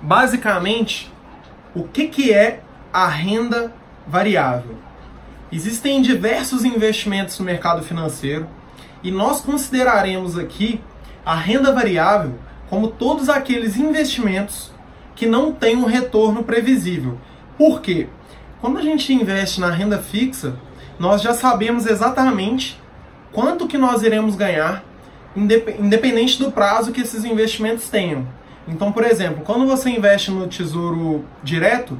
Basicamente, 0.00 1.12
o 1.74 1.84
que, 1.84 2.08
que 2.08 2.32
é 2.32 2.60
a 2.92 3.06
renda 3.06 3.72
variável? 4.06 4.76
Existem 5.50 6.00
diversos 6.00 6.64
investimentos 6.64 7.38
no 7.38 7.44
mercado 7.44 7.82
financeiro 7.82 8.46
e 9.02 9.10
nós 9.10 9.40
consideraremos 9.40 10.38
aqui 10.38 10.80
a 11.24 11.34
renda 11.34 11.72
variável 11.72 12.38
como 12.68 12.88
todos 12.88 13.28
aqueles 13.28 13.76
investimentos 13.76 14.72
que 15.14 15.26
não 15.26 15.52
têm 15.52 15.76
um 15.76 15.84
retorno 15.84 16.42
previsível. 16.42 17.18
Por 17.58 17.80
quê? 17.80 18.08
Quando 18.60 18.78
a 18.78 18.82
gente 18.82 19.12
investe 19.12 19.60
na 19.60 19.70
renda 19.70 19.98
fixa, 19.98 20.56
nós 20.98 21.20
já 21.20 21.34
sabemos 21.34 21.86
exatamente 21.86 22.80
quanto 23.32 23.66
que 23.66 23.76
nós 23.76 24.02
iremos 24.02 24.36
ganhar, 24.36 24.84
independente 25.36 26.38
do 26.38 26.50
prazo 26.50 26.92
que 26.92 27.00
esses 27.00 27.24
investimentos 27.24 27.88
tenham. 27.88 28.26
Então, 28.66 28.92
por 28.92 29.04
exemplo, 29.04 29.42
quando 29.44 29.66
você 29.66 29.90
investe 29.90 30.30
no 30.30 30.46
Tesouro 30.46 31.24
Direto, 31.42 31.98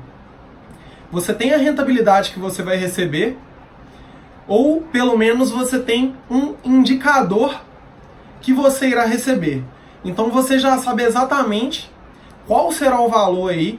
você 1.10 1.34
tem 1.34 1.52
a 1.52 1.58
rentabilidade 1.58 2.30
que 2.30 2.38
você 2.38 2.62
vai 2.62 2.76
receber, 2.76 3.36
ou 4.46 4.80
pelo 4.80 5.16
menos 5.16 5.50
você 5.50 5.78
tem 5.78 6.14
um 6.30 6.54
indicador 6.64 7.60
que 8.40 8.52
você 8.52 8.88
irá 8.88 9.04
receber. 9.04 9.62
Então 10.04 10.30
você 10.30 10.58
já 10.58 10.78
sabe 10.78 11.02
exatamente 11.04 11.90
qual 12.46 12.72
será 12.72 13.00
o 13.00 13.08
valor 13.08 13.50
aí 13.50 13.78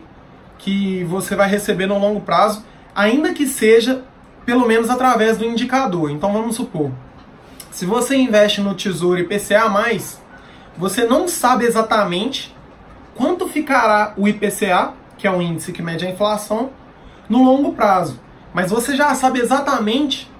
que 0.57 1.03
você 1.03 1.35
vai 1.35 1.49
receber 1.49 1.85
no 1.85 1.99
longo 1.99 2.21
prazo, 2.21 2.63
ainda 2.95 3.33
que 3.33 3.45
seja 3.45 4.03
pelo 4.45 4.65
menos 4.65 4.89
através 4.89 5.37
do 5.37 5.45
indicador. 5.45 6.11
Então 6.11 6.31
vamos 6.31 6.55
supor, 6.55 6.91
se 7.71 7.85
você 7.85 8.15
investe 8.15 8.61
no 8.61 8.75
Tesouro 8.75 9.19
IPCA+, 9.19 9.67
você 10.77 11.03
não 11.05 11.27
sabe 11.27 11.65
exatamente 11.65 12.52
quanto 13.15 13.47
ficará 13.47 14.13
o 14.17 14.27
IPCA, 14.27 14.93
que 15.17 15.27
é 15.27 15.31
o 15.31 15.41
índice 15.41 15.71
que 15.71 15.81
mede 15.81 16.05
a 16.05 16.09
inflação, 16.09 16.71
no 17.29 17.43
longo 17.43 17.73
prazo. 17.73 18.19
Mas 18.53 18.71
você 18.71 18.95
já 18.95 19.13
sabe 19.15 19.39
exatamente 19.39 20.31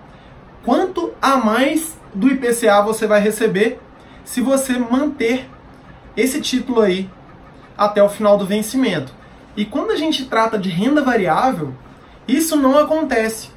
quanto 0.64 1.14
a 1.22 1.38
mais 1.38 1.98
do 2.14 2.28
IPCA 2.28 2.82
você 2.82 3.08
vai 3.08 3.20
receber 3.20 3.80
se 4.24 4.42
você 4.42 4.78
manter 4.78 5.50
esse 6.16 6.40
título 6.40 6.82
aí 6.82 7.10
até 7.78 8.02
o 8.04 8.10
final 8.10 8.38
do 8.38 8.46
vencimento. 8.46 9.14
E 9.56 9.66
quando 9.66 9.92
a 9.92 9.96
gente 9.96 10.26
trata 10.26 10.58
de 10.58 10.70
renda 10.70 11.02
variável, 11.02 11.74
isso 12.28 12.56
não 12.56 12.78
acontece. 12.78 13.50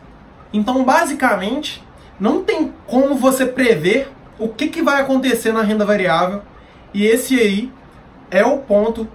Então, 0.52 0.84
basicamente, 0.84 1.82
não 2.18 2.42
tem 2.42 2.72
como 2.86 3.14
você 3.14 3.46
prever 3.46 4.10
o 4.38 4.48
que, 4.48 4.68
que 4.68 4.82
vai 4.82 5.00
acontecer 5.00 5.52
na 5.52 5.62
renda 5.62 5.84
variável. 5.84 6.42
E 6.92 7.04
esse 7.04 7.38
aí 7.38 7.72
é 8.30 8.44
o 8.44 8.58
ponto 8.58 9.08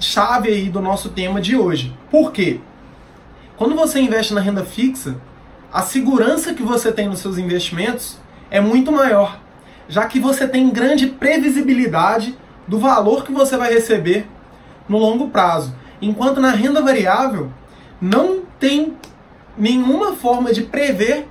chave 0.00 0.48
aí 0.48 0.68
do 0.68 0.80
nosso 0.80 1.10
tema 1.10 1.40
de 1.40 1.56
hoje. 1.56 1.96
Por 2.10 2.32
quê? 2.32 2.60
Quando 3.56 3.74
você 3.74 4.00
investe 4.00 4.32
na 4.32 4.40
renda 4.40 4.64
fixa, 4.64 5.16
a 5.72 5.82
segurança 5.82 6.54
que 6.54 6.62
você 6.62 6.92
tem 6.92 7.08
nos 7.08 7.18
seus 7.18 7.38
investimentos 7.38 8.18
é 8.50 8.60
muito 8.60 8.92
maior, 8.92 9.38
já 9.88 10.06
que 10.06 10.20
você 10.20 10.46
tem 10.46 10.70
grande 10.70 11.06
previsibilidade 11.06 12.36
do 12.66 12.78
valor 12.78 13.24
que 13.24 13.32
você 13.32 13.56
vai 13.56 13.72
receber 13.72 14.26
no 14.88 14.98
longo 14.98 15.28
prazo. 15.28 15.74
Enquanto 16.00 16.40
na 16.40 16.50
renda 16.50 16.80
variável 16.80 17.50
não 18.00 18.42
tem 18.58 18.96
nenhuma 19.56 20.12
forma 20.12 20.52
de 20.52 20.62
prever 20.62 21.26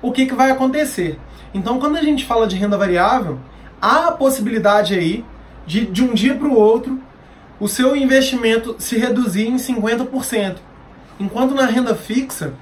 o 0.00 0.12
que, 0.12 0.26
que 0.26 0.34
vai 0.34 0.50
acontecer. 0.50 1.18
Então, 1.52 1.78
quando 1.78 1.96
a 1.96 2.02
gente 2.02 2.24
fala 2.24 2.46
de 2.46 2.56
renda 2.56 2.78
variável, 2.78 3.38
há 3.80 4.08
a 4.08 4.12
possibilidade 4.12 4.94
aí 4.94 5.24
de, 5.66 5.86
de 5.86 6.02
um 6.02 6.14
dia 6.14 6.34
para 6.34 6.48
o 6.48 6.54
outro, 6.54 7.00
o 7.58 7.68
seu 7.68 7.96
investimento 7.96 8.76
se 8.78 8.98
reduzir 8.98 9.48
em 9.48 9.56
50%. 9.56 10.56
Enquanto 11.18 11.54
na 11.54 11.66
renda 11.66 11.94
fixa, 11.94 12.54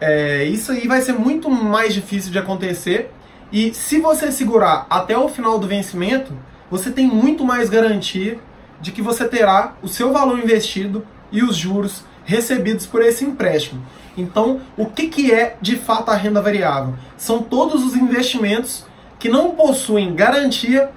é, 0.00 0.44
isso 0.44 0.72
aí 0.72 0.86
vai 0.86 1.00
ser 1.00 1.12
muito 1.12 1.50
mais 1.50 1.92
difícil 1.92 2.30
de 2.30 2.38
acontecer. 2.38 3.10
E 3.50 3.74
se 3.74 3.98
você 3.98 4.30
segurar 4.30 4.86
até 4.88 5.16
o 5.16 5.28
final 5.28 5.58
do 5.58 5.66
vencimento, 5.66 6.32
você 6.70 6.90
tem 6.90 7.06
muito 7.06 7.44
mais 7.44 7.68
garantia 7.68 8.38
de 8.80 8.92
que 8.92 9.02
você 9.02 9.26
terá 9.26 9.74
o 9.82 9.88
seu 9.88 10.12
valor 10.12 10.38
investido 10.38 11.04
e 11.32 11.42
os 11.42 11.56
juros 11.56 12.04
recebidos 12.24 12.86
por 12.86 13.02
esse 13.02 13.24
empréstimo. 13.24 13.84
Então, 14.16 14.60
o 14.76 14.86
que, 14.86 15.08
que 15.08 15.32
é 15.32 15.56
de 15.60 15.76
fato 15.76 16.10
a 16.10 16.14
renda 16.14 16.42
variável? 16.42 16.94
São 17.16 17.42
todos 17.42 17.84
os 17.84 17.94
investimentos 17.94 18.84
que 19.18 19.28
não 19.28 19.52
possuem 19.52 20.14
garantia, 20.14 20.90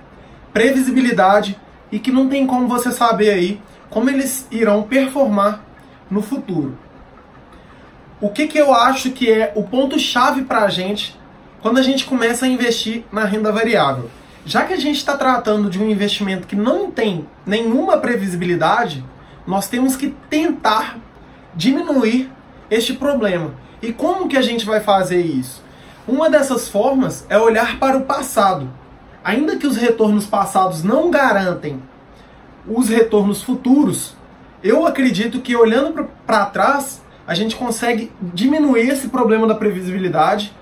previsibilidade 0.54 1.58
e 1.92 2.00
que 2.00 2.12
não 2.12 2.28
tem 2.28 2.46
como 2.48 2.68
você 2.68 2.92
saber 2.92 3.30
aí 3.30 3.62
como 3.90 4.10
eles 4.10 4.48
irão 4.50 4.84
performar 4.84 5.64
no 6.10 6.22
futuro. 6.22 6.78
O 8.20 8.30
que, 8.30 8.48
que 8.48 8.58
eu 8.58 8.74
acho 8.74 9.12
que 9.12 9.30
é 9.30 9.52
o 9.56 9.64
ponto-chave 9.64 10.44
para 10.44 10.64
a 10.64 10.70
gente 10.70 11.20
quando 11.62 11.80
a 11.80 11.82
gente 11.82 12.06
começa 12.06 12.46
a 12.46 12.48
investir 12.48 13.04
na 13.12 13.26
renda 13.26 13.52
variável? 13.52 14.10
Já 14.46 14.64
que 14.64 14.74
a 14.74 14.78
gente 14.78 14.98
está 14.98 15.18
tratando 15.18 15.70
de 15.70 15.80
um 15.82 15.90
investimento 15.90 16.48
que 16.48 16.56
não 16.56 16.90
tem 16.90 17.28
nenhuma 17.46 17.98
previsibilidade, 17.98 19.04
nós 19.46 19.68
temos 19.68 19.96
que 19.96 20.16
tentar 20.30 20.98
diminuir 21.54 22.32
este 22.70 22.94
problema. 22.94 23.54
E 23.82 23.92
como 23.92 24.28
que 24.28 24.38
a 24.38 24.42
gente 24.42 24.66
vai 24.66 24.80
fazer 24.80 25.22
isso? 25.22 25.64
Uma 26.08 26.30
dessas 26.30 26.70
formas 26.70 27.26
é 27.30 27.38
olhar 27.38 27.78
para 27.80 27.98
o 27.98 28.06
passado. 28.06 28.70
Ainda 29.24 29.56
que 29.56 29.68
os 29.68 29.78
retornos 29.78 30.26
passados 30.26 30.84
não 30.84 31.12
garantem 31.12 31.82
os 32.68 32.90
retornos 32.90 33.42
futuros, 33.42 34.16
eu 34.64 34.86
acredito 34.86 35.42
que 35.42 35.56
olhando 35.56 36.08
para 36.26 36.46
trás, 36.46 37.02
a 37.28 37.34
gente 37.34 37.56
consegue 37.56 38.12
diminuir 38.22 38.90
esse 38.90 39.10
problema 39.10 39.48
da 39.48 39.56
previsibilidade 39.56 40.56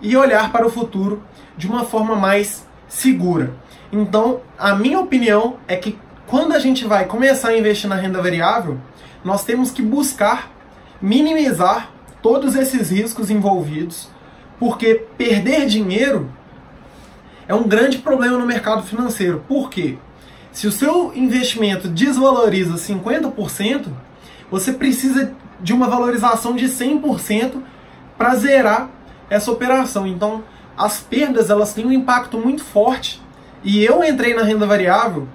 e 0.00 0.16
olhar 0.16 0.50
para 0.52 0.66
o 0.66 0.70
futuro 0.70 1.22
de 1.56 1.66
uma 1.66 1.84
forma 1.84 2.16
mais 2.16 2.66
segura. 2.88 3.54
Então, 3.92 4.40
a 4.58 4.74
minha 4.74 5.00
opinião 5.00 5.56
é 5.66 5.76
que 5.76 5.98
quando 6.26 6.52
a 6.52 6.58
gente 6.58 6.84
vai 6.84 7.06
começar 7.06 7.48
a 7.48 7.58
investir 7.58 7.88
na 7.88 7.96
renda 7.96 8.22
variável, 8.22 8.78
nós 9.24 9.44
temos 9.44 9.70
que 9.70 9.82
buscar 9.82 10.50
minimizar 11.02 11.90
todos 12.22 12.54
esses 12.54 12.90
riscos 12.90 13.30
envolvidos, 13.30 14.08
porque 14.58 15.06
perder 15.16 15.66
dinheiro 15.66 16.30
é 17.50 17.54
um 17.54 17.66
grande 17.66 17.98
problema 17.98 18.38
no 18.38 18.46
mercado 18.46 18.84
financeiro. 18.84 19.44
Por 19.48 19.68
quê? 19.68 19.98
Se 20.52 20.68
o 20.68 20.70
seu 20.70 21.12
investimento 21.16 21.88
desvaloriza 21.88 22.74
50%, 22.74 23.88
você 24.48 24.72
precisa 24.72 25.32
de 25.58 25.72
uma 25.72 25.88
valorização 25.88 26.54
de 26.54 26.66
100% 26.66 27.60
para 28.16 28.36
zerar 28.36 28.88
essa 29.28 29.50
operação. 29.50 30.06
Então, 30.06 30.44
as 30.78 31.00
perdas 31.00 31.50
elas 31.50 31.74
têm 31.74 31.84
um 31.84 31.90
impacto 31.90 32.38
muito 32.38 32.62
forte. 32.62 33.20
E 33.64 33.84
eu 33.84 34.04
entrei 34.04 34.32
na 34.32 34.44
renda 34.44 34.64
variável 34.64 35.26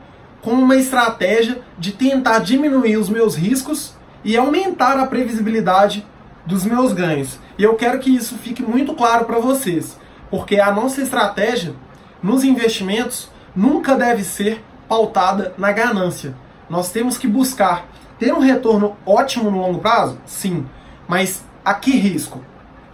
com 0.41 0.51
uma 0.51 0.77
estratégia 0.77 1.59
de 1.77 1.91
tentar 1.91 2.39
diminuir 2.39 2.95
os 2.95 3.09
meus 3.09 3.35
riscos 3.35 3.93
e 4.23 4.37
aumentar 4.37 4.97
a 4.97 5.05
previsibilidade 5.05 6.07
dos 6.45 6.63
meus 6.63 6.93
ganhos. 6.93 7.37
E 7.57 7.63
eu 7.63 7.75
quero 7.75 7.99
que 7.99 8.15
isso 8.15 8.35
fique 8.35 8.63
muito 8.63 8.93
claro 8.93 9.25
para 9.25 9.37
vocês, 9.37 9.99
porque 10.29 10.61
a 10.61 10.71
nossa 10.71 11.01
estratégia 11.01 11.75
nos 12.25 12.43
investimentos 12.43 13.29
nunca 13.55 13.95
deve 13.95 14.23
ser 14.23 14.59
pautada 14.89 15.53
na 15.59 15.71
ganância. 15.71 16.35
Nós 16.67 16.91
temos 16.91 17.19
que 17.19 17.27
buscar 17.27 17.85
ter 18.17 18.33
um 18.33 18.39
retorno 18.39 18.97
ótimo 19.05 19.51
no 19.51 19.59
longo 19.59 19.77
prazo? 19.77 20.17
Sim, 20.25 20.65
mas 21.07 21.45
a 21.63 21.75
que 21.75 21.91
risco? 21.91 22.41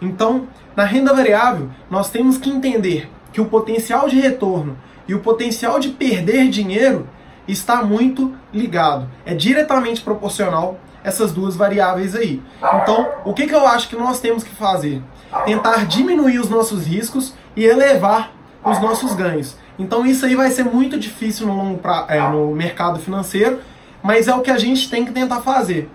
Então, 0.02 0.50
na 0.76 0.84
renda 0.84 1.14
variável, 1.14 1.70
nós 1.90 2.10
temos 2.10 2.38
que 2.38 2.50
entender 2.50 3.10
que 3.32 3.40
o 3.40 3.46
potencial 3.46 4.10
de 4.10 4.20
retorno 4.20 4.78
e 5.08 5.16
o 5.16 5.22
potencial 5.22 5.80
de 5.80 5.92
perder 5.92 6.50
dinheiro 6.50 7.08
está 7.48 7.82
muito 7.82 8.36
ligado, 8.54 9.10
é 9.26 9.34
diretamente 9.34 10.02
proporcional 10.02 10.78
essas 11.06 11.32
duas 11.32 11.56
variáveis 11.56 12.18
aí. 12.18 12.42
Então, 12.82 13.10
o 13.24 13.34
que, 13.34 13.48
que 13.48 13.56
eu 13.56 13.66
acho 13.66 13.88
que 13.88 13.96
nós 13.96 14.20
temos 14.20 14.44
que 14.44 14.54
fazer? 14.54 15.02
Tentar 15.46 15.86
diminuir 15.86 16.38
os 16.38 16.50
nossos 16.50 16.86
riscos 16.86 17.34
e 17.56 17.64
elevar 17.64 18.41
os 18.64 18.80
nossos 18.80 19.14
ganhos. 19.14 19.58
Então, 19.78 20.06
isso 20.06 20.26
aí 20.26 20.36
vai 20.36 20.52
ser 20.52 20.64
muito 20.64 20.98
difícil 21.00 21.48
no, 21.48 21.56
longo 21.56 21.80
pra, 21.80 22.06
é, 22.08 22.20
no 22.20 22.52
mercado 22.52 23.00
financeiro, 23.00 23.60
mas 24.04 24.28
é 24.28 24.36
o 24.36 24.42
que 24.42 24.52
a 24.52 24.58
gente 24.58 24.90
tem 24.90 25.06
que 25.06 25.12
tentar 25.12 25.42
fazer. 25.42 25.90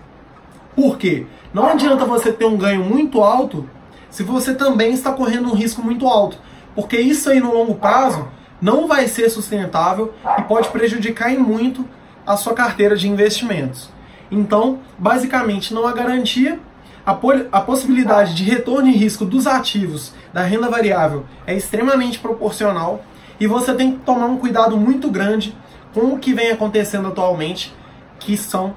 Por 0.75 0.97
quê? 0.97 1.25
Não 1.53 1.67
adianta 1.67 2.05
você 2.05 2.31
ter 2.31 2.45
um 2.45 2.57
ganho 2.57 2.83
muito 2.83 3.23
alto 3.23 3.69
se 4.09 4.23
você 4.23 4.53
também 4.53 4.93
está 4.93 5.11
correndo 5.11 5.49
um 5.49 5.55
risco 5.55 5.81
muito 5.81 6.07
alto, 6.07 6.37
porque 6.75 6.97
isso 6.97 7.29
aí 7.29 7.39
no 7.39 7.53
longo 7.53 7.75
prazo 7.75 8.27
não 8.61 8.87
vai 8.87 9.07
ser 9.07 9.29
sustentável 9.29 10.13
e 10.37 10.41
pode 10.43 10.69
prejudicar 10.69 11.31
em 11.31 11.37
muito 11.37 11.85
a 12.25 12.35
sua 12.35 12.53
carteira 12.53 12.95
de 12.95 13.07
investimentos. 13.07 13.89
Então, 14.29 14.79
basicamente, 14.97 15.73
não 15.73 15.87
há 15.87 15.93
garantia. 15.93 16.59
A, 17.07 17.17
a 17.53 17.61
possibilidade 17.61 18.35
de 18.35 18.43
retorno 18.43 18.89
e 18.89 18.91
risco 18.91 19.23
dos 19.23 19.47
ativos 19.47 20.11
da 20.33 20.41
renda 20.41 20.69
variável 20.69 21.23
é 21.45 21.55
extremamente 21.55 22.19
proporcional 22.19 23.01
e 23.39 23.47
você 23.47 23.73
tem 23.73 23.93
que 23.93 23.99
tomar 23.99 24.25
um 24.25 24.37
cuidado 24.37 24.75
muito 24.75 25.09
grande 25.09 25.55
com 25.93 26.07
o 26.07 26.19
que 26.19 26.33
vem 26.33 26.51
acontecendo 26.51 27.07
atualmente, 27.07 27.73
que 28.19 28.35
são 28.35 28.75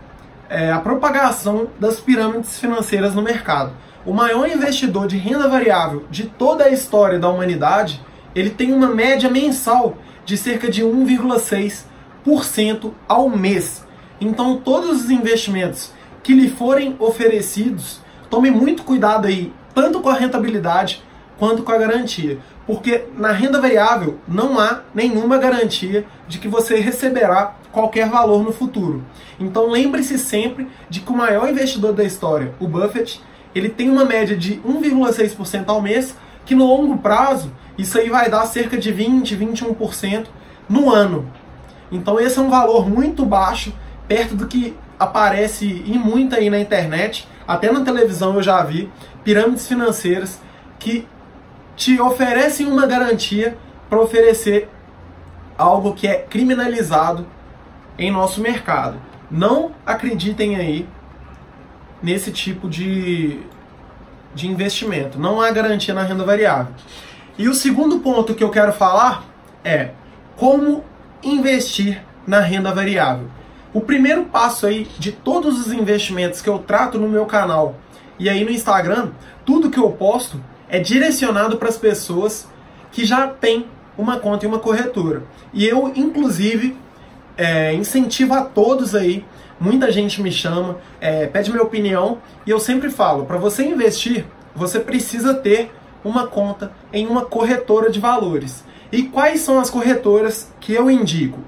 é, 0.49 0.71
a 0.71 0.79
propagação 0.79 1.71
das 1.81 1.99
pirâmides 1.99 2.61
financeiras 2.61 3.17
no 3.17 3.23
mercado. 3.23 3.73
O 4.07 4.15
maior 4.15 4.49
investidor 4.49 5.09
de 5.09 5.17
renda 5.17 5.49
variável 5.49 6.05
de 6.09 6.27
toda 6.27 6.67
a 6.67 6.71
história 6.71 7.19
da 7.19 7.29
humanidade, 7.29 8.01
ele 8.33 8.51
tem 8.51 8.73
uma 8.73 8.87
média 8.87 9.29
mensal 9.29 9.99
de 10.25 10.37
cerca 10.37 10.71
de 10.71 10.85
1,6% 10.85 12.93
ao 13.09 13.29
mês. 13.29 13.85
Então, 14.21 14.57
todos 14.57 15.03
os 15.03 15.11
investimentos 15.11 15.91
que 16.23 16.33
lhe 16.33 16.49
forem 16.49 16.95
oferecidos, 17.01 18.09
tome 18.31 18.51
muito 18.51 18.85
cuidado 18.85 19.27
aí, 19.27 19.53
tanto 19.75 20.01
com 20.01 20.09
a 20.09 20.15
rentabilidade 20.15 21.03
quanto 21.39 21.63
com 21.63 21.73
a 21.73 21.79
garantia. 21.79 22.39
Porque 22.67 23.07
na 23.17 23.33
renda 23.33 23.61
variável 23.61 24.19
não 24.29 24.59
há 24.59 24.83
nenhuma 24.95 25.37
garantia 25.37 26.07
de 26.29 26.39
que 26.39 26.47
você 26.47 26.77
receberá 26.77 27.57
qualquer 27.73 28.09
valor 28.09 28.45
no 28.45 28.53
futuro. 28.53 29.05
Então 29.39 29.69
lembre-se 29.69 30.19
sempre 30.19 30.69
de 30.89 31.01
que 31.01 31.11
o 31.11 31.17
maior 31.17 31.49
investidor 31.49 31.93
da 31.93 32.05
história, 32.05 32.55
o 32.61 32.69
Buffett, 32.69 33.21
ele 33.55 33.69
tem 33.69 33.91
uma 33.91 34.05
média 34.05 34.37
de 34.37 34.61
1,6% 34.61 35.65
ao 35.69 35.83
mês, 35.83 36.17
que 36.45 36.55
no 36.55 36.67
longo 36.67 36.99
prazo 36.99 37.51
isso 37.77 37.99
aí 37.99 38.09
vai 38.09 38.31
dar 38.31 38.45
cerca 38.47 38.77
de 38.77 38.93
20, 38.93 39.37
21% 39.37 40.27
no 40.69 40.91
ano. 40.91 41.29
Então 41.91 42.21
esse 42.21 42.39
é 42.39 42.43
um 42.43 42.51
valor 42.51 42.89
muito 42.89 43.25
baixo, 43.25 43.73
perto 44.07 44.37
do 44.37 44.47
que 44.47 44.77
aparece 44.99 45.65
e 45.67 45.99
muito 45.99 46.37
aí 46.37 46.51
na 46.51 46.61
internet, 46.61 47.27
até 47.47 47.71
na 47.71 47.83
televisão 47.83 48.35
eu 48.35 48.43
já 48.43 48.63
vi, 48.63 48.91
pirâmides 49.25 49.67
financeiras 49.67 50.41
que 50.79 51.07
te 51.77 52.01
oferecem 52.01 52.67
uma 52.67 52.87
garantia 52.87 53.57
para 53.89 54.01
oferecer 54.01 54.69
algo 55.57 55.95
que 55.95 56.07
é 56.07 56.17
criminalizado 56.17 57.27
em 57.99 58.11
nosso 58.11 58.41
mercado. 58.41 58.97
Não 59.31 59.73
acreditem 59.85 60.57
aí 60.57 60.89
nesse 62.03 62.33
tipo 62.33 62.69
de, 62.69 63.41
de 64.35 64.49
investimento. 64.49 65.19
Não 65.19 65.41
há 65.41 65.51
garantia 65.51 65.95
na 65.95 66.03
renda 66.03 66.25
variável. 66.25 66.73
E 67.39 67.49
o 67.49 67.55
segundo 67.55 68.01
ponto 68.01 68.35
que 68.35 68.45
eu 68.45 68.51
quero 68.51 68.73
falar 68.73 69.25
é 69.65 69.91
como 70.37 70.85
investir 71.23 72.03
na 72.27 72.41
renda 72.41 72.73
variável. 72.73 73.29
O 73.73 73.81
primeiro 73.81 74.25
passo 74.25 74.67
aí 74.67 74.89
de 74.99 75.13
todos 75.13 75.65
os 75.65 75.73
investimentos 75.73 76.43
que 76.43 76.49
eu 76.49 76.59
trato 76.59 76.99
no 76.99 77.09
meu 77.09 77.25
canal 77.25 77.77
e 78.19 78.29
aí 78.29 78.45
no 78.45 78.51
Instagram, 78.51 79.11
tudo 79.47 79.71
que 79.71 79.79
eu 79.79 79.91
posto 79.93 80.43
é 80.69 80.81
direcionado 80.81 81.57
para 81.57 81.69
as 81.69 81.79
pessoas 81.79 82.49
que 82.91 83.05
já 83.05 83.29
têm 83.29 83.67
uma 83.97 84.19
conta 84.19 84.45
em 84.45 84.49
uma 84.49 84.59
corretora. 84.59 85.23
E 85.53 85.65
eu, 85.67 85.93
inclusive, 85.95 86.77
é, 87.37 87.73
incentivo 87.73 88.35
a 88.35 88.43
todos 88.43 88.95
aí. 88.95 89.25
Muita 89.61 89.93
gente 89.93 90.21
me 90.21 90.33
chama, 90.33 90.79
é, 91.01 91.27
pede 91.27 91.51
minha 91.51 91.63
opinião 91.63 92.19
e 92.47 92.51
eu 92.51 92.59
sempre 92.59 92.91
falo: 92.91 93.25
para 93.25 93.39
você 93.39 93.65
investir, 93.65 94.27
você 94.55 94.81
precisa 94.81 95.33
ter 95.35 95.73
uma 96.03 96.27
conta 96.27 96.73
em 96.93 97.07
uma 97.07 97.25
corretora 97.25 97.91
de 97.91 98.01
valores. 98.01 98.65
E 98.91 99.05
quais 99.05 99.41
são 99.41 99.61
as 99.61 99.71
corretoras 99.71 100.53
que 100.59 100.73
eu 100.73 100.91
indico? 100.91 101.39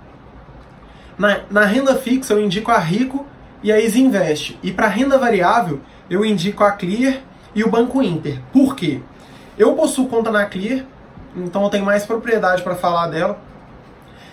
Na, 1.19 1.41
na 1.51 1.65
renda 1.65 1.95
fixa, 1.95 2.35
eu 2.35 2.41
indico 2.41 2.71
a 2.71 2.79
Rico 2.79 3.27
e 3.63 3.71
a 3.71 3.81
Isinvest. 3.81 4.59
E 4.63 4.73
para 4.73 4.87
renda 4.87 5.19
variável, 5.19 5.81
eu 6.09 6.25
indico 6.25 6.65
a 6.65 6.73
Clear 6.73 7.19
e 7.55 7.63
o 7.63 7.71
Banco 7.71 8.03
Inter. 8.03 8.41
Por 8.53 8.75
quê? 8.75 9.01
Eu 9.57 9.75
possuo 9.75 10.09
conta 10.09 10.31
na 10.31 10.47
Clear, 10.47 10.85
então 11.37 11.63
eu 11.63 11.71
tenho 11.71 11.85
mais 11.85 12.05
propriedade 12.05 12.63
para 12.63 12.75
falar 12.75 13.09
dela. 13.09 13.39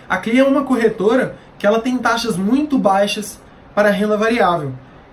A 0.08 0.16
Clear 0.16 0.46
é 0.46 0.48
uma 0.48 0.64
corretora 0.64 1.36
que 1.58 1.66
ela 1.66 1.80
tem 1.80 1.98
taxas 1.98 2.36
muito 2.36 2.78
baixas 2.78 3.38
para 3.74 3.90
renda 3.90 4.16
variável. 4.16 4.72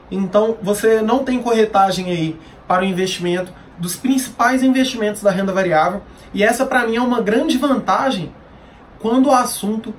Então 0.09 0.57
você 0.61 1.01
não 1.01 1.23
tem 1.23 1.41
corretagem 1.41 2.09
aí 2.09 2.39
para 2.67 2.83
o 2.83 2.85
investimento 2.85 3.51
dos 3.77 3.95
principais 3.95 4.63
investimentos 4.63 5.21
da 5.21 5.29
renda 5.29 5.53
variável. 5.53 6.01
E 6.33 6.43
essa 6.43 6.65
para 6.65 6.85
mim 6.87 6.95
é 6.95 7.01
uma 7.01 7.21
grande 7.21 7.57
vantagem 7.57 8.33
quando 8.99 9.27
o 9.27 9.33
assunto 9.33 9.93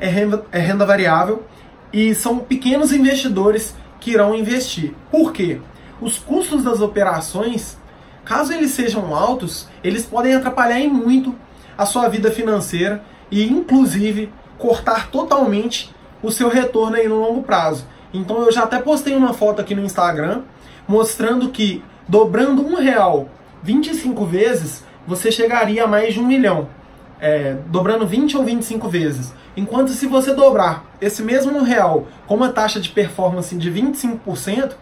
é 0.00 0.08
renda, 0.08 0.44
é 0.50 0.58
renda 0.58 0.84
variável 0.84 1.44
e 1.92 2.14
são 2.14 2.38
pequenos 2.38 2.92
investidores 2.92 3.76
que 4.00 4.12
irão 4.12 4.34
investir. 4.34 4.94
Por 5.10 5.32
quê? 5.32 5.60
Os 6.00 6.18
custos 6.18 6.64
das 6.64 6.80
operações, 6.80 7.78
caso 8.24 8.52
eles 8.52 8.70
sejam 8.70 9.14
altos, 9.14 9.68
eles 9.84 10.06
podem 10.06 10.34
atrapalhar 10.34 10.80
em 10.80 10.88
muito 10.88 11.34
a 11.76 11.84
sua 11.84 12.08
vida 12.08 12.30
financeira 12.30 13.04
e, 13.30 13.46
inclusive, 13.46 14.32
cortar 14.58 15.10
totalmente 15.10 15.94
o 16.22 16.30
seu 16.30 16.48
retorno 16.48 16.96
aí 16.96 17.06
no 17.06 17.20
longo 17.20 17.42
prazo. 17.42 17.86
Então 18.12 18.42
eu 18.42 18.52
já 18.52 18.64
até 18.64 18.78
postei 18.78 19.14
uma 19.14 19.32
foto 19.32 19.60
aqui 19.60 19.74
no 19.74 19.84
Instagram 19.84 20.42
mostrando 20.88 21.50
que 21.50 21.82
dobrando 22.08 22.66
um 22.66 22.74
real 22.74 23.28
25 23.62 24.24
vezes, 24.24 24.84
você 25.06 25.30
chegaria 25.30 25.84
a 25.84 25.86
mais 25.86 26.14
de 26.14 26.20
um 26.20 26.26
milhão. 26.26 26.68
É, 27.20 27.56
dobrando 27.66 28.06
20 28.06 28.36
ou 28.38 28.44
25 28.44 28.88
vezes. 28.88 29.34
Enquanto 29.60 29.90
se 29.90 30.06
você 30.06 30.32
dobrar 30.32 30.86
esse 31.02 31.22
mesmo 31.22 31.62
real 31.62 32.08
com 32.26 32.34
uma 32.34 32.48
taxa 32.48 32.80
de 32.80 32.88
performance 32.88 33.54
de 33.54 33.70
25%, 33.70 34.72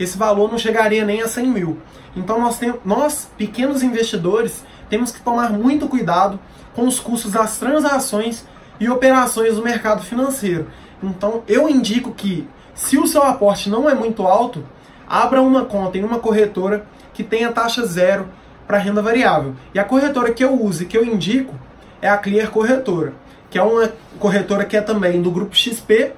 esse 0.00 0.16
valor 0.16 0.50
não 0.50 0.56
chegaria 0.56 1.04
nem 1.04 1.20
a 1.20 1.28
100 1.28 1.46
mil. 1.48 1.78
Então 2.16 2.40
nós, 2.40 2.58
tem, 2.58 2.72
nós, 2.82 3.30
pequenos 3.36 3.82
investidores, 3.82 4.64
temos 4.88 5.12
que 5.12 5.20
tomar 5.20 5.52
muito 5.52 5.86
cuidado 5.86 6.40
com 6.74 6.86
os 6.86 6.98
custos 6.98 7.30
das 7.30 7.58
transações 7.58 8.46
e 8.80 8.88
operações 8.88 9.56
do 9.56 9.62
mercado 9.62 10.02
financeiro. 10.02 10.66
Então 11.02 11.42
eu 11.46 11.68
indico 11.68 12.14
que, 12.14 12.48
se 12.74 12.96
o 12.96 13.06
seu 13.06 13.22
aporte 13.22 13.68
não 13.68 13.86
é 13.86 13.94
muito 13.94 14.26
alto, 14.26 14.64
abra 15.06 15.42
uma 15.42 15.66
conta 15.66 15.98
em 15.98 16.04
uma 16.04 16.18
corretora 16.18 16.86
que 17.12 17.22
tenha 17.22 17.52
taxa 17.52 17.84
zero 17.84 18.30
para 18.66 18.78
renda 18.78 19.02
variável. 19.02 19.54
E 19.74 19.78
a 19.78 19.84
corretora 19.84 20.32
que 20.32 20.42
eu 20.42 20.58
uso 20.58 20.84
e 20.84 20.86
que 20.86 20.96
eu 20.96 21.04
indico 21.04 21.54
é 22.00 22.08
a 22.08 22.16
Clear 22.16 22.50
Corretora 22.50 23.20
que 23.52 23.58
é 23.58 23.62
uma 23.62 23.92
corretora 24.18 24.64
que 24.64 24.78
é 24.78 24.80
também 24.80 25.20
do 25.20 25.30
grupo 25.30 25.54
XP, 25.54 26.14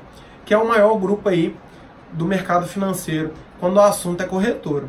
que 0.46 0.54
é 0.54 0.56
o 0.56 0.68
maior 0.68 0.96
grupo 0.96 1.28
aí 1.28 1.54
do 2.12 2.24
mercado 2.24 2.64
financeiro 2.68 3.32
quando 3.58 3.76
o 3.76 3.80
assunto 3.80 4.22
é 4.22 4.24
corretora. 4.24 4.84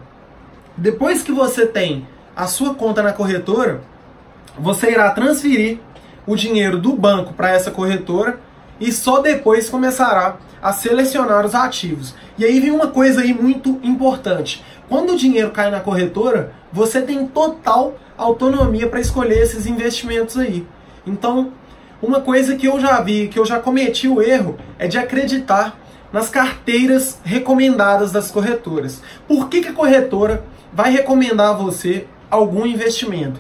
Depois 0.78 1.24
que 1.24 1.32
você 1.32 1.66
tem 1.66 2.08
a 2.36 2.46
sua 2.46 2.76
conta 2.76 3.02
na 3.02 3.12
corretora, 3.12 3.82
você 4.60 4.92
irá 4.92 5.10
transferir 5.10 5.80
o 6.28 6.36
dinheiro 6.36 6.78
do 6.78 6.94
banco 6.94 7.34
para 7.34 7.50
essa 7.50 7.72
corretora 7.72 8.40
e 8.80 8.92
só 8.92 9.22
depois 9.22 9.68
começará 9.68 10.38
a 10.62 10.72
selecionar 10.72 11.44
os 11.48 11.56
ativos. 11.56 12.14
E 12.38 12.46
aí 12.46 12.60
vem 12.60 12.70
uma 12.70 12.88
coisa 12.88 13.22
aí 13.22 13.34
muito 13.34 13.80
importante. 13.82 14.64
Quando 14.88 15.14
o 15.14 15.18
dinheiro 15.18 15.50
cai 15.50 15.72
na 15.72 15.80
corretora, 15.80 16.54
você 16.72 17.02
tem 17.02 17.26
total 17.26 17.96
autonomia 18.16 18.88
para 18.88 19.00
escolher 19.00 19.42
esses 19.42 19.66
investimentos 19.66 20.38
aí. 20.38 20.68
Então, 21.08 21.52
uma 22.02 22.22
coisa 22.22 22.56
que 22.56 22.68
eu 22.68 22.80
já 22.80 23.02
vi, 23.02 23.28
que 23.28 23.40
eu 23.40 23.46
já 23.46 23.60
cometi 23.60 24.08
o 24.08 24.22
erro, 24.22 24.58
é 24.78 24.88
de 24.88 24.98
acreditar 24.98 25.80
nas 26.12 26.30
carteiras 26.30 27.20
recomendadas 27.24 28.12
das 28.12 28.32
corretoras. 28.32 29.02
Por 29.28 29.50
que, 29.50 29.62
que 29.62 29.70
a 29.70 29.74
corretora 29.74 30.44
vai 30.74 30.92
recomendar 30.92 31.50
a 31.50 31.58
você 31.58 32.08
algum 32.30 32.66
investimento? 32.66 33.40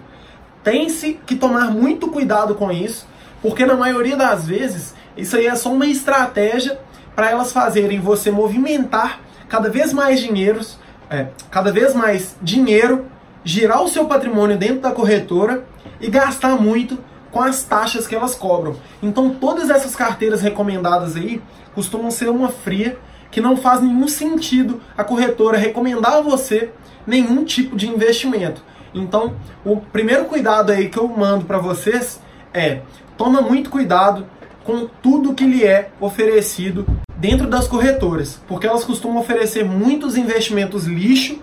Tem-se 0.63 1.19
que 1.25 1.35
tomar 1.35 1.71
muito 1.71 2.07
cuidado 2.07 2.55
com 2.55 2.71
isso, 2.71 3.07
porque 3.41 3.65
na 3.65 3.75
maioria 3.75 4.17
das 4.17 4.47
vezes 4.47 4.95
isso 5.15 5.38
aí 5.38 5.45
é 5.45 5.55
só 5.55 5.71
uma 5.71 5.85
estratégia 5.85 6.79
para 7.15 7.29
elas 7.29 7.51
fazerem 7.51 8.00
você 8.00 8.31
movimentar 8.31 9.21
cada 9.47 9.69
vez 9.69 9.93
mais 9.93 10.19
dinheiros, 10.19 10.77
é, 11.09 11.27
cada 11.51 11.71
vez 11.71 11.93
mais 11.93 12.35
dinheiro, 12.41 13.05
girar 13.43 13.83
o 13.83 13.88
seu 13.88 14.05
patrimônio 14.05 14.57
dentro 14.57 14.79
da 14.79 14.91
corretora 14.91 15.63
e 16.01 16.09
gastar 16.09 16.59
muito 16.59 16.97
com 17.35 17.41
as 17.41 17.65
taxas 17.65 18.07
que 18.07 18.15
elas 18.15 18.33
cobram. 18.33 18.77
Então 19.03 19.29
todas 19.29 19.69
essas 19.69 19.93
carteiras 19.93 20.41
recomendadas 20.41 21.17
aí 21.17 21.41
costumam 21.73 22.09
ser 22.09 22.29
uma 22.29 22.47
fria 22.47 22.97
que 23.29 23.41
não 23.41 23.57
faz 23.57 23.81
nenhum 23.81 24.07
sentido 24.07 24.81
a 24.97 25.03
corretora 25.03 25.57
recomendar 25.57 26.13
a 26.13 26.21
você 26.21 26.71
nenhum 27.05 27.43
tipo 27.43 27.75
de 27.75 27.89
investimento. 27.89 28.63
Então, 28.93 29.33
o 29.65 29.75
primeiro 29.75 30.23
cuidado 30.23 30.71
aí 30.71 30.87
que 30.87 30.97
eu 30.97 31.09
mando 31.09 31.43
para 31.43 31.57
vocês 31.57 32.21
é: 32.53 32.79
toma 33.17 33.41
muito 33.41 33.69
cuidado 33.69 34.25
com 34.63 34.87
tudo 35.03 35.33
que 35.33 35.43
lhe 35.43 35.65
é 35.65 35.89
oferecido 35.99 36.87
dentro 37.17 37.47
das 37.47 37.67
corretoras, 37.67 38.41
porque 38.47 38.65
elas 38.65 38.85
costumam 38.85 39.19
oferecer 39.19 39.65
muitos 39.65 40.15
investimentos 40.15 40.85
lixo 40.85 41.39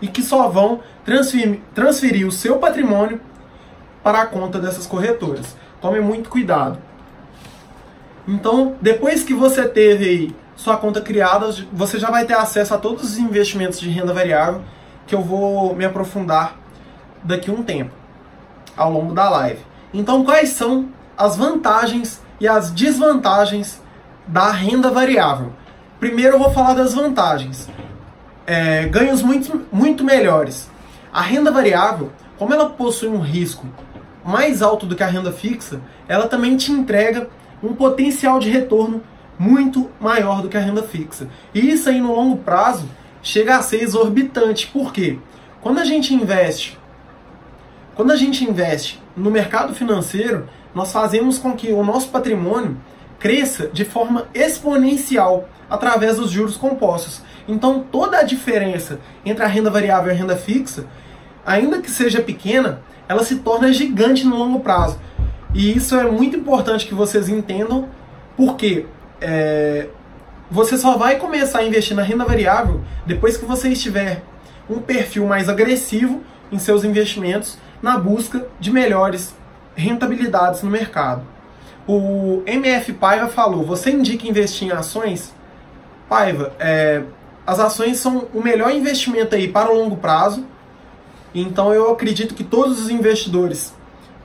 e 0.00 0.06
que 0.06 0.22
só 0.22 0.46
vão 0.48 0.78
transferir, 1.04 1.58
transferir 1.74 2.24
o 2.24 2.30
seu 2.30 2.58
patrimônio 2.58 3.20
para 4.04 4.20
a 4.20 4.26
conta 4.26 4.60
dessas 4.60 4.86
corretoras. 4.86 5.56
Tome 5.80 5.98
muito 5.98 6.30
cuidado. 6.30 6.78
Então, 8.28 8.76
depois 8.80 9.24
que 9.24 9.34
você 9.34 9.66
teve 9.66 10.04
aí 10.04 10.36
sua 10.54 10.76
conta 10.76 11.00
criada, 11.00 11.50
você 11.72 11.98
já 11.98 12.10
vai 12.10 12.24
ter 12.24 12.34
acesso 12.34 12.74
a 12.74 12.78
todos 12.78 13.02
os 13.04 13.18
investimentos 13.18 13.80
de 13.80 13.88
renda 13.88 14.12
variável 14.12 14.62
que 15.06 15.14
eu 15.14 15.22
vou 15.22 15.74
me 15.74 15.84
aprofundar 15.84 16.56
daqui 17.22 17.50
a 17.50 17.52
um 17.52 17.62
tempo, 17.62 17.92
ao 18.76 18.92
longo 18.92 19.12
da 19.12 19.28
live. 19.28 19.60
Então, 19.92 20.24
quais 20.24 20.50
são 20.50 20.88
as 21.16 21.36
vantagens 21.36 22.22
e 22.40 22.46
as 22.48 22.70
desvantagens 22.70 23.82
da 24.26 24.50
renda 24.50 24.90
variável. 24.90 25.52
Primeiro 26.00 26.36
eu 26.36 26.38
vou 26.38 26.50
falar 26.50 26.74
das 26.74 26.94
vantagens. 26.94 27.68
É, 28.46 28.86
ganhos 28.86 29.22
muito, 29.22 29.66
muito 29.72 30.04
melhores. 30.04 30.70
A 31.12 31.22
renda 31.22 31.50
variável, 31.50 32.10
como 32.36 32.52
ela 32.52 32.70
possui 32.70 33.08
um 33.08 33.20
risco 33.20 33.66
mais 34.24 34.62
alto 34.62 34.86
do 34.86 34.96
que 34.96 35.02
a 35.02 35.06
renda 35.06 35.32
fixa, 35.32 35.80
ela 36.08 36.26
também 36.26 36.56
te 36.56 36.72
entrega 36.72 37.28
um 37.62 37.74
potencial 37.74 38.38
de 38.38 38.50
retorno 38.50 39.02
muito 39.38 39.90
maior 40.00 40.42
do 40.42 40.48
que 40.48 40.56
a 40.56 40.60
renda 40.60 40.82
fixa. 40.82 41.28
E 41.54 41.70
isso 41.70 41.88
aí 41.88 42.00
no 42.00 42.14
longo 42.14 42.38
prazo 42.38 42.88
chega 43.22 43.56
a 43.56 43.62
ser 43.62 43.82
exorbitante. 43.82 44.66
Por 44.68 44.92
quê? 44.92 45.18
Quando 45.60 45.78
a 45.78 45.84
gente 45.84 46.14
investe, 46.14 46.78
quando 47.94 48.12
a 48.12 48.16
gente 48.16 48.44
investe 48.44 49.02
no 49.16 49.30
mercado 49.30 49.74
financeiro, 49.74 50.48
nós 50.74 50.92
fazemos 50.92 51.38
com 51.38 51.54
que 51.54 51.72
o 51.72 51.82
nosso 51.84 52.08
patrimônio 52.08 52.76
cresça 53.18 53.68
de 53.72 53.84
forma 53.84 54.26
exponencial 54.34 55.48
através 55.70 56.16
dos 56.16 56.30
juros 56.30 56.56
compostos. 56.56 57.22
Então 57.48 57.84
toda 57.90 58.18
a 58.18 58.22
diferença 58.22 59.00
entre 59.24 59.44
a 59.44 59.48
renda 59.48 59.70
variável 59.70 60.12
e 60.12 60.14
a 60.14 60.18
renda 60.18 60.36
fixa, 60.36 60.86
ainda 61.44 61.80
que 61.80 61.90
seja 61.90 62.20
pequena, 62.20 62.80
ela 63.08 63.24
se 63.24 63.36
torna 63.36 63.72
gigante 63.72 64.24
no 64.26 64.36
longo 64.36 64.60
prazo. 64.60 64.98
E 65.52 65.76
isso 65.76 65.94
é 65.96 66.10
muito 66.10 66.36
importante 66.36 66.86
que 66.86 66.94
vocês 66.94 67.28
entendam, 67.28 67.88
porque 68.36 68.86
é, 69.20 69.88
você 70.50 70.76
só 70.76 70.96
vai 70.96 71.16
começar 71.16 71.60
a 71.60 71.64
investir 71.64 71.96
na 71.96 72.02
renda 72.02 72.24
variável 72.24 72.80
depois 73.06 73.36
que 73.36 73.44
você 73.44 73.68
estiver 73.68 74.22
um 74.68 74.80
perfil 74.80 75.26
mais 75.26 75.48
agressivo 75.48 76.22
em 76.50 76.58
seus 76.58 76.84
investimentos 76.84 77.58
na 77.82 77.98
busca 77.98 78.46
de 78.58 78.70
melhores 78.70 79.34
rentabilidades 79.74 80.62
no 80.62 80.70
mercado. 80.70 81.22
O 81.86 82.42
MF 82.46 82.94
Paiva 82.94 83.28
falou: 83.28 83.64
você 83.64 83.90
indica 83.90 84.26
investir 84.26 84.68
em 84.68 84.72
ações? 84.72 85.34
Paiva, 86.08 86.52
é, 86.58 87.02
as 87.46 87.60
ações 87.60 87.98
são 87.98 88.28
o 88.32 88.42
melhor 88.42 88.70
investimento 88.72 89.34
aí 89.34 89.48
para 89.48 89.70
o 89.70 89.76
longo 89.76 89.96
prazo. 89.96 90.44
Então 91.34 91.74
eu 91.74 91.90
acredito 91.90 92.34
que 92.34 92.44
todos 92.44 92.80
os 92.80 92.90
investidores 92.90 93.74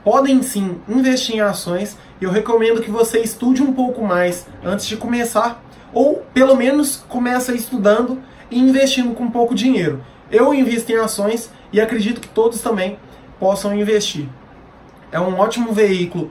podem 0.04 0.42
sim 0.42 0.80
investir 0.88 1.36
em 1.36 1.40
ações. 1.40 1.96
Eu 2.20 2.30
recomendo 2.30 2.80
que 2.80 2.90
você 2.90 3.20
estude 3.20 3.62
um 3.62 3.72
pouco 3.72 4.02
mais 4.04 4.46
antes 4.64 4.86
de 4.86 4.96
começar, 4.96 5.62
ou 5.92 6.22
pelo 6.32 6.54
menos 6.54 7.04
comece 7.08 7.54
estudando 7.54 8.20
e 8.50 8.58
investindo 8.58 9.14
com 9.14 9.30
pouco 9.30 9.54
dinheiro. 9.54 10.04
Eu 10.30 10.54
invisto 10.54 10.92
em 10.92 10.96
ações 10.96 11.50
e 11.72 11.80
acredito 11.80 12.20
que 12.20 12.28
todos 12.28 12.60
também 12.60 12.98
possam 13.38 13.74
investir. 13.74 14.28
É 15.10 15.18
um 15.18 15.38
ótimo 15.38 15.72
veículo 15.72 16.30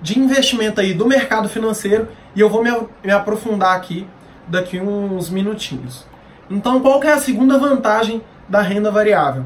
de 0.00 0.18
investimento 0.18 0.80
aí 0.80 0.92
do 0.92 1.06
mercado 1.06 1.48
financeiro 1.48 2.08
e 2.34 2.40
eu 2.40 2.50
vou 2.50 2.62
me, 2.62 2.70
me 3.02 3.10
aprofundar 3.10 3.74
aqui 3.74 4.06
daqui 4.46 4.78
uns 4.80 5.30
minutinhos. 5.30 6.06
Então, 6.50 6.80
qual 6.80 7.02
é 7.02 7.12
a 7.12 7.18
segunda 7.18 7.58
vantagem 7.58 8.22
da 8.48 8.60
renda 8.60 8.90
variável? 8.90 9.44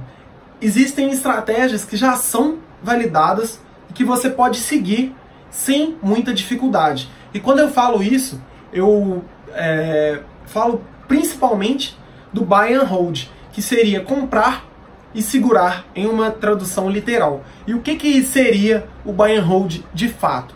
Existem 0.62 1.11
estratégias 1.11 1.85
que 1.85 1.97
já 1.97 2.14
são 2.14 2.59
validadas 2.81 3.61
e 3.90 3.92
que 3.92 4.04
você 4.04 4.31
pode 4.31 4.59
seguir 4.59 5.12
sem 5.50 5.97
muita 6.00 6.33
dificuldade. 6.33 7.11
E 7.35 7.40
quando 7.40 7.59
eu 7.59 7.69
falo 7.69 8.00
isso, 8.00 8.40
eu 8.73 9.25
é, 9.52 10.21
falo 10.47 10.85
principalmente 11.09 11.99
do 12.33 12.45
buy 12.45 12.73
and 12.73 12.85
hold, 12.85 13.25
que 13.52 13.61
seria 13.61 14.00
comprar 14.00 14.64
e 15.12 15.21
segurar 15.21 15.85
em 15.97 16.07
uma 16.07 16.31
tradução 16.31 16.88
literal. 16.88 17.45
E 17.66 17.75
o 17.75 17.81
que, 17.81 17.97
que 17.97 18.23
seria 18.23 18.87
o 19.04 19.12
buy 19.12 19.37
and 19.37 19.42
hold 19.42 19.81
de 19.92 20.09
fato? 20.09 20.54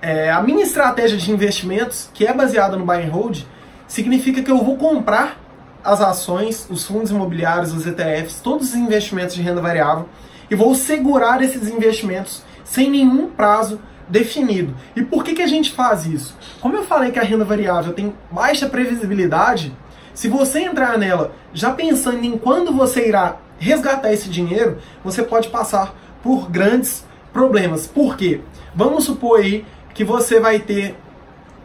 É, 0.00 0.30
a 0.30 0.40
minha 0.40 0.62
estratégia 0.62 1.18
de 1.18 1.32
investimentos, 1.32 2.08
que 2.14 2.24
é 2.24 2.32
baseada 2.32 2.76
no 2.76 2.86
buy 2.86 3.02
and 3.02 3.10
hold, 3.10 3.44
significa 3.88 4.40
que 4.40 4.50
eu 4.50 4.64
vou 4.64 4.76
comprar 4.76 5.41
as 5.84 6.00
ações, 6.00 6.66
os 6.70 6.84
fundos 6.84 7.10
imobiliários, 7.10 7.72
os 7.72 7.86
ETFs, 7.86 8.40
todos 8.40 8.68
os 8.68 8.74
investimentos 8.74 9.34
de 9.34 9.42
renda 9.42 9.60
variável 9.60 10.08
e 10.50 10.54
vou 10.54 10.74
segurar 10.74 11.42
esses 11.42 11.68
investimentos 11.68 12.42
sem 12.64 12.90
nenhum 12.90 13.28
prazo 13.28 13.80
definido. 14.08 14.74
E 14.94 15.02
por 15.02 15.24
que, 15.24 15.34
que 15.34 15.42
a 15.42 15.46
gente 15.46 15.72
faz 15.72 16.06
isso? 16.06 16.36
Como 16.60 16.76
eu 16.76 16.84
falei 16.84 17.10
que 17.10 17.18
a 17.18 17.22
renda 17.22 17.44
variável 17.44 17.92
tem 17.92 18.14
baixa 18.30 18.68
previsibilidade, 18.68 19.74
se 20.14 20.28
você 20.28 20.60
entrar 20.60 20.98
nela 20.98 21.32
já 21.54 21.72
pensando 21.72 22.24
em 22.24 22.36
quando 22.36 22.72
você 22.72 23.08
irá 23.08 23.36
resgatar 23.58 24.12
esse 24.12 24.28
dinheiro, 24.28 24.78
você 25.02 25.22
pode 25.22 25.48
passar 25.48 25.94
por 26.22 26.50
grandes 26.50 27.04
problemas. 27.32 27.86
Por 27.86 28.16
quê? 28.16 28.40
Vamos 28.74 29.04
supor 29.04 29.40
aí 29.40 29.64
que 29.94 30.04
você 30.04 30.38
vai 30.38 30.58
ter 30.58 30.96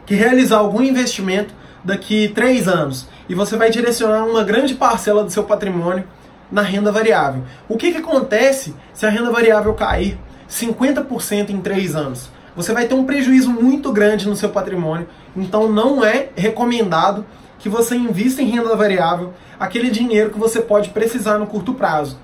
que 0.06 0.14
realizar 0.14 0.58
algum 0.58 0.82
investimento 0.82 1.54
daqui 1.84 2.28
três 2.28 2.66
anos 2.66 3.08
e 3.28 3.34
você 3.34 3.56
vai 3.56 3.70
direcionar 3.70 4.24
uma 4.24 4.42
grande 4.42 4.74
parcela 4.74 5.22
do 5.22 5.30
seu 5.30 5.44
patrimônio 5.44 6.04
na 6.50 6.62
renda 6.62 6.90
variável. 6.90 7.42
O 7.68 7.76
que, 7.76 7.92
que 7.92 7.98
acontece 7.98 8.74
se 8.94 9.04
a 9.04 9.10
renda 9.10 9.30
variável 9.30 9.74
cair 9.74 10.18
50% 10.48 11.50
em 11.50 11.60
três 11.60 11.94
anos? 11.94 12.30
Você 12.56 12.72
vai 12.72 12.86
ter 12.86 12.94
um 12.94 13.04
prejuízo 13.04 13.50
muito 13.50 13.92
grande 13.92 14.28
no 14.28 14.34
seu 14.34 14.48
patrimônio, 14.48 15.06
então 15.36 15.70
não 15.70 16.04
é 16.04 16.30
recomendado 16.34 17.24
que 17.58 17.68
você 17.68 17.94
invista 17.94 18.42
em 18.42 18.46
renda 18.46 18.74
variável 18.74 19.32
aquele 19.60 19.90
dinheiro 19.90 20.30
que 20.30 20.38
você 20.38 20.60
pode 20.60 20.90
precisar 20.90 21.38
no 21.38 21.46
curto 21.46 21.74
prazo. 21.74 22.18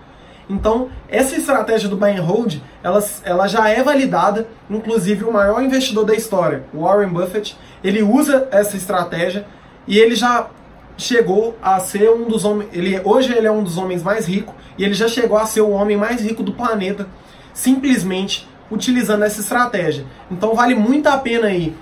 Então, 0.48 0.88
essa 1.08 1.36
estratégia 1.36 1.88
do 1.88 1.96
buy 1.96 2.10
and 2.10 2.22
hold, 2.22 2.56
ela, 2.82 3.02
ela 3.24 3.46
já 3.46 3.68
é 3.68 3.82
validada, 3.82 4.46
inclusive 4.68 5.24
o 5.24 5.32
maior 5.32 5.62
investidor 5.62 6.04
da 6.04 6.14
história, 6.14 6.64
Warren 6.72 7.08
Buffett, 7.08 7.56
ele 7.82 8.02
usa 8.02 8.48
essa 8.50 8.76
estratégia 8.76 9.46
e 9.86 9.98
ele 9.98 10.14
já 10.14 10.48
chegou 10.96 11.56
a 11.62 11.80
ser 11.80 12.10
um 12.10 12.28
dos 12.28 12.44
homens, 12.44 12.68
ele 12.72 13.00
hoje 13.04 13.32
ele 13.32 13.46
é 13.46 13.50
um 13.50 13.62
dos 13.62 13.76
homens 13.76 14.02
mais 14.02 14.26
ricos 14.26 14.54
e 14.78 14.84
ele 14.84 14.94
já 14.94 15.08
chegou 15.08 15.36
a 15.36 15.46
ser 15.46 15.60
o 15.60 15.70
homem 15.70 15.96
mais 15.96 16.20
rico 16.20 16.42
do 16.42 16.52
planeta, 16.52 17.08
simplesmente 17.52 18.48
utilizando 18.70 19.24
essa 19.24 19.40
estratégia. 19.40 20.04
Então 20.30 20.54
vale 20.54 20.74
muito 20.74 21.08
a 21.08 21.16
pena 21.16 21.48
aí 21.48 21.74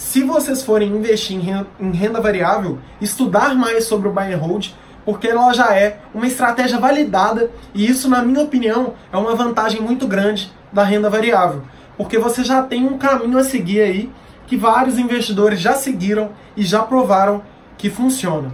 se 0.00 0.22
vocês 0.22 0.62
forem 0.62 0.88
investir 0.88 1.36
em 1.78 1.92
renda 1.92 2.22
variável, 2.22 2.78
estudar 3.02 3.54
mais 3.54 3.84
sobre 3.84 4.08
o 4.08 4.12
buy 4.12 4.32
and 4.32 4.38
hold, 4.38 4.68
porque 5.04 5.28
ela 5.28 5.52
já 5.52 5.74
é 5.76 5.98
uma 6.14 6.26
estratégia 6.26 6.78
validada 6.78 7.50
e 7.74 7.86
isso, 7.86 8.08
na 8.08 8.22
minha 8.22 8.42
opinião, 8.42 8.94
é 9.12 9.16
uma 9.18 9.34
vantagem 9.34 9.82
muito 9.82 10.06
grande 10.06 10.50
da 10.72 10.82
renda 10.84 11.10
variável, 11.10 11.64
porque 11.98 12.18
você 12.18 12.42
já 12.42 12.62
tem 12.62 12.86
um 12.86 12.96
caminho 12.96 13.36
a 13.36 13.44
seguir 13.44 13.82
aí 13.82 14.10
que 14.46 14.56
vários 14.56 14.98
investidores 14.98 15.60
já 15.60 15.74
seguiram 15.74 16.30
e 16.56 16.62
já 16.62 16.82
provaram 16.82 17.42
que 17.80 17.88
funciona. 17.88 18.52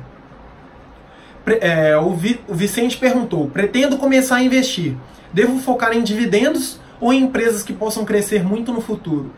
É, 1.61 1.97
o, 1.97 2.11
Vi, 2.12 2.40
o 2.49 2.54
Vicente 2.54 2.97
perguntou: 2.97 3.50
pretendo 3.50 3.99
começar 3.99 4.37
a 4.37 4.42
investir. 4.42 4.97
Devo 5.33 5.59
focar 5.59 5.92
em 5.92 6.02
dividendos 6.02 6.80
ou 7.00 7.12
em 7.12 7.25
empresas 7.25 7.62
que 7.62 7.73
possam 7.73 8.04
crescer 8.04 8.45
muito 8.45 8.73
no 8.73 8.80
futuro? 8.80 9.33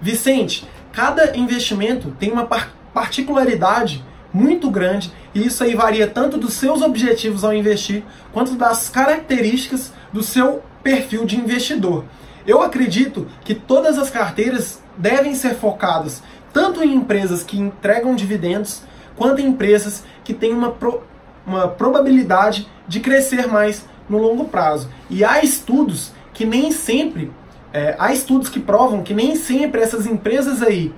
Vicente, 0.00 0.66
cada 0.92 1.36
investimento 1.36 2.10
tem 2.18 2.32
uma 2.32 2.48
particularidade 2.92 4.04
muito 4.32 4.70
grande 4.70 5.12
e 5.34 5.46
isso 5.46 5.62
aí 5.62 5.74
varia 5.74 6.08
tanto 6.08 6.36
dos 6.36 6.54
seus 6.54 6.82
objetivos 6.82 7.44
ao 7.44 7.54
investir 7.54 8.02
quanto 8.32 8.56
das 8.56 8.88
características 8.88 9.92
do 10.12 10.22
seu 10.22 10.62
perfil 10.82 11.24
de 11.24 11.36
investidor. 11.36 12.04
Eu 12.46 12.62
acredito 12.62 13.28
que 13.44 13.54
todas 13.54 13.98
as 13.98 14.10
carteiras 14.10 14.82
devem 14.98 15.34
ser 15.34 15.54
focadas 15.54 16.22
tanto 16.52 16.82
em 16.82 16.94
empresas 16.94 17.42
que 17.42 17.58
entregam 17.58 18.14
dividendos 18.14 18.82
quanto 19.16 19.40
em 19.40 19.46
empresas 19.46 20.04
que 20.22 20.34
têm 20.34 20.52
uma, 20.52 20.70
pro, 20.70 21.02
uma 21.46 21.68
probabilidade 21.68 22.68
de 22.86 23.00
crescer 23.00 23.46
mais 23.46 23.86
no 24.08 24.18
longo 24.18 24.44
prazo. 24.46 24.88
E 25.08 25.24
há 25.24 25.42
estudos 25.42 26.12
que 26.32 26.44
nem 26.44 26.72
sempre, 26.72 27.30
é, 27.72 27.94
há 27.98 28.12
estudos 28.12 28.48
que 28.48 28.60
provam 28.60 29.02
que 29.02 29.14
nem 29.14 29.36
sempre 29.36 29.80
essas 29.80 30.06
empresas 30.06 30.62
aí 30.62 30.92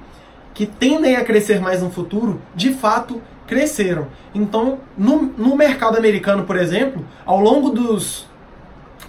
que 0.54 0.64
tendem 0.64 1.16
a 1.16 1.25
crescer 1.25 1.61
mais 1.61 1.82
no 1.82 1.90
futuro, 1.90 2.40
de 2.54 2.73
fato 2.73 3.20
cresceram. 3.46 4.08
Então, 4.35 4.78
no, 4.96 5.23
no 5.23 5.54
mercado 5.54 5.99
americano, 5.99 6.44
por 6.44 6.56
exemplo, 6.56 7.04
ao 7.25 7.40
longo 7.40 7.70
dos 7.70 8.26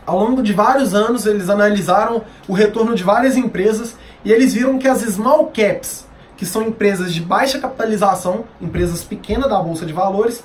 ao 0.06 0.18
longo 0.18 0.42
de 0.42 0.54
vários 0.54 0.94
anos, 0.94 1.26
eles 1.26 1.50
analisaram 1.50 2.24
o 2.48 2.54
retorno 2.54 2.96
de 2.96 3.04
várias 3.04 3.36
empresas 3.36 3.98
e 4.24 4.32
eles 4.32 4.54
viram 4.54 4.78
que 4.80 4.88
as 4.88 5.02
small 5.02 5.48
caps, 5.48 6.07
que 6.38 6.46
são 6.46 6.62
empresas 6.62 7.14
de 7.14 7.20
baixa 7.20 7.60
capitalização, 7.60 8.46
empresas 8.62 9.04
pequenas 9.04 9.50
da 9.50 9.60
bolsa 9.60 9.86
de 9.86 9.92
valores, 9.92 10.44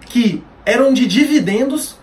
que 0.00 0.42
eram 0.64 0.92
de 0.92 1.06
dividendos, 1.06 1.96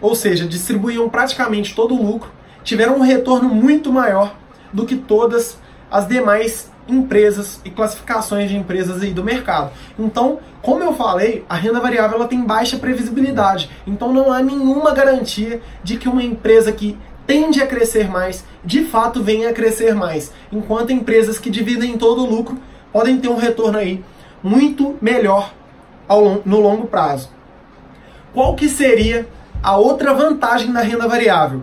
ou 0.00 0.14
seja, 0.14 0.46
distribuíam 0.46 1.08
praticamente 1.08 1.74
todo 1.74 1.94
o 1.94 2.02
lucro, 2.02 2.30
tiveram 2.62 2.96
um 2.96 3.02
retorno 3.02 3.48
muito 3.48 3.92
maior 3.92 4.34
do 4.72 4.86
que 4.86 4.96
todas 4.96 5.58
as 5.90 6.06
demais 6.06 6.70
empresas 6.88 7.60
e 7.64 7.70
classificações 7.70 8.48
de 8.48 8.56
empresas 8.56 9.02
aí 9.02 9.12
do 9.12 9.24
mercado. 9.24 9.72
Então, 9.98 10.38
como 10.62 10.82
eu 10.82 10.92
falei, 10.94 11.44
a 11.48 11.56
renda 11.56 11.80
variável 11.80 12.16
ela 12.16 12.28
tem 12.28 12.44
baixa 12.44 12.76
previsibilidade. 12.76 13.70
Então 13.86 14.12
não 14.12 14.32
há 14.32 14.40
nenhuma 14.40 14.92
garantia 14.92 15.60
de 15.82 15.96
que 15.96 16.08
uma 16.08 16.22
empresa 16.22 16.72
que 16.72 16.96
tende 17.26 17.60
a 17.60 17.66
crescer 17.66 18.08
mais, 18.08 18.44
de 18.64 18.84
fato 18.84 19.22
venha 19.22 19.50
a 19.50 19.52
crescer 19.52 19.94
mais, 19.94 20.32
enquanto 20.52 20.92
empresas 20.92 21.38
que 21.38 21.50
dividem 21.50 21.98
todo 21.98 22.22
o 22.22 22.30
lucro 22.30 22.58
podem 22.92 23.18
ter 23.18 23.28
um 23.28 23.36
retorno 23.36 23.78
aí 23.78 24.04
muito 24.42 24.96
melhor 25.00 25.52
ao, 26.06 26.40
no 26.44 26.60
longo 26.60 26.86
prazo. 26.86 27.30
Qual 28.32 28.54
que 28.54 28.68
seria 28.68 29.26
a 29.62 29.76
outra 29.76 30.14
vantagem 30.14 30.72
da 30.72 30.80
renda 30.80 31.08
variável? 31.08 31.62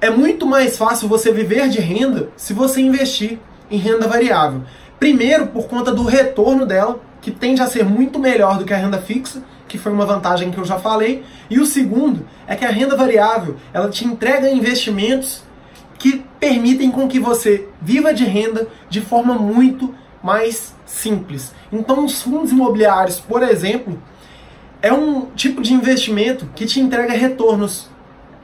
É 0.00 0.10
muito 0.10 0.46
mais 0.46 0.76
fácil 0.76 1.08
você 1.08 1.32
viver 1.32 1.68
de 1.68 1.80
renda 1.80 2.28
se 2.36 2.52
você 2.52 2.80
investir 2.80 3.38
em 3.70 3.76
renda 3.76 4.06
variável. 4.06 4.62
Primeiro, 4.98 5.48
por 5.48 5.66
conta 5.66 5.92
do 5.92 6.04
retorno 6.04 6.64
dela, 6.64 7.00
que 7.20 7.30
tende 7.30 7.62
a 7.62 7.66
ser 7.66 7.84
muito 7.84 8.18
melhor 8.18 8.58
do 8.58 8.64
que 8.64 8.72
a 8.72 8.76
renda 8.76 8.98
fixa, 8.98 9.42
que 9.74 9.78
foi 9.78 9.90
uma 9.90 10.06
vantagem 10.06 10.52
que 10.52 10.58
eu 10.58 10.64
já 10.64 10.78
falei. 10.78 11.24
E 11.50 11.58
o 11.58 11.66
segundo 11.66 12.24
é 12.46 12.54
que 12.54 12.64
a 12.64 12.70
renda 12.70 12.96
variável, 12.96 13.56
ela 13.72 13.90
te 13.90 14.04
entrega 14.04 14.48
investimentos 14.48 15.42
que 15.98 16.24
permitem 16.38 16.92
com 16.92 17.08
que 17.08 17.18
você 17.18 17.66
viva 17.82 18.14
de 18.14 18.24
renda 18.24 18.68
de 18.88 19.00
forma 19.00 19.34
muito 19.34 19.92
mais 20.22 20.76
simples. 20.86 21.52
Então, 21.72 22.04
os 22.04 22.22
fundos 22.22 22.52
imobiliários, 22.52 23.18
por 23.18 23.42
exemplo, 23.42 24.00
é 24.80 24.92
um 24.92 25.26
tipo 25.34 25.60
de 25.60 25.74
investimento 25.74 26.48
que 26.54 26.66
te 26.66 26.78
entrega 26.78 27.12
retornos, 27.12 27.90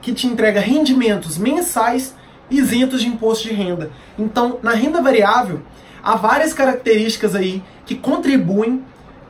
que 0.02 0.12
te 0.12 0.26
entrega 0.26 0.58
rendimentos 0.58 1.38
mensais 1.38 2.16
isentos 2.50 3.02
de 3.02 3.06
imposto 3.06 3.46
de 3.46 3.54
renda. 3.54 3.92
Então, 4.18 4.58
na 4.64 4.72
renda 4.72 5.00
variável, 5.00 5.60
há 6.02 6.16
várias 6.16 6.52
características 6.52 7.36
aí 7.36 7.62
que 7.86 7.94
contribuem 7.94 8.82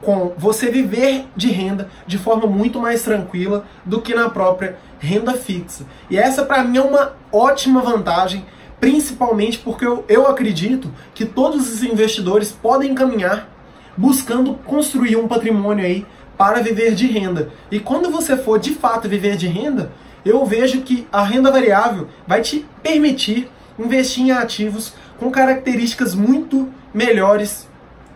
com 0.02 0.32
você 0.36 0.70
viver 0.70 1.26
de 1.36 1.50
renda 1.50 1.90
de 2.06 2.18
forma 2.18 2.46
muito 2.46 2.80
mais 2.80 3.02
tranquila 3.02 3.66
do 3.84 4.00
que 4.00 4.14
na 4.14 4.30
própria 4.30 4.78
renda 4.98 5.34
fixa. 5.34 5.84
E 6.08 6.18
essa 6.18 6.44
para 6.44 6.64
mim 6.64 6.78
é 6.78 6.82
uma 6.82 7.12
ótima 7.32 7.80
vantagem, 7.80 8.44
principalmente 8.80 9.58
porque 9.58 9.86
eu, 9.86 10.04
eu 10.08 10.26
acredito 10.26 10.92
que 11.14 11.24
todos 11.24 11.72
os 11.72 11.82
investidores 11.82 12.50
podem 12.50 12.94
caminhar 12.94 13.48
buscando 13.96 14.54
construir 14.54 15.16
um 15.16 15.28
patrimônio 15.28 15.84
aí 15.84 16.06
para 16.38 16.62
viver 16.62 16.94
de 16.94 17.06
renda. 17.06 17.50
E 17.70 17.78
quando 17.78 18.10
você 18.10 18.36
for 18.36 18.58
de 18.58 18.74
fato 18.74 19.08
viver 19.08 19.36
de 19.36 19.46
renda, 19.46 19.92
eu 20.24 20.44
vejo 20.46 20.80
que 20.80 21.06
a 21.12 21.22
renda 21.22 21.50
variável 21.50 22.08
vai 22.26 22.40
te 22.40 22.66
permitir 22.82 23.50
investir 23.78 24.24
em 24.24 24.30
ativos 24.30 24.94
com 25.18 25.30
características 25.30 26.14
muito 26.14 26.68
melhores 26.94 27.68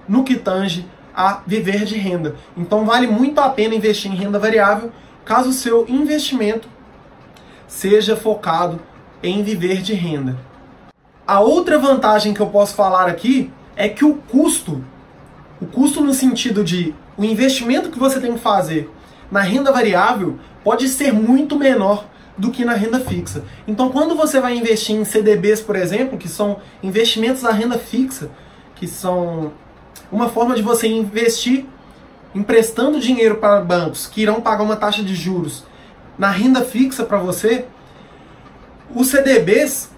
no 0.09 0.25
que 0.25 0.37
tange 0.37 0.87
a 1.15 1.41
viver 1.47 1.85
de 1.85 1.97
renda. 1.97 2.37
Então 2.57 2.85
vale 2.85 3.07
muito 3.07 3.39
a 3.41 3.49
pena 3.49 3.75
investir 3.75 4.11
em 4.11 4.17
renda 4.17 4.39
variável 4.39 4.93
caso 5.25 5.51
o 5.51 5.53
seu 5.53 5.87
investimento 5.89 6.69
seja 7.67 8.17
focado 8.17 8.81
em 9.23 9.43
viver 9.43 9.81
de 9.81 9.95
renda. 9.95 10.37
A 11.27 11.41
outra 11.41 11.79
vantagem 11.79 12.35
que 12.35 12.41
eu 12.41 12.49
posso 12.49 12.75
falar 12.75 13.09
aqui 13.09 13.51
é 13.77 13.89
que 13.89 14.05
o 14.05 14.17
custo, 14.17 14.85
o 15.61 15.67
custo 15.67 16.03
no 16.03 16.13
sentido 16.13 16.63
de 16.63 16.95
o 17.17 17.25
investimento 17.25 17.91
que 17.91 17.99
você 17.99 18.21
tem 18.21 18.35
que 18.35 18.41
fazer 18.41 18.91
na 19.31 19.41
renda 19.41 19.73
variável 19.73 20.39
pode 20.63 20.89
ser 20.89 21.13
muito 21.13 21.59
menor 21.59 22.07
do 22.37 22.51
que 22.51 22.65
na 22.65 22.75
renda 22.75 23.01
fixa. 23.01 23.45
Então, 23.67 23.91
quando 23.91 24.15
você 24.17 24.41
vai 24.41 24.57
investir 24.57 24.97
em 24.97 25.05
CDBs, 25.05 25.61
por 25.61 25.77
exemplo, 25.77 26.19
que 26.19 26.29
são 26.29 26.59
investimentos 26.83 27.43
na 27.43 27.53
renda 27.53 27.79
fixa, 27.79 28.31
que 28.75 28.87
são 28.87 29.53
uma 30.11 30.29
forma 30.29 30.55
de 30.55 30.63
você 30.63 30.87
investir 30.87 31.67
emprestando 32.35 33.01
dinheiro 33.01 33.37
para 33.37 33.61
bancos 33.61 34.07
que 34.07 34.23
irão 34.23 34.41
pagar 34.41 34.65
uma 34.65 34.77
taxa 34.77 35.03
de 35.03 35.15
juros 35.15 35.65
na 36.19 36.31
renda 36.31 36.65
fixa 36.65 37.05
para 37.05 37.19
você, 37.19 37.67
os 38.95 39.09
CDBs 39.09 39.91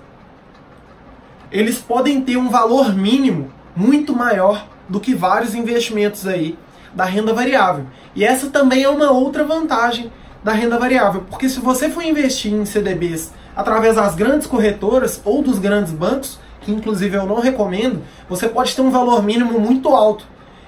eles 1.50 1.78
podem 1.78 2.20
ter 2.20 2.36
um 2.36 2.48
valor 2.48 2.94
mínimo 2.94 3.50
muito 3.74 4.14
maior 4.14 4.66
do 4.88 5.00
que 5.00 5.14
vários 5.14 5.54
investimentos 5.54 6.26
aí 6.26 6.58
da 6.94 7.04
renda 7.04 7.32
variável. 7.32 7.86
E 8.14 8.24
essa 8.24 8.48
também 8.48 8.82
é 8.82 8.88
uma 8.88 9.10
outra 9.10 9.44
vantagem 9.44 10.10
da 10.42 10.52
renda 10.52 10.78
variável, 10.78 11.24
porque 11.28 11.48
se 11.48 11.60
você 11.60 11.90
for 11.90 12.02
investir 12.02 12.52
em 12.52 12.64
CDBs 12.64 13.32
através 13.54 13.96
das 13.96 14.14
grandes 14.14 14.46
corretoras 14.46 15.20
ou 15.24 15.42
dos 15.42 15.58
grandes 15.58 15.92
bancos, 15.92 16.38
que 16.66 16.72
inclusive 16.72 17.16
eu 17.16 17.24
não 17.24 17.38
recomendo, 17.38 18.02
você 18.28 18.48
pode 18.48 18.74
ter 18.74 18.82
um 18.82 18.90
valor 18.90 19.22
mínimo 19.22 19.60
muito 19.60 19.88
alto. 19.90 20.26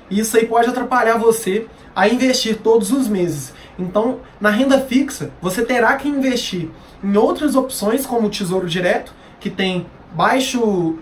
E 0.08 0.20
isso 0.20 0.36
aí 0.36 0.46
pode 0.46 0.70
atrapalhar 0.70 1.18
você 1.18 1.66
a 1.94 2.08
investir 2.08 2.58
todos 2.58 2.92
os 2.92 3.08
meses. 3.08 3.52
Então, 3.76 4.20
na 4.40 4.48
renda 4.48 4.78
fixa, 4.78 5.32
você 5.42 5.64
terá 5.64 5.96
que 5.96 6.08
investir 6.08 6.70
em 7.02 7.16
outras 7.16 7.56
opções, 7.56 8.06
como 8.06 8.28
o 8.28 8.30
Tesouro 8.30 8.68
Direto, 8.68 9.12
que 9.40 9.50
tem 9.50 9.86
baixo, 10.12 11.00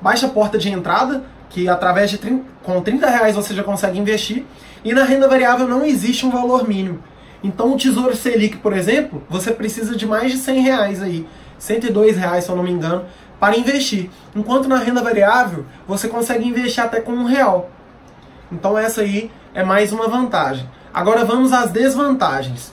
baixa 0.00 0.28
porta 0.28 0.56
de 0.56 0.70
entrada, 0.70 1.22
que 1.50 1.68
através 1.68 2.10
de 2.10 2.18
com 2.62 2.80
30 2.80 3.06
reais 3.06 3.36
você 3.36 3.52
já 3.52 3.62
consegue 3.62 3.98
investir, 3.98 4.46
e 4.82 4.94
na 4.94 5.04
renda 5.04 5.28
variável 5.28 5.68
não 5.68 5.84
existe 5.84 6.24
um 6.24 6.30
valor 6.30 6.66
mínimo. 6.66 7.00
Então 7.42 7.74
o 7.74 7.76
Tesouro 7.76 8.16
Selic, 8.16 8.56
por 8.56 8.72
exemplo, 8.72 9.22
você 9.28 9.50
precisa 9.50 9.94
de 9.94 10.06
mais 10.06 10.32
de 10.32 10.38
100 10.38 10.60
reais 10.60 11.02
aí, 11.02 11.26
102 11.58 12.16
reais 12.16 12.44
se 12.44 12.50
eu 12.50 12.56
não 12.56 12.62
me 12.62 12.70
engano, 12.70 13.04
para 13.38 13.56
investir. 13.56 14.10
Enquanto 14.34 14.68
na 14.68 14.76
renda 14.76 15.02
variável, 15.02 15.66
você 15.86 16.08
consegue 16.08 16.46
investir 16.46 16.82
até 16.82 17.00
com 17.00 17.12
um 17.12 17.24
real. 17.24 17.70
Então 18.50 18.76
essa 18.78 19.00
aí 19.00 19.30
é 19.54 19.62
mais 19.62 19.92
uma 19.92 20.08
vantagem. 20.08 20.68
Agora 20.92 21.24
vamos 21.24 21.52
às 21.52 21.70
desvantagens. 21.70 22.72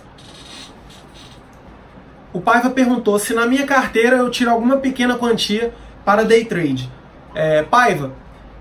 O 2.33 2.39
Paiva 2.39 2.69
perguntou 2.69 3.19
se 3.19 3.33
na 3.33 3.45
minha 3.45 3.65
carteira 3.65 4.17
eu 4.17 4.29
tiro 4.29 4.51
alguma 4.51 4.77
pequena 4.77 5.15
quantia 5.17 5.73
para 6.05 6.23
day 6.23 6.45
trade. 6.45 6.89
É, 7.35 7.63
Paiva, 7.63 8.13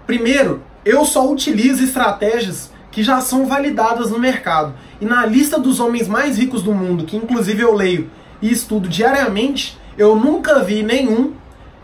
primeiro, 0.07 0.63
eu 0.85 1.05
só 1.05 1.31
utilizo 1.31 1.85
estratégias 1.85 2.73
que 2.91 3.03
já 3.03 3.21
são 3.21 3.47
validadas 3.47 4.11
no 4.11 4.19
mercado. 4.19 4.75
E 5.01 5.05
na 5.05 5.25
lista 5.25 5.59
dos 5.59 5.79
homens 5.79 6.09
mais 6.09 6.37
ricos 6.37 6.63
do 6.63 6.75
mundo, 6.75 7.05
que 7.05 7.17
inclusive 7.17 7.63
eu 7.63 7.75
leio 7.75 8.11
e 8.43 8.51
estudo 8.51 8.89
diariamente, 8.89 9.79
eu 9.97 10.17
nunca 10.17 10.61
vi 10.61 10.83
nenhum 10.83 11.35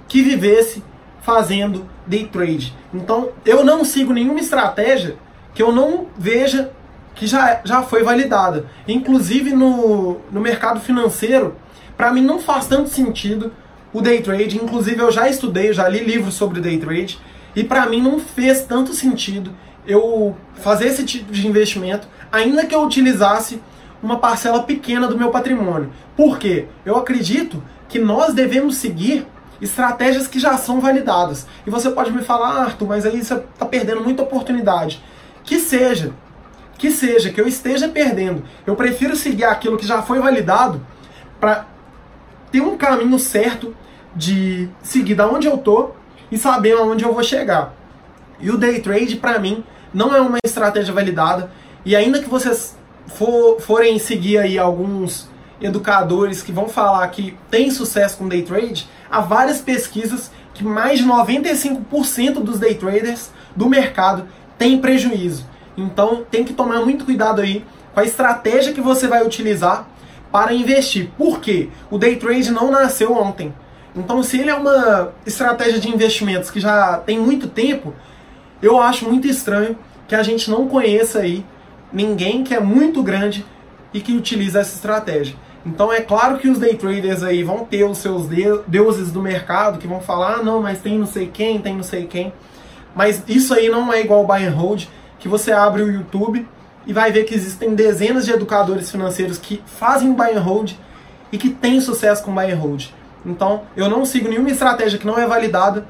que 0.08 0.22
vivesse 0.22 0.82
fazendo 1.22 1.86
day 2.06 2.26
trade. 2.26 2.74
Então, 2.94 3.30
eu 3.44 3.64
não 3.64 3.84
sigo 3.84 4.12
nenhuma 4.12 4.40
estratégia 4.40 5.16
que 5.54 5.62
eu 5.62 5.72
não 5.72 6.06
veja 6.16 6.70
que 7.14 7.26
já, 7.26 7.60
já 7.64 7.82
foi 7.82 8.02
validada. 8.02 8.66
Inclusive 8.86 9.52
no, 9.52 10.18
no 10.30 10.40
mercado 10.40 10.80
financeiro, 10.80 11.56
para 11.96 12.12
mim 12.12 12.20
não 12.20 12.38
faz 12.38 12.66
tanto 12.66 12.90
sentido 12.90 13.52
o 13.92 14.00
day 14.00 14.20
trade. 14.20 14.56
Inclusive 14.56 15.00
eu 15.00 15.10
já 15.10 15.28
estudei, 15.28 15.72
já 15.72 15.88
li 15.88 16.04
livros 16.04 16.34
sobre 16.34 16.60
day 16.60 16.78
trade 16.78 17.18
e 17.56 17.64
para 17.64 17.86
mim 17.86 18.02
não 18.02 18.20
fez 18.20 18.62
tanto 18.62 18.92
sentido 18.92 19.50
eu 19.86 20.36
fazer 20.54 20.88
esse 20.88 21.04
tipo 21.04 21.32
de 21.32 21.46
investimento, 21.46 22.06
ainda 22.30 22.66
que 22.66 22.74
eu 22.74 22.82
utilizasse 22.82 23.62
uma 24.02 24.18
parcela 24.18 24.62
pequena 24.62 25.08
do 25.08 25.16
meu 25.16 25.30
patrimônio. 25.30 25.90
Por 26.16 26.38
quê? 26.38 26.66
Eu 26.84 26.96
acredito 26.96 27.62
que 27.88 27.98
nós 27.98 28.34
devemos 28.34 28.76
seguir 28.76 29.26
estratégias 29.60 30.26
que 30.26 30.38
já 30.38 30.56
são 30.56 30.80
validadas. 30.80 31.46
E 31.66 31.70
você 31.70 31.90
pode 31.90 32.10
me 32.10 32.22
falar, 32.22 32.56
ah, 32.56 32.62
Arthur, 32.64 32.88
mas 32.88 33.06
aí 33.06 33.22
você 33.22 33.34
está 33.34 33.66
perdendo 33.66 34.02
muita 34.02 34.22
oportunidade. 34.22 35.02
Que 35.44 35.58
seja, 35.58 36.12
que 36.78 36.90
seja, 36.90 37.30
que 37.30 37.40
eu 37.40 37.46
esteja 37.46 37.88
perdendo. 37.88 38.42
Eu 38.66 38.76
prefiro 38.76 39.16
seguir 39.16 39.44
aquilo 39.44 39.76
que 39.76 39.86
já 39.86 40.02
foi 40.02 40.18
validado 40.18 40.84
para 41.40 41.66
ter 42.50 42.60
um 42.60 42.76
caminho 42.76 43.18
certo 43.18 43.74
de 44.14 44.68
seguir 44.82 45.14
da 45.14 45.28
onde 45.28 45.46
eu 45.46 45.58
tô 45.58 45.90
e 46.30 46.38
saber 46.38 46.72
aonde 46.72 47.04
eu 47.04 47.12
vou 47.12 47.22
chegar. 47.22 47.74
E 48.40 48.50
o 48.50 48.56
day 48.56 48.80
trade 48.80 49.16
para 49.16 49.38
mim 49.38 49.64
não 49.92 50.14
é 50.14 50.20
uma 50.20 50.38
estratégia 50.44 50.92
validada 50.92 51.50
e 51.84 51.94
ainda 51.94 52.20
que 52.20 52.28
vocês 52.28 52.76
for, 53.06 53.60
forem 53.60 53.98
seguir 53.98 54.38
aí 54.38 54.58
alguns 54.58 55.28
educadores 55.60 56.42
que 56.42 56.52
vão 56.52 56.68
falar 56.68 57.06
que 57.08 57.36
tem 57.50 57.70
sucesso 57.70 58.18
com 58.18 58.28
day 58.28 58.42
trade, 58.42 58.88
há 59.10 59.20
várias 59.20 59.60
pesquisas 59.60 60.30
que 60.52 60.64
mais 60.64 60.98
de 60.98 61.06
95% 61.06 62.42
dos 62.42 62.58
day 62.58 62.74
traders 62.74 63.30
do 63.54 63.68
mercado 63.68 64.26
têm 64.58 64.78
prejuízo. 64.78 65.46
Então 65.76 66.24
tem 66.30 66.44
que 66.44 66.52
tomar 66.52 66.80
muito 66.84 67.04
cuidado 67.04 67.40
aí 67.40 67.64
com 67.92 68.00
a 68.00 68.04
estratégia 68.04 68.72
que 68.72 68.80
você 68.80 69.06
vai 69.06 69.24
utilizar 69.24 69.88
para 70.30 70.52
investir. 70.52 71.10
Por 71.16 71.40
quê? 71.40 71.68
O 71.90 71.98
day 71.98 72.16
trade 72.16 72.50
não 72.50 72.70
nasceu 72.70 73.12
ontem. 73.12 73.54
Então, 73.94 74.22
se 74.22 74.38
ele 74.38 74.50
é 74.50 74.54
uma 74.54 75.14
estratégia 75.24 75.80
de 75.80 75.88
investimentos 75.88 76.50
que 76.50 76.60
já 76.60 76.98
tem 76.98 77.18
muito 77.18 77.48
tempo, 77.48 77.94
eu 78.60 78.78
acho 78.78 79.08
muito 79.08 79.26
estranho 79.26 79.78
que 80.06 80.14
a 80.14 80.22
gente 80.22 80.50
não 80.50 80.68
conheça 80.68 81.20
aí 81.20 81.44
ninguém 81.90 82.44
que 82.44 82.54
é 82.54 82.60
muito 82.60 83.02
grande 83.02 83.46
e 83.94 84.00
que 84.00 84.12
utiliza 84.12 84.60
essa 84.60 84.74
estratégia. 84.74 85.34
Então 85.66 85.92
é 85.92 86.00
claro 86.00 86.38
que 86.38 86.48
os 86.48 86.60
day 86.60 86.76
traders 86.76 87.24
aí 87.24 87.42
vão 87.42 87.64
ter 87.64 87.82
os 87.82 87.98
seus 87.98 88.28
deuses 88.68 89.10
do 89.10 89.20
mercado 89.20 89.78
que 89.78 89.86
vão 89.88 90.00
falar, 90.00 90.36
ah, 90.36 90.42
não, 90.42 90.62
mas 90.62 90.78
tem 90.78 90.96
não 90.96 91.06
sei 91.06 91.26
quem, 91.26 91.58
tem 91.58 91.74
não 91.74 91.82
sei 91.82 92.06
quem. 92.06 92.32
Mas 92.94 93.20
isso 93.26 93.52
aí 93.52 93.68
não 93.68 93.92
é 93.92 94.00
igual 94.00 94.22
o 94.22 94.26
buy 94.26 94.44
and 94.44 94.52
hold, 94.52 94.84
que 95.18 95.28
você 95.28 95.50
abre 95.50 95.82
o 95.82 95.90
YouTube 95.90 96.46
e 96.86 96.92
vai 96.92 97.10
ver 97.10 97.24
que 97.24 97.34
existem 97.34 97.74
dezenas 97.74 98.24
de 98.24 98.30
educadores 98.30 98.88
financeiros 98.88 99.38
que 99.38 99.60
fazem 99.66 100.12
buy 100.12 100.32
and 100.32 100.40
hold 100.40 100.72
e 101.32 101.36
que 101.36 101.50
têm 101.50 101.80
sucesso 101.80 102.22
com 102.22 102.32
buy 102.32 102.52
and 102.52 102.58
hold. 102.58 102.84
Então, 103.24 103.62
eu 103.76 103.90
não 103.90 104.04
sigo 104.04 104.28
nenhuma 104.28 104.50
estratégia 104.50 105.00
que 105.00 105.06
não 105.06 105.18
é 105.18 105.26
validada 105.26 105.84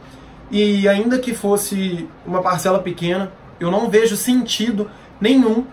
e 0.51 0.89
ainda 0.89 1.19
que 1.19 1.35
fosse 1.35 2.09
uma 2.27 2.41
parcela 2.41 2.79
pequena, 2.79 3.31
eu 3.61 3.71
não 3.71 3.91
vejo 3.91 4.17
sentido 4.17 4.91
nenhum 5.21 5.67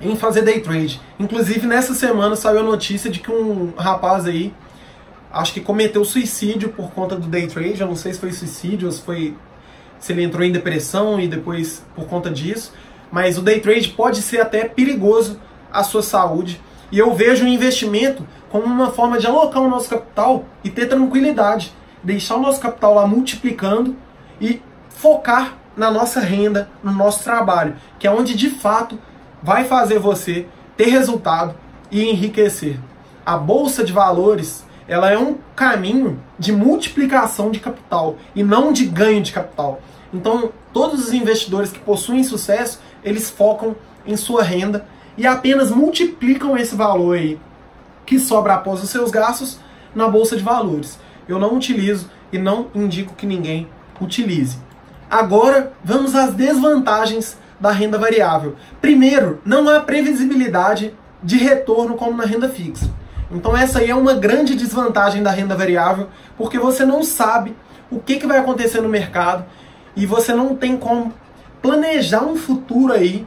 em 0.00 0.16
fazer 0.16 0.42
day 0.42 0.60
trade. 0.60 1.00
Inclusive 1.18 1.66
nessa 1.66 1.94
semana 1.94 2.34
saiu 2.36 2.60
a 2.60 2.62
notícia 2.62 3.10
de 3.10 3.20
que 3.20 3.30
um 3.30 3.72
rapaz 3.76 4.26
aí 4.26 4.54
acho 5.32 5.52
que 5.52 5.60
cometeu 5.60 6.04
suicídio 6.04 6.70
por 6.70 6.90
conta 6.90 7.16
do 7.16 7.28
day 7.28 7.46
trade. 7.46 7.80
Eu 7.80 7.86
não 7.86 7.96
sei 7.96 8.12
se 8.12 8.20
foi 8.20 8.32
suicídio 8.32 8.86
ou 8.86 8.92
se 8.92 9.02
foi 9.02 9.36
se 9.98 10.12
ele 10.12 10.22
entrou 10.22 10.42
em 10.42 10.50
depressão 10.50 11.20
e 11.20 11.28
depois 11.28 11.84
por 11.94 12.06
conta 12.06 12.30
disso. 12.30 12.72
Mas 13.12 13.36
o 13.36 13.42
day 13.42 13.60
trade 13.60 13.88
pode 13.88 14.22
ser 14.22 14.40
até 14.40 14.64
perigoso 14.64 15.38
à 15.72 15.82
sua 15.82 16.02
saúde. 16.02 16.60
E 16.90 16.98
eu 16.98 17.14
vejo 17.14 17.44
o 17.44 17.48
investimento 17.48 18.26
como 18.48 18.64
uma 18.64 18.90
forma 18.90 19.18
de 19.18 19.26
alocar 19.26 19.62
o 19.62 19.68
nosso 19.68 19.88
capital 19.88 20.44
e 20.64 20.70
ter 20.70 20.86
tranquilidade, 20.86 21.72
deixar 22.02 22.36
o 22.36 22.40
nosso 22.40 22.60
capital 22.60 22.94
lá 22.94 23.06
multiplicando 23.06 23.94
e 24.40 24.60
focar 24.88 25.56
na 25.76 25.90
nossa 25.90 26.18
renda, 26.18 26.68
no 26.82 26.90
nosso 26.92 27.22
trabalho, 27.22 27.76
que 27.98 28.06
é 28.06 28.10
onde 28.10 28.34
de 28.34 28.50
fato 28.50 28.98
vai 29.42 29.64
fazer 29.64 29.98
você 29.98 30.46
ter 30.76 30.86
resultado 30.86 31.54
e 31.90 32.08
enriquecer. 32.08 32.78
A 33.24 33.36
bolsa 33.36 33.84
de 33.84 33.92
valores 33.92 34.64
ela 34.90 35.08
é 35.08 35.16
um 35.16 35.36
caminho 35.54 36.20
de 36.36 36.50
multiplicação 36.50 37.52
de 37.52 37.60
capital 37.60 38.16
e 38.34 38.42
não 38.42 38.72
de 38.72 38.84
ganho 38.86 39.22
de 39.22 39.30
capital. 39.30 39.80
Então, 40.12 40.50
todos 40.72 41.06
os 41.06 41.12
investidores 41.12 41.70
que 41.70 41.78
possuem 41.78 42.24
sucesso, 42.24 42.80
eles 43.04 43.30
focam 43.30 43.76
em 44.04 44.16
sua 44.16 44.42
renda 44.42 44.84
e 45.16 45.28
apenas 45.28 45.70
multiplicam 45.70 46.56
esse 46.56 46.74
valor 46.74 47.16
aí 47.16 47.38
que 48.04 48.18
sobra 48.18 48.54
após 48.54 48.82
os 48.82 48.90
seus 48.90 49.12
gastos 49.12 49.60
na 49.94 50.08
bolsa 50.08 50.36
de 50.36 50.42
valores. 50.42 50.98
Eu 51.28 51.38
não 51.38 51.54
utilizo 51.54 52.10
e 52.32 52.38
não 52.38 52.66
indico 52.74 53.14
que 53.14 53.26
ninguém 53.26 53.68
utilize. 54.00 54.58
Agora, 55.08 55.72
vamos 55.84 56.16
às 56.16 56.34
desvantagens 56.34 57.38
da 57.60 57.70
renda 57.70 57.98
variável. 57.98 58.56
Primeiro, 58.80 59.40
não 59.44 59.68
há 59.68 59.80
previsibilidade 59.80 60.94
de 61.22 61.36
retorno 61.36 61.94
como 61.94 62.16
na 62.16 62.24
renda 62.24 62.48
fixa. 62.48 62.90
Então 63.30 63.56
essa 63.56 63.78
aí 63.78 63.90
é 63.90 63.94
uma 63.94 64.14
grande 64.14 64.54
desvantagem 64.54 65.22
da 65.22 65.30
renda 65.30 65.54
variável, 65.54 66.08
porque 66.36 66.58
você 66.58 66.84
não 66.84 67.04
sabe 67.04 67.54
o 67.90 68.00
que, 68.00 68.16
que 68.16 68.26
vai 68.26 68.38
acontecer 68.38 68.80
no 68.80 68.88
mercado 68.88 69.44
e 69.94 70.06
você 70.06 70.32
não 70.32 70.56
tem 70.56 70.76
como 70.76 71.12
planejar 71.60 72.22
um 72.22 72.36
futuro 72.36 72.92
aí 72.92 73.26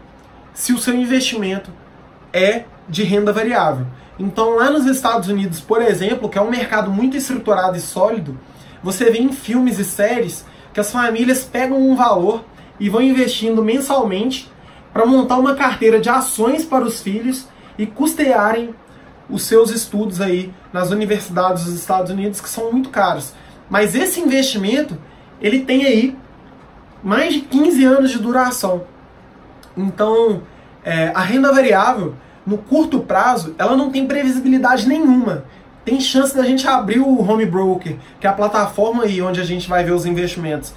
se 0.54 0.74
o 0.74 0.78
seu 0.78 0.94
investimento 0.94 1.72
é 2.34 2.64
de 2.90 3.04
renda 3.04 3.32
variável. 3.32 3.86
Então 4.20 4.56
lá 4.56 4.70
nos 4.70 4.86
Estados 4.86 5.30
Unidos, 5.30 5.62
por 5.62 5.82
exemplo, 5.82 6.30
que 6.30 6.38
é 6.38 6.42
um 6.42 6.50
mercado 6.50 6.92
muito 6.92 7.16
estruturado 7.16 7.78
e 7.78 7.82
sólido, 7.82 8.38
você 8.84 9.10
vê 9.10 9.20
em 9.20 9.32
filmes 9.32 9.80
e 9.80 9.86
séries 9.86 10.46
que 10.74 10.80
as 10.80 10.92
famílias 10.92 11.44
pegam 11.44 11.78
um 11.78 11.96
valor 11.96 12.44
e 12.80 12.90
vão 12.90 13.02
investindo 13.02 13.64
mensalmente 13.64 14.52
para 14.92 15.06
montar 15.06 15.38
uma 15.38 15.56
carteira 15.56 16.00
de 16.00 16.10
ações 16.10 16.66
para 16.66 16.84
os 16.84 17.02
filhos 17.02 17.48
e 17.78 17.86
custearem 17.86 18.74
os 19.30 19.44
seus 19.44 19.72
estudos 19.72 20.22
aí 20.22 20.54
nas 20.72 20.92
universidades 20.92 21.66
dos 21.66 21.74
Estados 21.74 22.12
Unidos 22.12 22.40
que 22.40 22.50
são 22.50 22.72
muito 22.72 22.90
caros. 22.90 23.34
Mas 23.70 23.96
esse 23.96 24.20
investimento, 24.20 24.98
ele 25.42 25.62
tem 25.62 25.86
aí 25.86 26.16
mais 27.04 27.34
de 27.34 27.42
15 27.42 27.86
anos 27.86 28.12
de 28.12 28.20
duração. 28.20 28.84
Então, 29.76 30.44
é, 30.84 31.12
a 31.16 31.22
renda 31.22 31.52
variável, 31.52 32.16
no 32.46 32.58
curto 32.58 33.00
prazo, 33.00 33.56
ela 33.58 33.76
não 33.76 33.90
tem 33.90 34.06
previsibilidade 34.06 34.88
nenhuma. 34.88 35.46
Tem 35.84 36.00
chance 36.00 36.36
da 36.36 36.44
gente 36.44 36.68
abrir 36.68 37.00
o 37.00 37.20
Home 37.22 37.46
Broker, 37.46 37.98
que 38.20 38.28
é 38.28 38.30
a 38.30 38.34
plataforma 38.34 39.04
aí 39.04 39.22
onde 39.22 39.42
a 39.42 39.44
gente 39.44 39.68
vai 39.68 39.84
ver 39.84 39.92
os 39.92 40.06
investimentos, 40.06 40.74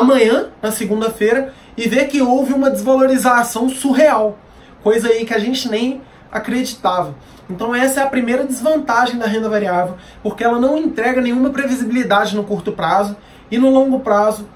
amanhã, 0.00 0.48
na 0.62 0.70
segunda-feira, 0.70 1.52
e 1.76 1.88
ver 1.88 2.08
que 2.08 2.20
houve 2.20 2.52
uma 2.52 2.70
desvalorização 2.70 3.68
surreal. 3.68 4.38
Coisa 4.82 5.08
aí 5.08 5.24
que 5.24 5.34
a 5.34 5.38
gente 5.38 5.68
nem 5.68 6.00
acreditava. 6.30 7.14
Então 7.48 7.74
essa 7.74 8.00
é 8.00 8.02
a 8.02 8.08
primeira 8.08 8.44
desvantagem 8.44 9.18
da 9.18 9.26
renda 9.26 9.48
variável, 9.48 9.96
porque 10.22 10.44
ela 10.44 10.60
não 10.60 10.76
entrega 10.76 11.20
nenhuma 11.20 11.50
previsibilidade 11.50 12.36
no 12.36 12.44
curto 12.44 12.72
prazo 12.72 13.16
e 13.50 13.58
no 13.58 13.70
longo 13.70 14.00
prazo, 14.00 14.46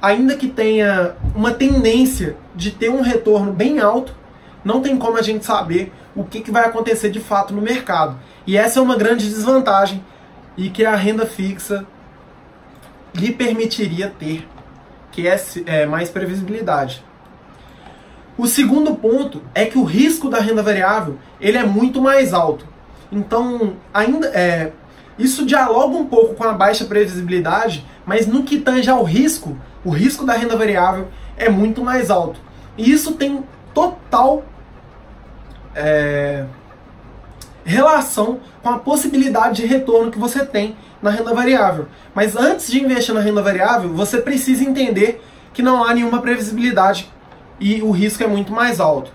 ainda 0.00 0.36
que 0.36 0.48
tenha 0.48 1.16
uma 1.34 1.52
tendência 1.52 2.36
de 2.54 2.70
ter 2.70 2.90
um 2.90 3.00
retorno 3.00 3.52
bem 3.52 3.80
alto, 3.80 4.14
não 4.64 4.80
tem 4.80 4.96
como 4.96 5.18
a 5.18 5.22
gente 5.22 5.44
saber 5.44 5.92
o 6.14 6.22
que, 6.22 6.40
que 6.40 6.50
vai 6.50 6.66
acontecer 6.66 7.10
de 7.10 7.18
fato 7.18 7.52
no 7.52 7.60
mercado. 7.60 8.16
E 8.46 8.56
essa 8.56 8.78
é 8.78 8.82
uma 8.82 8.96
grande 8.96 9.28
desvantagem 9.28 10.04
e 10.56 10.70
que 10.70 10.84
a 10.84 10.94
renda 10.94 11.26
fixa 11.26 11.84
lhe 13.14 13.32
permitiria 13.32 14.12
ter, 14.18 14.46
que 15.12 15.28
é, 15.28 15.40
é 15.66 15.86
mais 15.86 16.10
previsibilidade. 16.10 17.04
O 18.36 18.46
segundo 18.46 18.94
ponto 18.96 19.42
é 19.54 19.66
que 19.66 19.78
o 19.78 19.84
risco 19.84 20.28
da 20.28 20.40
renda 20.40 20.62
variável 20.62 21.18
ele 21.40 21.58
é 21.58 21.64
muito 21.64 22.00
mais 22.00 22.32
alto. 22.32 22.66
Então, 23.12 23.76
ainda 23.92 24.26
é, 24.28 24.72
isso 25.18 25.44
dialoga 25.44 25.96
um 25.96 26.06
pouco 26.06 26.34
com 26.34 26.44
a 26.44 26.52
baixa 26.52 26.86
previsibilidade, 26.86 27.86
mas 28.06 28.26
no 28.26 28.42
que 28.42 28.58
tange 28.58 28.88
ao 28.88 29.04
risco, 29.04 29.56
o 29.84 29.90
risco 29.90 30.24
da 30.24 30.32
renda 30.32 30.56
variável 30.56 31.08
é 31.36 31.48
muito 31.48 31.84
mais 31.84 32.10
alto. 32.10 32.40
E 32.76 32.90
isso 32.90 33.12
tem 33.12 33.44
total 33.74 34.42
é, 35.74 36.46
relação 37.64 38.40
com 38.62 38.68
a 38.70 38.78
possibilidade 38.78 39.62
de 39.62 39.66
retorno 39.66 40.10
que 40.10 40.18
você 40.18 40.44
tem 40.44 40.76
na 41.00 41.10
renda 41.10 41.34
variável. 41.34 41.86
Mas 42.14 42.36
antes 42.36 42.70
de 42.70 42.82
investir 42.82 43.14
na 43.14 43.20
renda 43.20 43.42
variável, 43.42 43.92
você 43.92 44.18
precisa 44.18 44.64
entender 44.64 45.22
que 45.52 45.62
não 45.62 45.84
há 45.84 45.94
nenhuma 45.94 46.20
previsibilidade 46.20 47.10
e 47.60 47.82
o 47.82 47.90
risco 47.90 48.22
é 48.22 48.26
muito 48.26 48.52
mais 48.52 48.80
alto. 48.80 49.12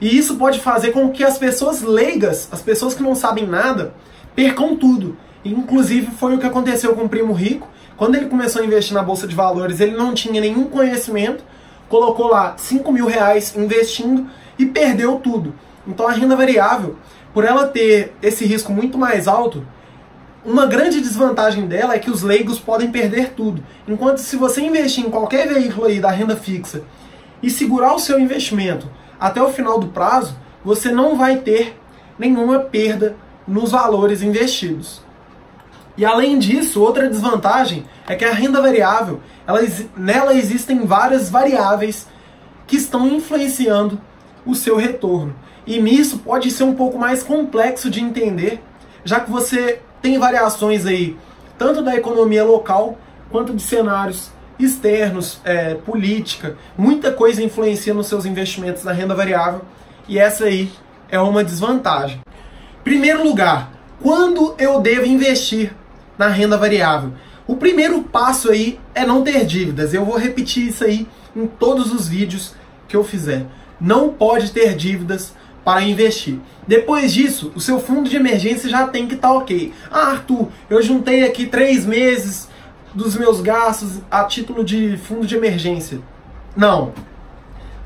E 0.00 0.16
isso 0.16 0.36
pode 0.36 0.60
fazer 0.60 0.90
com 0.90 1.10
que 1.10 1.22
as 1.22 1.38
pessoas 1.38 1.82
leigas, 1.82 2.48
as 2.50 2.60
pessoas 2.60 2.94
que 2.94 3.02
não 3.02 3.14
sabem 3.14 3.46
nada, 3.46 3.94
percam 4.34 4.76
tudo. 4.76 5.16
Inclusive 5.44 6.10
foi 6.10 6.34
o 6.34 6.38
que 6.38 6.46
aconteceu 6.46 6.94
com 6.94 7.04
o 7.04 7.08
primo 7.08 7.32
rico. 7.32 7.68
Quando 7.96 8.16
ele 8.16 8.26
começou 8.26 8.62
a 8.62 8.64
investir 8.64 8.94
na 8.94 9.02
bolsa 9.02 9.26
de 9.26 9.34
valores, 9.34 9.80
ele 9.80 9.96
não 9.96 10.12
tinha 10.12 10.40
nenhum 10.40 10.64
conhecimento, 10.64 11.44
colocou 11.88 12.28
lá 12.28 12.54
5 12.56 12.90
mil 12.90 13.06
reais 13.06 13.54
investindo 13.56 14.26
e 14.58 14.66
perdeu 14.66 15.16
tudo. 15.16 15.54
Então 15.86 16.06
a 16.06 16.12
renda 16.12 16.34
variável, 16.34 16.96
por 17.32 17.44
ela 17.44 17.66
ter 17.66 18.14
esse 18.22 18.44
risco 18.44 18.72
muito 18.72 18.98
mais 18.98 19.26
alto, 19.26 19.66
uma 20.44 20.66
grande 20.66 21.00
desvantagem 21.00 21.66
dela 21.66 21.94
é 21.94 21.98
que 21.98 22.10
os 22.10 22.22
leigos 22.22 22.58
podem 22.58 22.90
perder 22.90 23.30
tudo. 23.30 23.62
Enquanto 23.86 24.18
se 24.18 24.36
você 24.36 24.60
investir 24.60 25.06
em 25.06 25.10
qualquer 25.10 25.48
veículo 25.48 25.86
aí 25.86 26.00
da 26.00 26.10
renda 26.10 26.36
fixa 26.36 26.82
e 27.42 27.48
segurar 27.48 27.94
o 27.94 27.98
seu 27.98 28.18
investimento 28.18 28.88
até 29.20 29.40
o 29.40 29.52
final 29.52 29.78
do 29.78 29.88
prazo, 29.88 30.36
você 30.64 30.90
não 30.90 31.16
vai 31.16 31.36
ter 31.36 31.78
nenhuma 32.18 32.58
perda 32.58 33.16
nos 33.46 33.70
valores 33.70 34.22
investidos. 34.22 35.02
E 35.96 36.04
além 36.04 36.38
disso, 36.38 36.82
outra 36.82 37.08
desvantagem 37.08 37.84
é 38.08 38.14
que 38.14 38.24
a 38.24 38.32
renda 38.32 38.60
variável, 38.60 39.20
ela, 39.46 39.60
nela 39.96 40.34
existem 40.34 40.86
várias 40.86 41.30
variáveis 41.30 42.06
que 42.66 42.76
estão 42.76 43.06
influenciando 43.06 44.00
o 44.44 44.54
seu 44.54 44.76
retorno. 44.76 45.34
E 45.66 45.80
nisso 45.80 46.18
pode 46.18 46.50
ser 46.50 46.64
um 46.64 46.74
pouco 46.74 46.98
mais 46.98 47.22
complexo 47.22 47.88
de 47.88 48.00
entender, 48.00 48.60
já 49.04 49.20
que 49.20 49.30
você 49.30 49.80
tem 50.00 50.18
variações 50.18 50.84
aí 50.86 51.16
tanto 51.56 51.82
da 51.82 51.94
economia 51.94 52.44
local 52.44 52.98
quanto 53.30 53.54
de 53.54 53.62
cenários 53.62 54.30
externos, 54.58 55.40
é, 55.44 55.74
política, 55.74 56.56
muita 56.76 57.12
coisa 57.12 57.42
influencia 57.42 57.94
nos 57.94 58.06
seus 58.06 58.26
investimentos 58.26 58.84
na 58.84 58.92
renda 58.92 59.14
variável 59.14 59.62
e 60.08 60.18
essa 60.18 60.44
aí 60.44 60.70
é 61.08 61.18
uma 61.18 61.44
desvantagem. 61.44 62.20
Primeiro 62.82 63.22
lugar, 63.22 63.70
quando 64.00 64.54
eu 64.58 64.80
devo 64.80 65.06
investir 65.06 65.72
na 66.18 66.28
renda 66.28 66.56
variável? 66.56 67.12
O 67.46 67.56
primeiro 67.56 68.02
passo 68.02 68.50
aí 68.50 68.78
é 68.94 69.04
não 69.04 69.22
ter 69.22 69.44
dívidas. 69.44 69.92
Eu 69.94 70.04
vou 70.04 70.16
repetir 70.16 70.68
isso 70.68 70.84
aí 70.84 71.06
em 71.34 71.46
todos 71.46 71.92
os 71.92 72.08
vídeos 72.08 72.54
que 72.88 72.96
eu 72.96 73.04
fizer. 73.04 73.46
Não 73.82 74.10
pode 74.10 74.52
ter 74.52 74.76
dívidas 74.76 75.34
para 75.64 75.82
investir. 75.82 76.38
Depois 76.68 77.12
disso, 77.12 77.50
o 77.56 77.60
seu 77.60 77.80
fundo 77.80 78.08
de 78.08 78.14
emergência 78.14 78.70
já 78.70 78.86
tem 78.86 79.08
que 79.08 79.14
estar 79.16 79.28
tá 79.28 79.34
ok. 79.34 79.74
Ah, 79.90 80.12
Arthur, 80.12 80.48
eu 80.70 80.80
juntei 80.80 81.24
aqui 81.24 81.46
três 81.46 81.84
meses 81.84 82.48
dos 82.94 83.16
meus 83.16 83.40
gastos 83.40 84.00
a 84.08 84.22
título 84.22 84.62
de 84.64 84.96
fundo 84.96 85.26
de 85.26 85.34
emergência. 85.34 86.00
Não. 86.56 86.92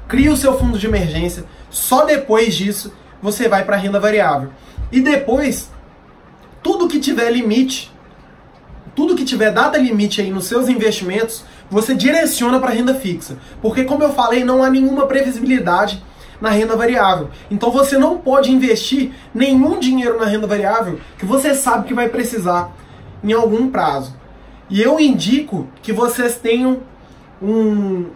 Cria 0.07 0.31
o 0.31 0.37
seu 0.37 0.59
fundo 0.59 0.79
de 0.79 0.87
emergência. 0.87 1.45
Só 1.71 2.05
depois 2.05 2.55
disso 2.55 2.93
você 3.23 3.49
vai 3.49 3.65
para 3.65 3.77
a 3.77 3.79
renda 3.79 3.99
variável. 3.99 4.51
E 4.93 5.01
depois, 5.01 5.71
tudo 6.63 6.89
que 6.89 7.01
tiver 7.01 7.31
limite, 7.31 7.91
tudo 8.95 9.17
que 9.17 9.25
tiver 9.25 9.51
data 9.51 9.79
limite 9.79 10.21
aí 10.21 10.31
nos 10.31 10.45
seus 10.45 10.69
investimentos, 10.69 11.43
você 11.71 11.95
direciona 11.95 12.61
para 12.61 12.71
renda 12.71 12.95
fixa. 12.95 13.39
Porque 13.61 13.85
como 13.85 14.03
eu 14.03 14.13
falei, 14.13 14.45
não 14.45 14.63
há 14.63 14.71
nenhuma 14.71 15.07
previsibilidade 15.07 16.03
na 16.41 16.51
renda 16.51 16.77
variável. 16.77 17.31
Então 17.51 17.71
você 17.71 17.99
não 17.99 18.19
pode 18.19 18.53
investir 18.53 19.13
nenhum 19.35 19.79
dinheiro 19.79 20.19
na 20.19 20.27
renda 20.27 20.47
variável 20.47 21.01
que 21.19 21.25
você 21.25 21.55
sabe 21.55 21.89
que 21.89 21.95
vai 21.95 22.09
precisar 22.09 22.73
em 23.23 23.33
algum 23.33 23.71
prazo. 23.71 24.15
E 24.69 24.83
eu 24.83 24.99
indico 24.99 25.69
que 25.83 25.93
vocês 25.93 26.37
tenham 26.37 26.81
um. 27.41 28.07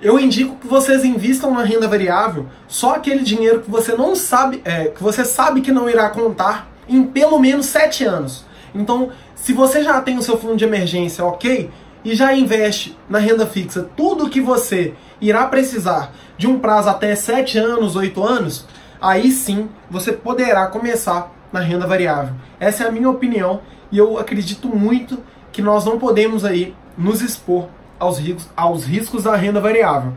Eu 0.00 0.18
indico 0.18 0.56
que 0.56 0.66
vocês 0.66 1.04
invistam 1.04 1.54
na 1.54 1.62
renda 1.62 1.86
variável 1.86 2.46
só 2.66 2.96
aquele 2.96 3.22
dinheiro 3.22 3.60
que 3.60 3.70
você 3.70 3.94
não 3.94 4.16
sabe, 4.16 4.60
é, 4.64 4.86
que 4.86 5.00
você 5.00 5.24
sabe 5.24 5.60
que 5.60 5.70
não 5.70 5.88
irá 5.88 6.10
contar 6.10 6.68
em 6.88 7.04
pelo 7.04 7.38
menos 7.38 7.66
7 7.66 8.04
anos. 8.04 8.44
Então, 8.74 9.10
se 9.36 9.52
você 9.52 9.82
já 9.84 10.00
tem 10.00 10.18
o 10.18 10.22
seu 10.22 10.36
fundo 10.36 10.56
de 10.56 10.64
emergência, 10.64 11.24
ok, 11.24 11.70
e 12.04 12.14
já 12.14 12.34
investe 12.34 12.96
na 13.08 13.18
renda 13.18 13.46
fixa 13.46 13.88
tudo 13.96 14.28
que 14.28 14.40
você 14.40 14.94
irá 15.20 15.46
precisar 15.46 16.12
de 16.36 16.46
um 16.46 16.58
prazo 16.58 16.88
até 16.88 17.14
7 17.14 17.58
anos, 17.58 17.94
8 17.94 18.22
anos, 18.22 18.66
aí 19.00 19.30
sim 19.30 19.68
você 19.90 20.12
poderá 20.12 20.66
começar 20.66 21.32
na 21.52 21.60
renda 21.60 21.86
variável. 21.86 22.34
Essa 22.58 22.84
é 22.84 22.88
a 22.88 22.92
minha 22.92 23.08
opinião 23.08 23.60
e 23.90 23.98
eu 23.98 24.18
acredito 24.18 24.68
muito 24.68 25.22
que 25.52 25.62
nós 25.62 25.84
não 25.84 25.98
podemos 25.98 26.44
aí 26.44 26.74
nos 26.96 27.20
expor 27.20 27.68
aos 27.98 28.18
riscos, 28.18 28.48
aos 28.56 28.84
riscos 28.84 29.24
da 29.24 29.36
renda 29.36 29.60
variável. 29.60 30.12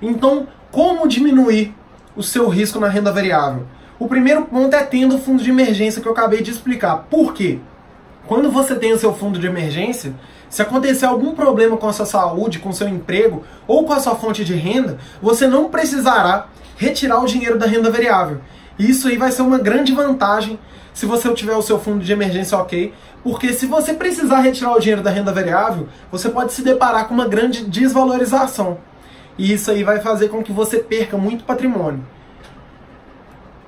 Então, 0.00 0.46
como 0.70 1.08
diminuir 1.08 1.74
o 2.16 2.22
seu 2.22 2.48
risco 2.48 2.78
na 2.78 2.88
renda 2.88 3.12
variável? 3.12 3.66
O 3.98 4.06
primeiro 4.06 4.42
ponto 4.42 4.74
é 4.74 4.82
tendo 4.82 5.16
o 5.16 5.18
fundo 5.18 5.42
de 5.42 5.50
emergência 5.50 6.00
que 6.00 6.08
eu 6.08 6.12
acabei 6.12 6.42
de 6.42 6.50
explicar. 6.50 7.06
Por 7.10 7.32
quê? 7.32 7.58
Quando 8.26 8.50
você 8.50 8.74
tem 8.74 8.92
o 8.92 8.98
seu 8.98 9.14
fundo 9.14 9.38
de 9.38 9.46
emergência, 9.46 10.14
se 10.48 10.62
acontecer 10.62 11.06
algum 11.06 11.34
problema 11.34 11.76
com 11.76 11.88
a 11.88 11.92
sua 11.92 12.06
saúde, 12.06 12.58
com 12.58 12.70
o 12.70 12.74
seu 12.74 12.88
emprego 12.88 13.44
ou 13.66 13.84
com 13.84 13.92
a 13.92 14.00
sua 14.00 14.14
fonte 14.14 14.44
de 14.44 14.54
renda, 14.54 14.98
você 15.20 15.46
não 15.46 15.68
precisará 15.68 16.48
retirar 16.76 17.20
o 17.20 17.26
dinheiro 17.26 17.58
da 17.58 17.66
renda 17.66 17.90
variável. 17.90 18.40
Isso 18.78 19.08
aí 19.08 19.16
vai 19.16 19.32
ser 19.32 19.42
uma 19.42 19.58
grande 19.58 19.92
vantagem 19.92 20.58
se 20.92 21.04
você 21.04 21.32
tiver 21.34 21.54
o 21.54 21.62
seu 21.62 21.78
fundo 21.78 22.02
de 22.02 22.12
emergência 22.12 22.56
ok, 22.56 22.92
porque 23.22 23.52
se 23.52 23.66
você 23.66 23.92
precisar 23.92 24.40
retirar 24.40 24.72
o 24.72 24.78
dinheiro 24.78 25.02
da 25.02 25.10
renda 25.10 25.32
variável, 25.32 25.88
você 26.10 26.28
pode 26.28 26.52
se 26.52 26.62
deparar 26.62 27.06
com 27.06 27.12
uma 27.12 27.28
grande 27.28 27.64
desvalorização. 27.64 28.78
E 29.36 29.52
isso 29.52 29.70
aí 29.70 29.84
vai 29.84 30.00
fazer 30.00 30.28
com 30.28 30.42
que 30.42 30.52
você 30.52 30.78
perca 30.78 31.18
muito 31.18 31.44
patrimônio. 31.44 32.02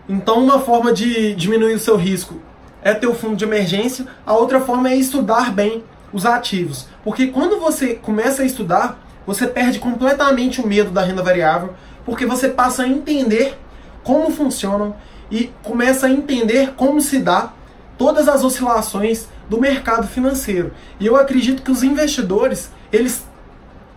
Então, 0.08 0.42
uma 0.42 0.58
forma 0.58 0.90
de 0.90 1.34
diminuir 1.34 1.74
o 1.74 1.78
seu 1.78 1.96
risco 1.96 2.40
é 2.82 2.94
ter 2.94 3.06
o 3.06 3.14
fundo 3.14 3.36
de 3.36 3.44
emergência, 3.44 4.06
a 4.24 4.32
outra 4.32 4.60
forma 4.60 4.88
é 4.90 4.96
estudar 4.96 5.52
bem 5.52 5.84
os 6.12 6.24
ativos. 6.24 6.88
Porque 7.04 7.28
quando 7.28 7.58
você 7.60 7.94
começa 7.94 8.42
a 8.42 8.46
estudar, 8.46 8.98
você 9.26 9.46
perde 9.46 9.78
completamente 9.78 10.60
o 10.60 10.66
medo 10.66 10.90
da 10.90 11.02
renda 11.02 11.22
variável, 11.22 11.74
porque 12.04 12.24
você 12.24 12.48
passa 12.48 12.84
a 12.84 12.88
entender 12.88 13.58
como 14.02 14.30
funcionam 14.30 14.96
e 15.30 15.52
começa 15.62 16.06
a 16.06 16.10
entender 16.10 16.72
como 16.74 17.00
se 17.00 17.18
dá 17.18 17.52
todas 17.98 18.28
as 18.28 18.42
oscilações 18.42 19.26
do 19.48 19.60
mercado 19.60 20.06
financeiro. 20.06 20.72
E 20.98 21.06
eu 21.06 21.16
acredito 21.16 21.62
que 21.62 21.70
os 21.70 21.82
investidores, 21.82 22.70
eles 22.92 23.26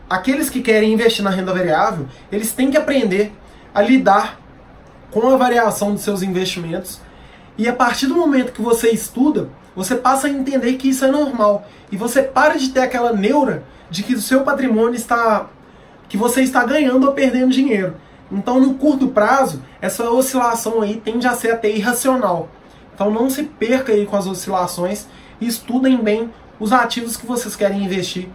aqueles 0.09 0.49
que 0.49 0.61
querem 0.61 0.91
investir 0.91 1.23
na 1.23 1.29
renda 1.29 1.53
variável, 1.53 2.05
eles 2.29 2.51
têm 2.51 2.69
que 2.69 2.75
aprender 2.75 3.31
a 3.73 3.81
lidar 3.81 4.37
com 5.09 5.29
a 5.29 5.37
variação 5.37 5.93
dos 5.93 6.01
seus 6.01 6.21
investimentos 6.21 6.99
e 7.57 7.67
a 7.67 7.73
partir 7.73 8.07
do 8.07 8.15
momento 8.15 8.51
que 8.51 8.61
você 8.61 8.89
estuda, 8.89 9.49
você 9.75 9.95
passa 9.95 10.27
a 10.27 10.29
entender 10.29 10.73
que 10.73 10.89
isso 10.89 11.05
é 11.05 11.11
normal. 11.11 11.65
E 11.91 11.97
você 11.97 12.21
para 12.21 12.57
de 12.57 12.69
ter 12.69 12.81
aquela 12.81 13.13
neura 13.13 13.63
de 13.89 14.03
que 14.03 14.13
o 14.13 14.21
seu 14.21 14.41
patrimônio 14.43 14.95
está. 14.95 15.47
que 16.09 16.17
você 16.17 16.41
está 16.41 16.65
ganhando 16.65 17.07
ou 17.07 17.13
perdendo 17.13 17.51
dinheiro. 17.51 17.95
Então, 18.31 18.59
no 18.59 18.75
curto 18.75 19.09
prazo, 19.09 19.61
essa 19.81 20.09
oscilação 20.09 20.81
aí 20.81 21.01
tende 21.03 21.27
a 21.27 21.33
ser 21.33 21.51
até 21.51 21.69
irracional. 21.69 22.49
Então, 22.93 23.11
não 23.11 23.29
se 23.29 23.43
perca 23.43 23.91
aí 23.91 24.05
com 24.05 24.15
as 24.15 24.27
oscilações 24.27 25.07
e 25.39 25.47
estudem 25.47 25.97
bem 25.97 26.29
os 26.59 26.71
ativos 26.71 27.17
que 27.17 27.25
vocês 27.25 27.55
querem 27.55 27.83
investir, 27.83 28.29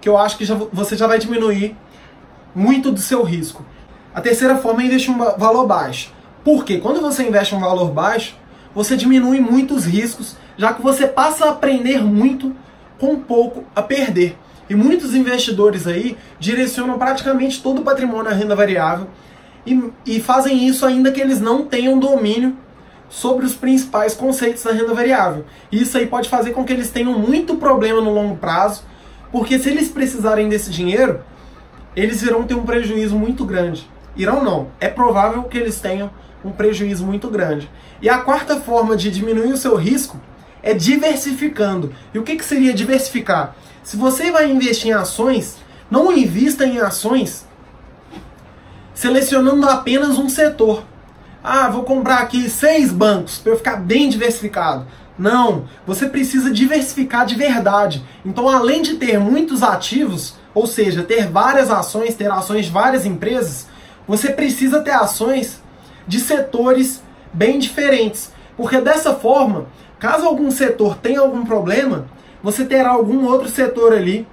que 0.00 0.08
eu 0.08 0.16
acho 0.16 0.36
que 0.36 0.44
já, 0.44 0.54
você 0.54 0.96
já 0.96 1.06
vai 1.06 1.18
diminuir 1.18 1.76
muito 2.54 2.92
do 2.92 3.00
seu 3.00 3.22
risco. 3.22 3.64
A 4.14 4.20
terceira 4.20 4.56
forma 4.58 4.82
é 4.82 4.86
investir 4.86 5.12
um 5.12 5.18
valor 5.18 5.66
baixo. 5.66 6.12
Por 6.44 6.64
quê? 6.64 6.78
Quando 6.78 7.00
você 7.00 7.26
investe 7.26 7.54
um 7.54 7.60
valor 7.60 7.90
baixo, 7.90 8.36
você 8.74 8.96
diminui 8.96 9.40
muito 9.40 9.74
os 9.74 9.84
riscos, 9.84 10.36
já 10.60 10.74
que 10.74 10.82
você 10.82 11.06
passa 11.06 11.46
a 11.46 11.50
aprender 11.52 12.04
muito 12.04 12.54
com 12.98 13.18
pouco 13.18 13.64
a 13.74 13.80
perder. 13.80 14.36
E 14.68 14.74
muitos 14.74 15.14
investidores 15.14 15.86
aí 15.86 16.18
direcionam 16.38 16.98
praticamente 16.98 17.62
todo 17.62 17.80
o 17.80 17.82
patrimônio 17.82 18.30
à 18.30 18.34
renda 18.34 18.54
variável 18.54 19.06
e, 19.64 19.90
e 20.04 20.20
fazem 20.20 20.68
isso 20.68 20.84
ainda 20.84 21.10
que 21.10 21.18
eles 21.18 21.40
não 21.40 21.64
tenham 21.64 21.98
domínio 21.98 22.54
sobre 23.08 23.46
os 23.46 23.54
principais 23.54 24.12
conceitos 24.12 24.62
da 24.62 24.72
renda 24.72 24.92
variável. 24.92 25.46
Isso 25.72 25.96
aí 25.96 26.04
pode 26.06 26.28
fazer 26.28 26.50
com 26.50 26.62
que 26.62 26.74
eles 26.74 26.90
tenham 26.90 27.18
muito 27.18 27.56
problema 27.56 28.02
no 28.02 28.12
longo 28.12 28.36
prazo, 28.36 28.82
porque 29.32 29.58
se 29.58 29.70
eles 29.70 29.88
precisarem 29.88 30.46
desse 30.46 30.70
dinheiro, 30.70 31.20
eles 31.96 32.20
irão 32.20 32.42
ter 32.42 32.52
um 32.52 32.66
prejuízo 32.66 33.16
muito 33.16 33.46
grande. 33.46 33.88
Irão 34.14 34.44
não, 34.44 34.68
é 34.78 34.90
provável 34.90 35.42
que 35.44 35.56
eles 35.56 35.80
tenham 35.80 36.10
um 36.44 36.50
prejuízo 36.50 37.02
muito 37.02 37.30
grande. 37.30 37.70
E 38.02 38.10
a 38.10 38.18
quarta 38.18 38.56
forma 38.56 38.94
de 38.94 39.10
diminuir 39.10 39.54
o 39.54 39.56
seu 39.56 39.74
risco 39.74 40.20
é 40.62 40.74
diversificando. 40.74 41.94
E 42.12 42.18
o 42.18 42.22
que, 42.22 42.36
que 42.36 42.44
seria 42.44 42.72
diversificar? 42.72 43.54
Se 43.82 43.96
você 43.96 44.30
vai 44.30 44.50
investir 44.50 44.90
em 44.90 44.94
ações, 44.94 45.56
não 45.90 46.12
invista 46.12 46.66
em 46.66 46.78
ações 46.78 47.48
selecionando 49.00 49.66
apenas 49.66 50.18
um 50.18 50.28
setor. 50.28 50.84
Ah, 51.42 51.70
vou 51.70 51.84
comprar 51.84 52.18
aqui 52.18 52.50
seis 52.50 52.92
bancos 52.92 53.38
para 53.38 53.52
eu 53.52 53.56
ficar 53.56 53.76
bem 53.76 54.10
diversificado. 54.10 54.86
Não, 55.18 55.64
você 55.86 56.06
precisa 56.06 56.50
diversificar 56.50 57.24
de 57.24 57.34
verdade. 57.34 58.04
Então, 58.26 58.46
além 58.46 58.82
de 58.82 58.96
ter 58.96 59.18
muitos 59.18 59.62
ativos, 59.62 60.34
ou 60.52 60.66
seja, 60.66 61.02
ter 61.02 61.28
várias 61.28 61.70
ações, 61.70 62.14
ter 62.14 62.30
ações 62.30 62.66
de 62.66 62.70
várias 62.70 63.06
empresas, 63.06 63.66
você 64.06 64.30
precisa 64.32 64.80
ter 64.80 64.92
ações 64.92 65.62
de 66.06 66.20
setores 66.20 67.02
bem 67.32 67.58
diferentes. 67.58 68.30
Porque 68.54 68.82
dessa 68.82 69.14
forma, 69.14 69.66
caso 70.00 70.26
algum 70.26 70.50
setor 70.50 70.96
tenha 70.96 71.20
algum 71.20 71.44
problema, 71.44 72.06
você 72.42 72.64
terá 72.64 72.90
algum 72.90 73.26
outro 73.26 73.48
setor 73.48 73.92
ali 73.92 74.26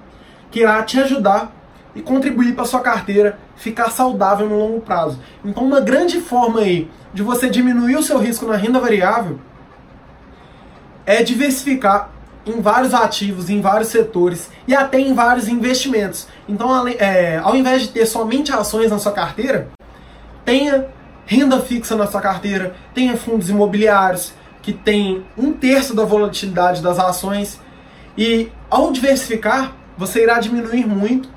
que 0.49 0.61
irá 0.61 0.81
te 0.81 0.97
ajudar 0.99 1.51
e 1.93 2.01
contribuir 2.01 2.55
para 2.55 2.63
sua 2.63 2.79
carteira 2.79 3.37
ficar 3.55 3.91
saudável 3.91 4.47
no 4.47 4.57
longo 4.57 4.79
prazo. 4.79 5.19
Então, 5.43 5.63
uma 5.63 5.81
grande 5.81 6.21
forma 6.21 6.61
aí 6.61 6.89
de 7.13 7.21
você 7.21 7.49
diminuir 7.49 7.97
o 7.97 8.03
seu 8.03 8.17
risco 8.17 8.45
na 8.45 8.55
renda 8.55 8.79
variável 8.79 9.39
é 11.05 11.21
diversificar 11.21 12.11
em 12.45 12.61
vários 12.61 12.93
ativos, 12.93 13.49
em 13.49 13.59
vários 13.59 13.89
setores 13.89 14.49
e 14.67 14.73
até 14.73 14.99
em 14.99 15.13
vários 15.13 15.49
investimentos. 15.49 16.27
Então, 16.47 16.87
é, 16.87 17.37
ao 17.43 17.55
invés 17.55 17.81
de 17.81 17.89
ter 17.89 18.05
somente 18.05 18.53
ações 18.53 18.89
na 18.89 18.99
sua 18.99 19.11
carteira, 19.11 19.67
tenha 20.45 20.87
renda 21.25 21.59
fixa 21.59 21.95
na 21.95 22.07
sua 22.07 22.21
carteira, 22.21 22.73
tenha 22.93 23.17
fundos 23.17 23.49
imobiliários 23.49 24.33
que 24.67 24.73
tem 24.73 25.25
um 25.37 25.53
terço 25.53 25.95
da 25.95 26.03
volatilidade 26.03 26.81
das 26.81 26.99
ações 26.99 27.57
e 28.17 28.51
ao 28.69 28.91
diversificar 28.91 29.71
você 29.97 30.23
irá 30.23 30.41
diminuir 30.41 30.85
muito 30.85 31.29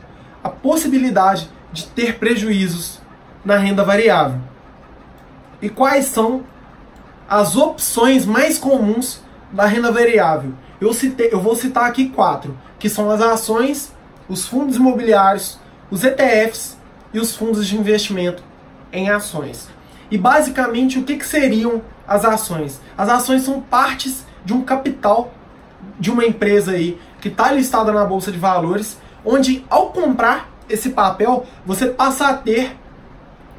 a 0.42 0.48
possibilidade 0.48 1.48
de 1.72 1.86
ter 1.86 2.18
prejuízos 2.18 3.00
na 3.44 3.56
renda 3.56 3.84
variável. 3.84 4.40
E 5.62 5.68
quais 5.68 6.06
são 6.06 6.42
as 7.28 7.54
opções 7.54 8.26
mais 8.26 8.58
comuns 8.58 9.22
da 9.52 9.64
renda 9.64 9.92
variável? 9.92 10.52
Eu, 10.80 10.92
citei, 10.92 11.28
eu 11.30 11.40
vou 11.40 11.54
citar 11.54 11.84
aqui 11.84 12.08
quatro, 12.08 12.58
que 12.80 12.88
são 12.88 13.08
as 13.08 13.20
ações, 13.20 13.92
os 14.28 14.44
fundos 14.48 14.74
imobiliários, 14.74 15.56
os 15.88 16.02
ETFs 16.02 16.76
e 17.14 17.20
os 17.20 17.36
fundos 17.36 17.64
de 17.68 17.78
investimento 17.78 18.42
em 18.92 19.08
ações. 19.08 19.68
E 20.10 20.18
basicamente 20.18 20.98
o 20.98 21.04
que, 21.04 21.16
que 21.16 21.24
seriam 21.24 21.80
as 22.10 22.24
ações? 22.24 22.80
As 22.98 23.08
ações 23.08 23.42
são 23.42 23.60
partes 23.60 24.26
de 24.44 24.52
um 24.52 24.62
capital 24.62 25.32
de 25.98 26.10
uma 26.10 26.24
empresa 26.26 26.72
aí 26.72 27.00
que 27.20 27.28
está 27.28 27.52
listada 27.52 27.92
na 27.92 28.04
bolsa 28.04 28.32
de 28.32 28.38
valores, 28.38 28.98
onde 29.24 29.64
ao 29.70 29.90
comprar 29.90 30.50
esse 30.68 30.90
papel 30.90 31.46
você 31.64 31.86
passa 31.86 32.26
a 32.26 32.34
ter 32.34 32.76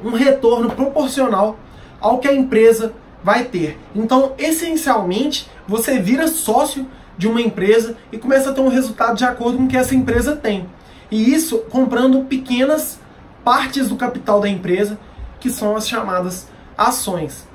um 0.04 0.10
retorno 0.10 0.70
proporcional 0.70 1.56
ao 1.98 2.18
que 2.18 2.28
a 2.28 2.34
empresa 2.34 2.92
vai 3.24 3.44
ter. 3.44 3.78
Então, 3.94 4.34
essencialmente, 4.36 5.48
você 5.66 5.98
vira 5.98 6.28
sócio 6.28 6.86
de 7.16 7.28
uma 7.28 7.40
empresa 7.40 7.96
e 8.10 8.18
começa 8.18 8.50
a 8.50 8.52
ter 8.52 8.60
um 8.60 8.68
resultado 8.68 9.16
de 9.16 9.24
acordo 9.24 9.56
com 9.56 9.64
o 9.64 9.68
que 9.68 9.76
essa 9.76 9.94
empresa 9.94 10.36
tem. 10.36 10.68
E 11.10 11.32
isso 11.32 11.58
comprando 11.70 12.24
pequenas 12.24 12.98
partes 13.44 13.88
do 13.88 13.96
capital 13.96 14.40
da 14.40 14.48
empresa 14.48 14.98
que 15.40 15.48
são 15.48 15.76
as 15.76 15.88
chamadas 15.88 16.48
ações. 16.76 17.46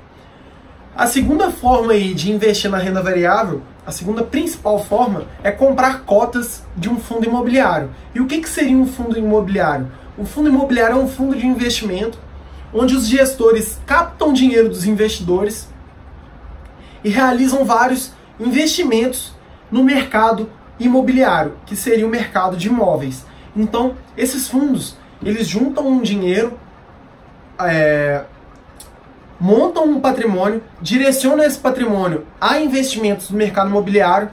A 0.98 1.06
segunda 1.06 1.52
forma 1.52 1.92
aí 1.92 2.12
de 2.12 2.32
investir 2.32 2.68
na 2.68 2.76
renda 2.76 3.00
variável, 3.00 3.62
a 3.86 3.92
segunda 3.92 4.24
principal 4.24 4.84
forma, 4.84 5.26
é 5.44 5.52
comprar 5.52 6.00
cotas 6.00 6.64
de 6.76 6.90
um 6.90 6.98
fundo 6.98 7.24
imobiliário. 7.24 7.90
E 8.12 8.20
o 8.20 8.26
que, 8.26 8.40
que 8.40 8.48
seria 8.48 8.76
um 8.76 8.84
fundo 8.84 9.16
imobiliário? 9.16 9.92
O 10.18 10.24
fundo 10.24 10.48
imobiliário 10.48 10.96
é 10.96 10.98
um 10.98 11.06
fundo 11.06 11.36
de 11.36 11.46
investimento 11.46 12.18
onde 12.74 12.96
os 12.96 13.06
gestores 13.06 13.80
captam 13.86 14.32
dinheiro 14.32 14.68
dos 14.68 14.86
investidores 14.86 15.68
e 17.04 17.10
realizam 17.10 17.64
vários 17.64 18.10
investimentos 18.40 19.32
no 19.70 19.84
mercado 19.84 20.50
imobiliário, 20.80 21.54
que 21.64 21.76
seria 21.76 22.08
o 22.08 22.10
mercado 22.10 22.56
de 22.56 22.66
imóveis. 22.66 23.24
Então, 23.54 23.94
esses 24.16 24.48
fundos, 24.48 24.96
eles 25.22 25.46
juntam 25.46 25.86
um 25.86 26.02
dinheiro, 26.02 26.58
é, 27.56 28.24
montam 29.38 29.84
um 29.84 30.00
patrimônio, 30.00 30.62
direcionam 30.80 31.44
esse 31.44 31.58
patrimônio 31.58 32.26
a 32.40 32.58
investimentos 32.60 33.30
no 33.30 33.38
mercado 33.38 33.70
imobiliário 33.70 34.30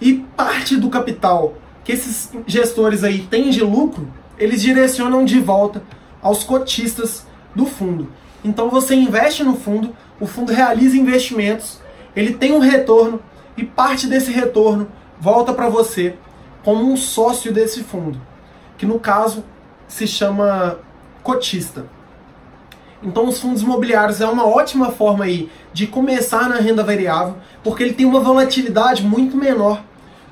e 0.00 0.14
parte 0.36 0.76
do 0.76 0.90
capital 0.90 1.54
que 1.84 1.92
esses 1.92 2.30
gestores 2.46 3.04
aí 3.04 3.20
têm 3.22 3.50
de 3.50 3.60
lucro, 3.62 4.08
eles 4.38 4.62
direcionam 4.62 5.24
de 5.24 5.38
volta 5.40 5.82
aos 6.20 6.44
cotistas 6.44 7.26
do 7.54 7.66
fundo. 7.66 8.08
Então 8.44 8.68
você 8.68 8.94
investe 8.94 9.42
no 9.44 9.56
fundo, 9.56 9.94
o 10.20 10.26
fundo 10.26 10.52
realiza 10.52 10.96
investimentos, 10.96 11.80
ele 12.14 12.34
tem 12.34 12.52
um 12.52 12.58
retorno 12.58 13.20
e 13.56 13.64
parte 13.64 14.06
desse 14.06 14.32
retorno 14.32 14.88
volta 15.20 15.52
para 15.52 15.68
você 15.68 16.16
como 16.64 16.84
um 16.84 16.96
sócio 16.96 17.52
desse 17.52 17.82
fundo, 17.82 18.20
que 18.78 18.86
no 18.86 18.98
caso 18.98 19.44
se 19.88 20.06
chama 20.06 20.78
cotista. 21.22 21.86
Então 23.02 23.26
os 23.26 23.40
fundos 23.40 23.62
imobiliários 23.62 24.20
é 24.20 24.26
uma 24.26 24.46
ótima 24.46 24.90
forma 24.90 25.24
aí 25.24 25.50
de 25.72 25.86
começar 25.86 26.48
na 26.48 26.56
renda 26.56 26.84
variável, 26.84 27.36
porque 27.62 27.82
ele 27.82 27.94
tem 27.94 28.06
uma 28.06 28.20
volatilidade 28.20 29.02
muito 29.02 29.36
menor 29.36 29.82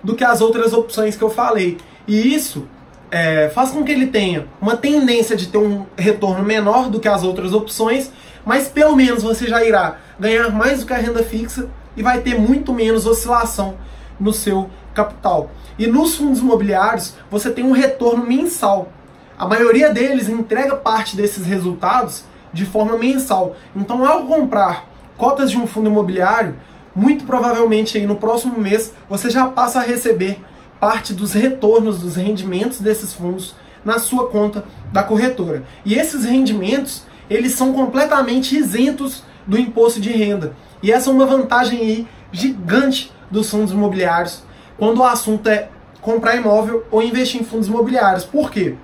do 0.02 0.14
que 0.14 0.24
as 0.24 0.40
outras 0.40 0.72
opções 0.72 1.16
que 1.16 1.22
eu 1.22 1.30
falei. 1.30 1.78
E 2.06 2.34
isso 2.34 2.66
é, 3.10 3.48
faz 3.48 3.70
com 3.70 3.82
que 3.82 3.90
ele 3.90 4.06
tenha 4.06 4.46
uma 4.60 4.76
tendência 4.76 5.36
de 5.36 5.48
ter 5.48 5.58
um 5.58 5.84
retorno 5.96 6.44
menor 6.44 6.88
do 6.88 7.00
que 7.00 7.08
as 7.08 7.24
outras 7.24 7.52
opções, 7.52 8.10
mas 8.44 8.68
pelo 8.68 8.94
menos 8.94 9.22
você 9.22 9.46
já 9.46 9.64
irá 9.64 9.98
ganhar 10.18 10.50
mais 10.50 10.80
do 10.80 10.86
que 10.86 10.92
a 10.92 10.98
renda 10.98 11.22
fixa 11.22 11.68
e 11.96 12.02
vai 12.02 12.20
ter 12.20 12.38
muito 12.38 12.72
menos 12.72 13.04
oscilação 13.04 13.74
no 14.18 14.32
seu 14.32 14.70
capital. 14.94 15.50
E 15.78 15.86
nos 15.86 16.14
fundos 16.14 16.40
imobiliários, 16.40 17.14
você 17.30 17.50
tem 17.50 17.64
um 17.64 17.72
retorno 17.72 18.24
mensal. 18.26 18.92
A 19.36 19.46
maioria 19.46 19.92
deles 19.92 20.28
entrega 20.28 20.76
parte 20.76 21.16
desses 21.16 21.44
resultados 21.44 22.24
de 22.52 22.64
forma 22.64 22.96
mensal. 22.96 23.56
Então, 23.74 24.04
ao 24.06 24.24
comprar 24.26 24.88
cotas 25.16 25.50
de 25.50 25.58
um 25.58 25.66
fundo 25.66 25.88
imobiliário, 25.88 26.56
muito 26.94 27.24
provavelmente 27.24 27.96
aí 27.98 28.06
no 28.06 28.16
próximo 28.16 28.58
mês 28.58 28.92
você 29.08 29.30
já 29.30 29.46
passa 29.46 29.80
a 29.80 29.82
receber 29.82 30.40
parte 30.80 31.12
dos 31.12 31.32
retornos 31.32 32.00
dos 32.00 32.16
rendimentos 32.16 32.80
desses 32.80 33.12
fundos 33.12 33.54
na 33.84 33.98
sua 33.98 34.28
conta 34.28 34.64
da 34.92 35.02
corretora. 35.02 35.64
E 35.84 35.94
esses 35.94 36.24
rendimentos, 36.24 37.04
eles 37.28 37.52
são 37.52 37.72
completamente 37.72 38.56
isentos 38.56 39.22
do 39.46 39.58
imposto 39.58 40.00
de 40.00 40.10
renda. 40.10 40.54
E 40.82 40.90
essa 40.90 41.10
é 41.10 41.12
uma 41.12 41.26
vantagem 41.26 41.80
aí 41.80 42.08
gigante 42.32 43.12
dos 43.30 43.50
fundos 43.50 43.72
imobiliários 43.72 44.42
quando 44.78 44.98
o 44.98 45.04
assunto 45.04 45.46
é 45.48 45.68
comprar 46.00 46.36
imóvel 46.36 46.84
ou 46.90 47.02
investir 47.02 47.40
em 47.40 47.44
fundos 47.44 47.68
imobiliários. 47.68 48.24
Por 48.24 48.50
quê? 48.50 48.76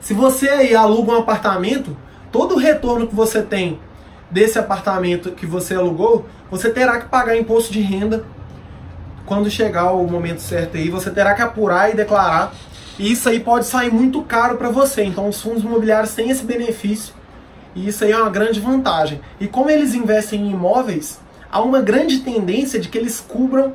Se 0.00 0.12
você 0.12 0.48
aí 0.50 0.74
aluga 0.74 1.12
um 1.12 1.18
apartamento, 1.18 1.96
todo 2.30 2.54
o 2.54 2.58
retorno 2.58 3.06
que 3.06 3.14
você 3.14 3.42
tem 3.42 3.78
desse 4.30 4.58
apartamento 4.58 5.32
que 5.32 5.46
você 5.46 5.74
alugou, 5.74 6.26
você 6.50 6.70
terá 6.70 6.98
que 6.98 7.08
pagar 7.08 7.36
imposto 7.36 7.72
de 7.72 7.80
renda 7.80 8.24
quando 9.24 9.50
chegar 9.50 9.92
o 9.92 10.06
momento 10.06 10.40
certo 10.40 10.76
aí, 10.76 10.88
você 10.88 11.10
terá 11.10 11.34
que 11.34 11.42
apurar 11.42 11.90
e 11.90 11.94
declarar. 11.94 12.52
E 12.98 13.12
isso 13.12 13.28
aí 13.28 13.38
pode 13.38 13.66
sair 13.66 13.92
muito 13.92 14.22
caro 14.22 14.56
para 14.56 14.70
você. 14.70 15.04
Então 15.04 15.28
os 15.28 15.40
fundos 15.40 15.62
imobiliários 15.62 16.14
têm 16.14 16.30
esse 16.30 16.44
benefício 16.44 17.14
e 17.74 17.86
isso 17.88 18.04
aí 18.04 18.12
é 18.12 18.16
uma 18.16 18.30
grande 18.30 18.58
vantagem. 18.58 19.20
E 19.38 19.46
como 19.46 19.70
eles 19.70 19.94
investem 19.94 20.40
em 20.40 20.50
imóveis, 20.50 21.20
há 21.50 21.60
uma 21.60 21.80
grande 21.80 22.20
tendência 22.20 22.80
de 22.80 22.88
que 22.88 22.98
eles 22.98 23.20
cubram 23.20 23.74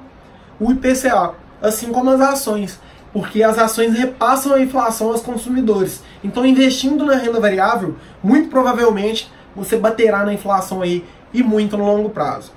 o 0.60 0.72
IPCA, 0.72 1.36
assim 1.62 1.92
como 1.92 2.10
as 2.10 2.20
ações, 2.20 2.80
porque 3.14 3.44
as 3.44 3.60
ações 3.60 3.94
repassam 3.94 4.54
a 4.54 4.60
inflação 4.60 5.10
aos 5.10 5.22
consumidores. 5.22 6.02
Então 6.24 6.46
investindo 6.46 7.06
na 7.06 7.16
renda 7.16 7.40
variável, 7.40 7.96
muito 8.22 8.50
provavelmente 8.50 9.32
você 9.56 9.78
baterá 9.78 10.26
na 10.26 10.34
inflação 10.34 10.82
aí 10.82 11.06
e 11.32 11.44
muito 11.44 11.78
no 11.78 11.86
longo 11.86 12.10
prazo. 12.10 12.52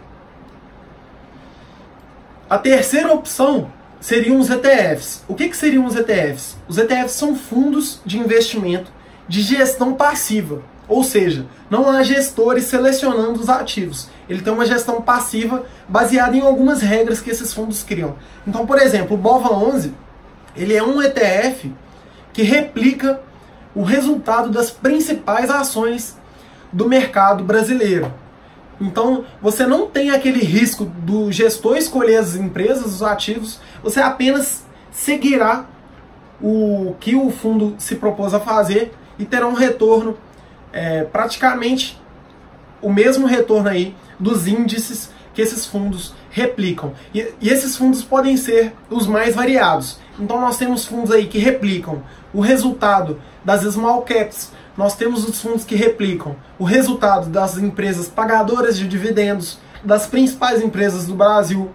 A 2.48 2.56
terceira 2.56 3.12
opção 3.12 3.70
seriam 4.00 4.38
os 4.38 4.48
ETFs. 4.48 5.24
O 5.28 5.34
que, 5.34 5.48
que 5.48 5.56
seriam 5.56 5.84
os 5.84 5.94
ETFs? 5.94 6.56
Os 6.66 6.78
ETFs 6.78 7.12
são 7.12 7.34
fundos 7.34 8.00
de 8.06 8.18
investimento 8.18 8.90
de 9.28 9.42
gestão 9.42 9.94
passiva, 9.94 10.62
ou 10.88 11.02
seja, 11.02 11.46
não 11.68 11.90
há 11.90 12.02
gestores 12.04 12.64
selecionando 12.64 13.40
os 13.40 13.48
ativos. 13.48 14.08
Ele 14.28 14.40
tem 14.40 14.52
uma 14.52 14.64
gestão 14.64 15.02
passiva 15.02 15.64
baseada 15.88 16.36
em 16.36 16.40
algumas 16.40 16.80
regras 16.80 17.20
que 17.20 17.30
esses 17.30 17.52
fundos 17.52 17.82
criam. 17.82 18.14
Então, 18.46 18.64
por 18.64 18.78
exemplo, 18.78 19.16
o 19.16 19.20
BOVA11, 19.20 19.90
ele 20.56 20.74
é 20.74 20.82
um 20.82 21.02
ETF 21.02 21.72
que 22.32 22.42
replica 22.42 23.20
o 23.74 23.82
resultado 23.82 24.50
das 24.50 24.70
principais 24.70 25.50
ações 25.50 26.18
do 26.72 26.88
mercado 26.88 27.44
brasileiro. 27.44 28.12
Então, 28.80 29.24
você 29.40 29.66
não 29.66 29.86
tem 29.86 30.10
aquele 30.10 30.40
risco 30.40 30.84
do 30.84 31.32
gestor 31.32 31.76
escolher 31.76 32.16
as 32.16 32.34
empresas, 32.34 32.86
os 32.86 33.02
ativos, 33.02 33.60
você 33.82 34.00
apenas 34.00 34.64
seguirá 34.90 35.66
o 36.40 36.94
que 37.00 37.14
o 37.14 37.30
fundo 37.30 37.74
se 37.78 37.96
propôs 37.96 38.34
a 38.34 38.40
fazer 38.40 38.92
e 39.18 39.24
terá 39.24 39.46
um 39.46 39.54
retorno 39.54 40.16
é, 40.72 41.04
praticamente 41.04 42.00
o 42.82 42.92
mesmo 42.92 43.26
retorno 43.26 43.70
aí 43.70 43.94
dos 44.18 44.46
índices 44.46 45.10
que 45.32 45.40
esses 45.40 45.64
fundos 45.64 46.14
replicam. 46.36 46.92
E, 47.14 47.32
e, 47.40 47.48
esses 47.48 47.78
fundos 47.78 48.04
podem 48.04 48.36
ser 48.36 48.74
os 48.90 49.06
mais 49.06 49.34
variados. 49.34 49.98
Então 50.20 50.38
nós 50.38 50.58
temos 50.58 50.84
fundos 50.84 51.10
aí 51.10 51.26
que 51.26 51.38
replicam 51.38 52.02
o 52.34 52.42
resultado 52.42 53.18
das 53.42 53.62
small 53.62 54.02
caps, 54.02 54.52
nós 54.76 54.94
temos 54.94 55.26
os 55.26 55.40
fundos 55.40 55.64
que 55.64 55.74
replicam 55.74 56.36
o 56.58 56.64
resultado 56.64 57.30
das 57.30 57.56
empresas 57.56 58.08
pagadoras 58.08 58.76
de 58.76 58.86
dividendos, 58.86 59.58
das 59.82 60.06
principais 60.06 60.60
empresas 60.60 61.06
do 61.06 61.14
Brasil. 61.14 61.70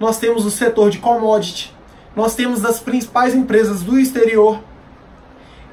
Nós 0.00 0.18
temos 0.18 0.46
o 0.46 0.50
setor 0.50 0.88
de 0.88 0.98
commodity. 0.98 1.74
Nós 2.14 2.34
temos 2.34 2.62
das 2.62 2.80
principais 2.80 3.34
empresas 3.34 3.82
do 3.82 3.98
exterior. 3.98 4.60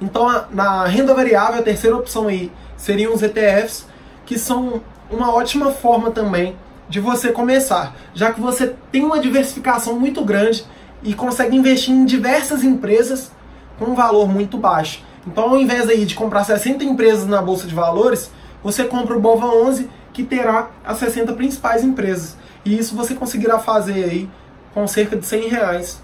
Então, 0.02 0.28
na 0.52 0.86
renda 0.86 1.14
variável, 1.14 1.62
a 1.62 1.64
terceira 1.64 1.96
opção 1.96 2.28
aí 2.28 2.52
seriam 2.76 3.14
os 3.14 3.24
ETFs, 3.24 3.88
que 4.26 4.38
são 4.38 4.82
uma 5.10 5.34
ótima 5.34 5.72
forma 5.72 6.12
também 6.12 6.58
de 6.90 7.00
você 7.00 7.32
começar, 7.32 7.96
já 8.14 8.32
que 8.34 8.42
você 8.42 8.76
tem 8.92 9.04
uma 9.04 9.20
diversificação 9.20 10.00
muito 10.00 10.24
grande 10.24 10.66
e 11.02 11.14
consegue 11.14 11.56
investir 11.56 11.94
em 11.94 12.06
diversas 12.06 12.64
empresas 12.64 13.32
com 13.80 13.86
um 13.86 13.96
valor 13.96 14.28
muito 14.28 14.58
baixo. 14.58 15.04
Então, 15.26 15.50
ao 15.50 15.58
invés 15.58 15.90
aí 15.90 16.06
de 16.06 16.16
comprar 16.16 16.44
60 16.44 16.84
empresas 16.84 17.26
na 17.26 17.42
bolsa 17.42 17.66
de 17.66 17.74
valores, 17.74 18.32
você 18.64 18.84
compra 18.84 19.16
o 19.16 19.20
Bova 19.20 19.48
11 19.48 19.90
que 20.12 20.24
terá 20.24 20.70
as 20.86 20.98
60 20.98 21.34
principais 21.34 21.84
empresas. 21.84 22.38
E 22.64 22.78
isso 22.78 22.96
você 22.96 23.16
conseguirá 23.16 23.60
fazer 23.60 24.04
aí 24.04 24.30
com 24.74 24.86
cerca 24.88 25.16
de 25.16 25.26
100 25.26 25.50
reais 25.50 26.02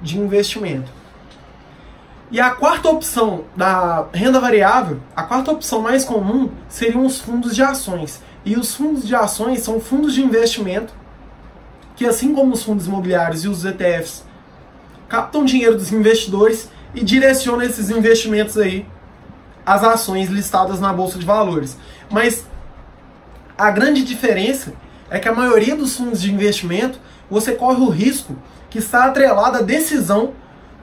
de 0.00 0.18
investimento. 0.18 0.90
E 2.30 2.40
a 2.40 2.50
quarta 2.50 2.88
opção 2.88 3.44
da 3.56 4.06
renda 4.12 4.38
variável, 4.38 5.00
a 5.16 5.24
quarta 5.24 5.50
opção 5.50 5.82
mais 5.82 6.04
comum 6.04 6.50
seriam 6.68 7.04
os 7.04 7.20
fundos 7.20 7.56
de 7.56 7.62
ações. 7.62 8.22
E 8.44 8.56
os 8.56 8.74
fundos 8.74 9.06
de 9.06 9.14
ações 9.14 9.60
são 9.60 9.80
fundos 9.80 10.14
de 10.14 10.22
investimento 10.22 10.92
que, 11.94 12.06
assim 12.06 12.34
como 12.34 12.54
os 12.54 12.62
fundos 12.62 12.86
imobiliários 12.86 13.44
e 13.44 13.48
os 13.48 13.64
ETFs, 13.64 14.24
captam 15.08 15.44
dinheiro 15.44 15.76
dos 15.76 15.92
investidores 15.92 16.70
e 16.94 17.04
direciona 17.04 17.64
esses 17.64 17.90
investimentos 17.90 18.56
aí 18.56 18.86
às 19.66 19.84
ações 19.84 20.28
listadas 20.28 20.80
na 20.80 20.92
bolsa 20.92 21.18
de 21.18 21.26
valores. 21.26 21.76
Mas 22.10 22.44
a 23.58 23.70
grande 23.70 24.02
diferença 24.02 24.72
é 25.10 25.18
que 25.18 25.28
a 25.28 25.34
maioria 25.34 25.76
dos 25.76 25.96
fundos 25.96 26.22
de 26.22 26.32
investimento 26.32 26.98
você 27.30 27.52
corre 27.52 27.80
o 27.80 27.90
risco 27.90 28.36
que 28.70 28.78
está 28.78 29.04
atrelado 29.04 29.58
à 29.58 29.60
decisão 29.60 30.32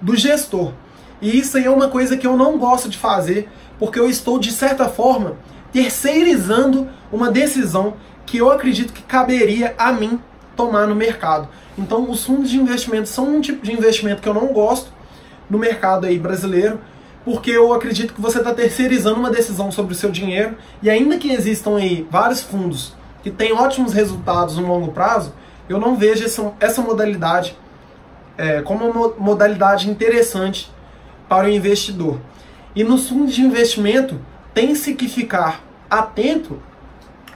do 0.01 0.16
gestor. 0.16 0.74
E 1.22 1.38
isso 1.38 1.58
aí 1.58 1.66
é 1.66 1.70
uma 1.70 1.88
coisa 1.88 2.16
que 2.16 2.28
eu 2.28 2.38
não 2.38 2.58
gosto 2.58 2.88
de 2.88 2.97
fazer, 2.97 3.49
porque 3.80 3.99
eu 3.99 4.10
estou 4.10 4.38
de 4.38 4.51
certa 4.51 4.88
forma 4.88 5.38
terceirizando 5.72 6.88
uma 7.11 7.32
decisão 7.32 7.95
que 8.26 8.38
eu 8.38 8.51
acredito 8.51 8.93
que 8.93 9.01
caberia 9.03 9.74
a 9.78 9.91
mim 9.91 10.20
tomar 10.55 10.88
no 10.88 10.95
mercado. 10.95 11.47
Então, 11.78 12.09
os 12.09 12.26
fundos 12.26 12.49
de 12.49 12.57
investimento 12.57 13.07
são 13.07 13.36
um 13.36 13.41
tipo 13.41 13.63
de 13.63 13.72
investimento 13.72 14.22
que 14.22 14.28
eu 14.28 14.34
não 14.34 14.47
gosto 14.47 14.91
no 15.49 15.57
mercado 15.57 16.05
aí 16.05 16.18
brasileiro, 16.18 16.80
porque 17.24 17.51
eu 17.51 17.74
acredito 17.74 18.13
que 18.13 18.22
você 18.22 18.39
está 18.39 18.53
terceirizando 18.53 19.20
uma 19.20 19.30
decisão 19.30 19.72
sobre 19.72 19.93
o 19.93 19.95
seu 19.95 20.09
dinheiro 20.09 20.57
e 20.82 20.89
ainda 20.89 21.18
que 21.18 21.32
existam 21.32 21.78
aí 21.78 22.07
vários 22.09 22.41
fundos 22.41 22.95
que 23.22 23.30
têm 23.30 23.53
ótimos 23.53 23.93
resultados 23.93 24.57
no 24.57 24.68
longo 24.68 24.91
prazo, 24.91 25.34
eu 25.70 25.80
não 25.80 25.95
vejo 25.95 26.24
essa, 26.24 26.53
essa 26.59 26.82
modalidade 26.82 27.57
é, 28.38 28.61
como 28.61 28.86
uma 28.86 29.13
modalidade 29.18 29.89
interessante 29.89 30.72
para 31.28 31.47
o 31.47 31.49
investidor. 31.49 32.20
E 32.76 32.84
nos 32.84 33.09
fundos 33.09 33.34
de 33.34 33.41
investimento 33.41 34.20
tem-se 34.58 34.95
que 34.95 35.08
ficar 35.08 35.62
atento 35.88 36.60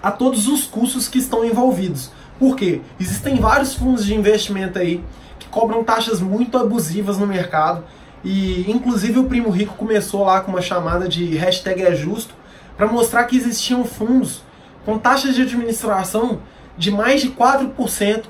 a 0.02 0.10
todos 0.10 0.48
os 0.48 0.66
custos 0.66 1.08
que 1.08 1.20
estão 1.20 1.46
envolvidos. 1.46 2.12
Por 2.40 2.56
quê? 2.56 2.82
Existem 3.00 3.36
vários 3.36 3.76
fundos 3.76 4.04
de 4.04 4.16
investimento 4.16 4.80
aí 4.80 5.04
cobram 5.52 5.84
taxas 5.84 6.20
muito 6.20 6.58
abusivas 6.58 7.20
no 7.20 7.28
mercado. 7.28 7.84
E 8.24 8.66
inclusive 8.72 9.20
o 9.20 9.26
Primo 9.26 9.52
Rico 9.52 9.76
começou 9.76 10.24
lá 10.24 10.42
com 10.42 10.52
uma 10.52 10.62
chamada 10.62 11.08
de 11.08 11.36
hashtag 11.36 11.84
é 11.84 11.94
justo 11.94 12.34
para 12.76 12.88
mostrar 12.88 13.26
que 13.26 13.36
existiam 13.36 13.84
fundos 13.84 14.42
com 14.84 14.98
taxas 14.98 15.36
de 15.36 15.44
administração 15.44 16.40
de 16.76 16.90
mais 16.90 17.22
de 17.22 17.30
4% 17.30 18.24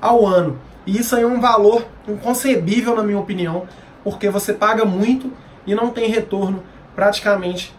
ao 0.00 0.24
ano. 0.24 0.56
E 0.86 0.96
isso 0.98 1.16
aí 1.16 1.24
é 1.24 1.26
um 1.26 1.40
valor 1.40 1.84
inconcebível, 2.06 2.94
na 2.94 3.02
minha 3.02 3.18
opinião, 3.18 3.66
porque 4.04 4.30
você 4.30 4.52
paga 4.52 4.84
muito 4.84 5.32
e 5.66 5.74
não 5.74 5.90
tem 5.90 6.08
retorno 6.08 6.62
praticamente 6.94 7.74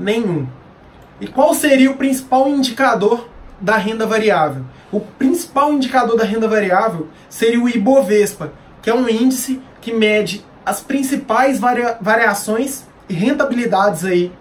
nenhum. 0.00 0.48
E 1.20 1.26
qual 1.26 1.52
seria 1.52 1.90
o 1.90 1.96
principal 1.96 2.48
indicador 2.48 3.28
da 3.60 3.76
renda 3.76 4.06
variável? 4.06 4.64
O 4.90 5.00
principal 5.00 5.72
indicador 5.72 6.16
da 6.16 6.24
renda 6.24 6.48
variável 6.48 7.08
seria 7.28 7.60
o 7.60 7.68
Ibovespa, 7.68 8.52
que 8.80 8.88
é 8.88 8.94
um 8.94 9.08
índice 9.08 9.60
que 9.80 9.92
mede 9.92 10.44
as 10.64 10.80
principais 10.80 11.60
varia 11.60 11.98
variações 12.00 12.84
e 13.08 13.14
rentabilidades 13.14 14.04
aí 14.04 14.32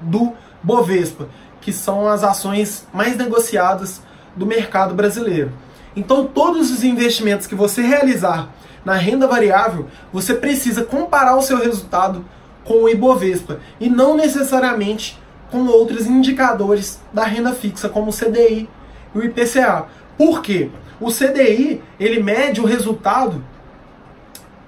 do 0.00 0.32
Bovespa, 0.62 1.28
que 1.60 1.72
são 1.72 2.08
as 2.08 2.22
ações 2.22 2.86
mais 2.92 3.16
negociadas 3.16 4.02
do 4.34 4.44
mercado 4.44 4.94
brasileiro. 4.94 5.52
Então, 5.94 6.26
todos 6.26 6.70
os 6.70 6.84
investimentos 6.84 7.46
que 7.46 7.54
você 7.54 7.80
realizar 7.80 8.50
na 8.84 8.94
renda 8.94 9.26
variável, 9.26 9.86
você 10.12 10.34
precisa 10.34 10.84
comparar 10.84 11.36
o 11.36 11.42
seu 11.42 11.58
resultado 11.58 12.24
com 12.66 12.82
o 12.82 12.88
Ibovespa 12.88 13.60
e 13.80 13.88
não 13.88 14.16
necessariamente 14.16 15.18
com 15.50 15.66
outros 15.66 16.06
indicadores 16.06 17.00
da 17.12 17.24
renda 17.24 17.52
fixa, 17.52 17.88
como 17.88 18.10
o 18.10 18.12
CDI 18.12 18.68
e 19.14 19.18
o 19.18 19.24
IPCA. 19.24 19.86
Por 20.18 20.42
quê? 20.42 20.70
O 21.00 21.10
CDI 21.10 21.82
ele 21.98 22.22
mede 22.22 22.60
o 22.60 22.64
resultado. 22.64 23.42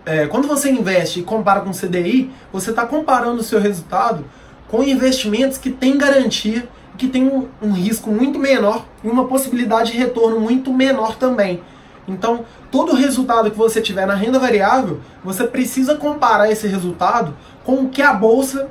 É, 0.07 0.27
quando 0.27 0.47
você 0.47 0.71
investe 0.71 1.21
e 1.21 1.23
compara 1.23 1.61
com 1.61 1.71
o 1.71 1.75
CDI, 1.75 2.31
você 2.53 2.71
está 2.71 2.87
comparando 2.87 3.41
o 3.41 3.45
seu 3.45 3.61
resultado 3.61 4.25
com 4.69 4.83
investimentos 4.83 5.59
que 5.59 5.71
têm 5.71 5.99
garantia 5.99 6.69
que 6.99 7.07
tem 7.07 7.27
um, 7.29 7.47
um 7.63 7.73
risco 7.73 8.11
muito 8.11 8.39
menor 8.39 8.85
e 9.03 9.09
uma 9.09 9.27
possibilidade 9.27 9.93
de 9.93 9.99
retorno 9.99 10.41
muito 10.41 10.73
menor 10.73 11.17
também. 11.17 11.63
Então, 12.09 12.45
todo 12.71 12.95
resultado 12.95 13.51
que 13.51 13.57
você 13.57 13.81
tiver 13.81 14.07
na 14.07 14.15
renda 14.15 14.39
variável, 14.39 15.01
você 15.23 15.45
precisa 15.47 15.95
comparar 15.95 16.51
esse 16.51 16.67
resultado 16.67 17.35
com 17.69 17.83
o 17.83 17.91
que 17.91 18.01
a 18.01 18.15
bolsa 18.15 18.71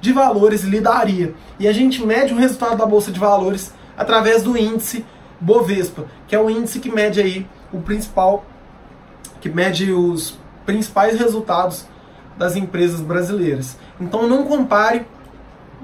de 0.00 0.10
valores 0.10 0.62
lhe 0.62 0.80
daria. 0.80 1.34
E 1.58 1.68
a 1.68 1.72
gente 1.72 2.02
mede 2.02 2.32
o 2.32 2.38
resultado 2.38 2.78
da 2.78 2.86
bolsa 2.86 3.12
de 3.12 3.20
valores 3.20 3.74
através 3.94 4.42
do 4.42 4.56
índice 4.56 5.04
Bovespa, 5.38 6.06
que 6.26 6.34
é 6.34 6.40
o 6.40 6.48
índice 6.48 6.80
que 6.80 6.90
mede 6.90 7.20
aí 7.20 7.46
o 7.70 7.82
principal 7.82 8.46
que 9.38 9.50
mede 9.50 9.92
os 9.92 10.38
principais 10.64 11.18
resultados 11.18 11.84
das 12.38 12.56
empresas 12.56 13.02
brasileiras. 13.02 13.76
Então 14.00 14.26
não 14.26 14.44
compare 14.44 15.06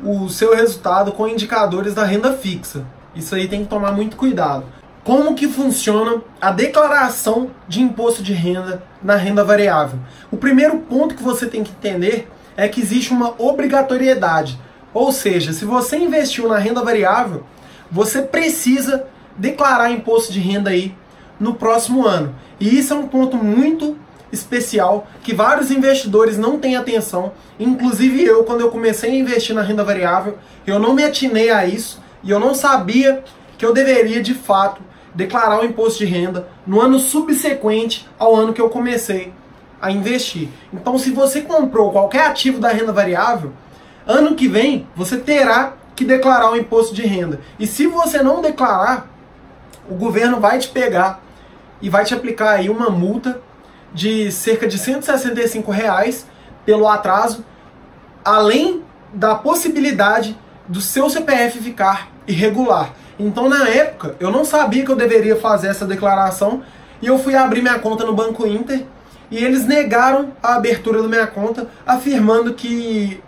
o 0.02 0.30
seu 0.30 0.56
resultado 0.56 1.12
com 1.12 1.28
indicadores 1.28 1.92
da 1.92 2.06
renda 2.06 2.32
fixa. 2.32 2.86
Isso 3.14 3.34
aí 3.34 3.46
tem 3.46 3.62
que 3.64 3.68
tomar 3.68 3.92
muito 3.92 4.16
cuidado. 4.16 4.64
Como 5.04 5.34
que 5.34 5.48
funciona 5.48 6.22
a 6.40 6.50
declaração 6.50 7.50
de 7.68 7.82
imposto 7.82 8.22
de 8.22 8.32
renda 8.32 8.82
na 9.02 9.16
renda 9.16 9.44
variável? 9.44 9.98
O 10.30 10.38
primeiro 10.38 10.78
ponto 10.78 11.14
que 11.14 11.22
você 11.22 11.46
tem 11.46 11.62
que 11.62 11.70
entender 11.70 12.26
é 12.56 12.68
que 12.68 12.80
existe 12.80 13.12
uma 13.12 13.34
obrigatoriedade. 13.38 14.58
Ou 14.92 15.10
seja, 15.10 15.52
se 15.52 15.64
você 15.64 15.96
investiu 15.96 16.48
na 16.48 16.58
renda 16.58 16.82
variável, 16.82 17.44
você 17.90 18.22
precisa 18.22 19.06
declarar 19.36 19.90
imposto 19.90 20.32
de 20.32 20.40
renda 20.40 20.70
aí 20.70 20.94
no 21.38 21.54
próximo 21.54 22.06
ano. 22.06 22.34
E 22.60 22.78
isso 22.78 22.94
é 22.94 22.96
um 22.96 23.08
ponto 23.08 23.36
muito 23.36 23.98
especial 24.32 25.06
que 25.22 25.34
vários 25.34 25.70
investidores 25.70 26.38
não 26.38 26.58
têm 26.58 26.76
atenção. 26.76 27.32
Inclusive 27.58 28.24
eu, 28.24 28.44
quando 28.44 28.60
eu 28.60 28.70
comecei 28.70 29.10
a 29.10 29.14
investir 29.14 29.54
na 29.54 29.62
renda 29.62 29.84
variável, 29.84 30.38
eu 30.66 30.78
não 30.78 30.94
me 30.94 31.04
atinei 31.04 31.50
a 31.50 31.66
isso 31.66 32.02
e 32.22 32.30
eu 32.30 32.40
não 32.40 32.54
sabia 32.54 33.22
que 33.58 33.64
eu 33.64 33.72
deveria 33.72 34.22
de 34.22 34.34
fato 34.34 34.82
declarar 35.14 35.60
o 35.60 35.64
imposto 35.64 36.04
de 36.04 36.06
renda 36.06 36.48
no 36.66 36.80
ano 36.80 36.98
subsequente 36.98 38.08
ao 38.18 38.34
ano 38.34 38.52
que 38.52 38.60
eu 38.60 38.68
comecei 38.68 39.32
a 39.80 39.90
investir. 39.90 40.48
Então, 40.72 40.98
se 40.98 41.10
você 41.10 41.42
comprou 41.42 41.92
qualquer 41.92 42.26
ativo 42.26 42.58
da 42.58 42.68
renda 42.68 42.92
variável, 42.92 43.52
ano 44.06 44.34
que 44.34 44.48
vem 44.48 44.86
você 44.94 45.16
terá 45.16 45.74
que 45.94 46.04
declarar 46.04 46.50
o 46.50 46.56
imposto 46.56 46.94
de 46.94 47.02
renda. 47.02 47.40
E 47.58 47.66
se 47.66 47.86
você 47.86 48.22
não 48.22 48.42
declarar, 48.42 49.08
o 49.88 49.94
governo 49.94 50.40
vai 50.40 50.58
te 50.58 50.68
pegar 50.68 51.20
e 51.80 51.88
vai 51.88 52.04
te 52.04 52.14
aplicar 52.14 52.52
aí 52.52 52.68
uma 52.68 52.90
multa 52.90 53.40
de 53.92 54.30
cerca 54.32 54.66
de 54.66 54.78
165 54.78 55.70
reais 55.70 56.26
pelo 56.64 56.88
atraso, 56.88 57.44
além 58.24 58.82
da 59.12 59.34
possibilidade 59.34 60.36
do 60.66 60.80
seu 60.80 61.08
CPF 61.08 61.60
ficar 61.60 62.08
irregular. 62.26 62.92
Então, 63.18 63.48
na 63.48 63.68
época, 63.68 64.16
eu 64.18 64.30
não 64.30 64.44
sabia 64.44 64.84
que 64.84 64.90
eu 64.90 64.96
deveria 64.96 65.36
fazer 65.36 65.68
essa 65.68 65.86
declaração 65.86 66.62
e 67.00 67.06
eu 67.06 67.18
fui 67.18 67.36
abrir 67.36 67.62
minha 67.62 67.78
conta 67.78 68.04
no 68.04 68.14
Banco 68.14 68.46
Inter 68.46 68.84
e 69.34 69.44
eles 69.44 69.66
negaram 69.66 70.28
a 70.40 70.54
abertura 70.54 71.02
da 71.02 71.08
minha 71.08 71.26
conta, 71.26 71.66
afirmando 71.84 72.54
que 72.54 73.20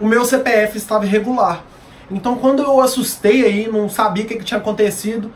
o 0.00 0.06
meu 0.06 0.24
CPF 0.24 0.76
estava 0.76 1.06
irregular. 1.06 1.62
Então, 2.10 2.34
quando 2.36 2.60
eu 2.60 2.80
assustei 2.80 3.44
aí, 3.44 3.68
não 3.70 3.88
sabia 3.88 4.24
o 4.24 4.26
que, 4.26 4.34
que 4.34 4.44
tinha 4.44 4.58
acontecido, 4.58 5.32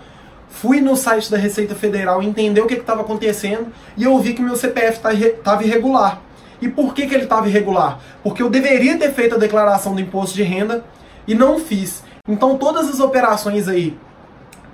fui 0.48 0.80
no 0.80 0.96
site 0.96 1.30
da 1.30 1.36
Receita 1.36 1.76
Federal 1.76 2.20
entender 2.20 2.60
o 2.60 2.66
que 2.66 2.74
estava 2.74 3.02
acontecendo 3.02 3.68
e 3.96 4.02
eu 4.02 4.18
vi 4.18 4.34
que 4.34 4.42
meu 4.42 4.56
CPF 4.56 5.00
estava 5.06 5.62
irregular. 5.62 6.20
E 6.60 6.68
por 6.68 6.94
que, 6.94 7.06
que 7.06 7.14
ele 7.14 7.22
estava 7.22 7.46
irregular? 7.46 8.00
Porque 8.20 8.42
eu 8.42 8.50
deveria 8.50 8.98
ter 8.98 9.12
feito 9.12 9.36
a 9.36 9.38
declaração 9.38 9.94
do 9.94 10.00
imposto 10.00 10.34
de 10.34 10.42
renda 10.42 10.84
e 11.28 11.34
não 11.36 11.60
fiz. 11.60 12.02
Então 12.28 12.58
todas 12.58 12.88
as 12.88 12.98
operações 12.98 13.68
aí 13.68 13.96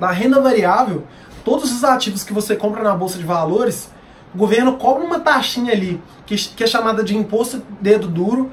da 0.01 0.11
renda 0.11 0.41
variável, 0.41 1.05
todos 1.45 1.71
os 1.71 1.85
ativos 1.85 2.25
que 2.25 2.33
você 2.33 2.57
compra 2.57 2.83
na 2.83 2.95
bolsa 2.95 3.19
de 3.19 3.25
valores, 3.25 3.93
o 4.35 4.39
governo 4.39 4.77
cobra 4.77 5.05
uma 5.05 5.21
taxinha 5.21 5.73
ali, 5.73 6.03
que, 6.27 6.37
que 6.37 6.65
é 6.65 6.67
chamada 6.67 7.05
de 7.05 7.17
imposto 7.17 7.63
dedo 7.81 8.09
duro, 8.09 8.51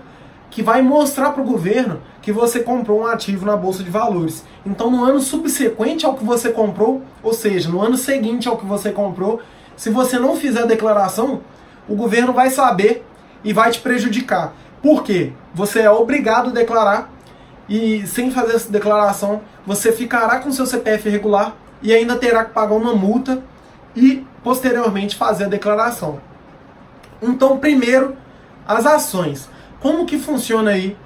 que 0.49 0.61
vai 0.61 0.81
mostrar 0.81 1.31
para 1.31 1.41
o 1.41 1.45
governo 1.45 2.01
que 2.21 2.31
você 2.31 2.59
comprou 2.59 3.01
um 3.01 3.07
ativo 3.07 3.45
na 3.45 3.57
bolsa 3.57 3.83
de 3.83 3.89
valores. 3.89 4.45
Então, 4.65 4.91
no 4.91 5.03
ano 5.03 5.19
subsequente 5.19 6.05
ao 6.05 6.13
que 6.13 6.23
você 6.23 6.51
comprou, 6.51 7.01
ou 7.23 7.33
seja, 7.33 7.69
no 7.69 7.81
ano 7.81 7.97
seguinte 7.97 8.47
ao 8.47 8.57
que 8.57 8.65
você 8.65 8.91
comprou, 8.91 9.41
se 9.75 9.89
você 9.89 10.19
não 10.19 10.35
fizer 10.35 10.61
a 10.61 10.65
declaração, 10.65 11.41
o 11.87 11.95
governo 11.95 12.31
vai 12.31 12.51
saber 12.51 13.03
e 13.43 13.51
vai 13.53 13.71
te 13.71 13.79
prejudicar. 13.79 14.53
Por 14.83 15.03
quê? 15.03 15.31
Você 15.53 15.79
é 15.79 15.89
obrigado 15.89 16.49
a 16.49 16.53
declarar 16.53 17.09
e 17.67 18.05
sem 18.05 18.29
fazer 18.29 18.55
essa 18.55 18.71
declaração, 18.71 19.41
você 19.65 19.91
ficará 19.91 20.39
com 20.39 20.51
seu 20.51 20.65
CPF 20.65 21.07
irregular 21.07 21.55
e 21.81 21.93
ainda 21.93 22.15
terá 22.17 22.45
que 22.45 22.51
pagar 22.51 22.75
uma 22.75 22.93
multa 22.93 23.41
e 23.95 24.25
posteriormente 24.43 25.15
fazer 25.15 25.45
a 25.45 25.49
declaração. 25.49 26.19
Então, 27.21 27.57
primeiro, 27.57 28.15
as 28.67 28.85
ações. 28.85 29.49
Como 29.79 30.05
que 30.05 30.17
funciona 30.17 30.71
aí 30.71 30.97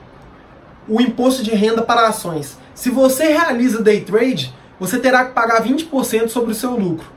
o 0.88 1.02
imposto 1.02 1.44
de 1.44 1.52
renda 1.52 1.82
para 1.82 2.08
ações? 2.08 2.58
Se 2.74 2.90
você 2.90 3.28
realiza 3.28 3.82
day 3.82 4.02
trade, 4.02 4.54
você 4.80 5.00
terá 5.00 5.26
que 5.26 5.34
pagar 5.34 5.64
20% 5.64 6.30
sobre 6.30 6.52
o 6.52 6.56
seu 6.56 6.72
lucro. 6.72 7.08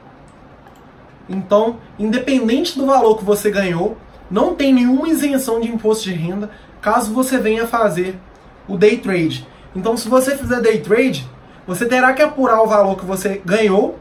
Então, 1.29 1.77
independente 1.99 2.79
do 2.79 2.87
valor 2.87 3.19
que 3.19 3.25
você 3.25 3.51
ganhou, 3.51 3.97
não 4.31 4.55
tem 4.55 4.73
nenhuma 4.73 5.09
isenção 5.09 5.61
de 5.61 5.69
imposto 5.69 6.05
de 6.05 6.13
renda 6.13 6.51
caso 6.81 7.13
você 7.13 7.39
venha 7.39 7.67
fazer 7.67 8.19
o 8.67 8.77
day 8.77 8.99
trade. 8.99 9.47
Então, 9.75 9.97
se 9.97 10.09
você 10.09 10.37
fizer 10.37 10.61
day 10.61 10.81
trade, 10.81 11.29
você 11.67 11.87
terá 11.87 12.13
que 12.13 12.23
apurar 12.23 12.63
o 12.63 12.67
valor 12.67 12.97
que 12.97 13.05
você 13.05 13.43
ganhou, 13.45 13.99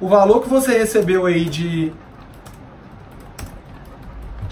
o 0.00 0.08
valor 0.08 0.42
que 0.42 0.48
você 0.48 0.78
recebeu 0.78 1.26
aí 1.26 1.46
de 1.46 1.92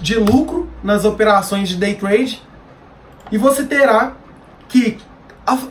de 0.00 0.16
lucro 0.16 0.68
nas 0.82 1.06
operações 1.06 1.66
de 1.66 1.76
day 1.76 1.94
trade 1.94 2.42
e 3.32 3.38
você 3.38 3.64
terá 3.64 4.12
que 4.68 4.98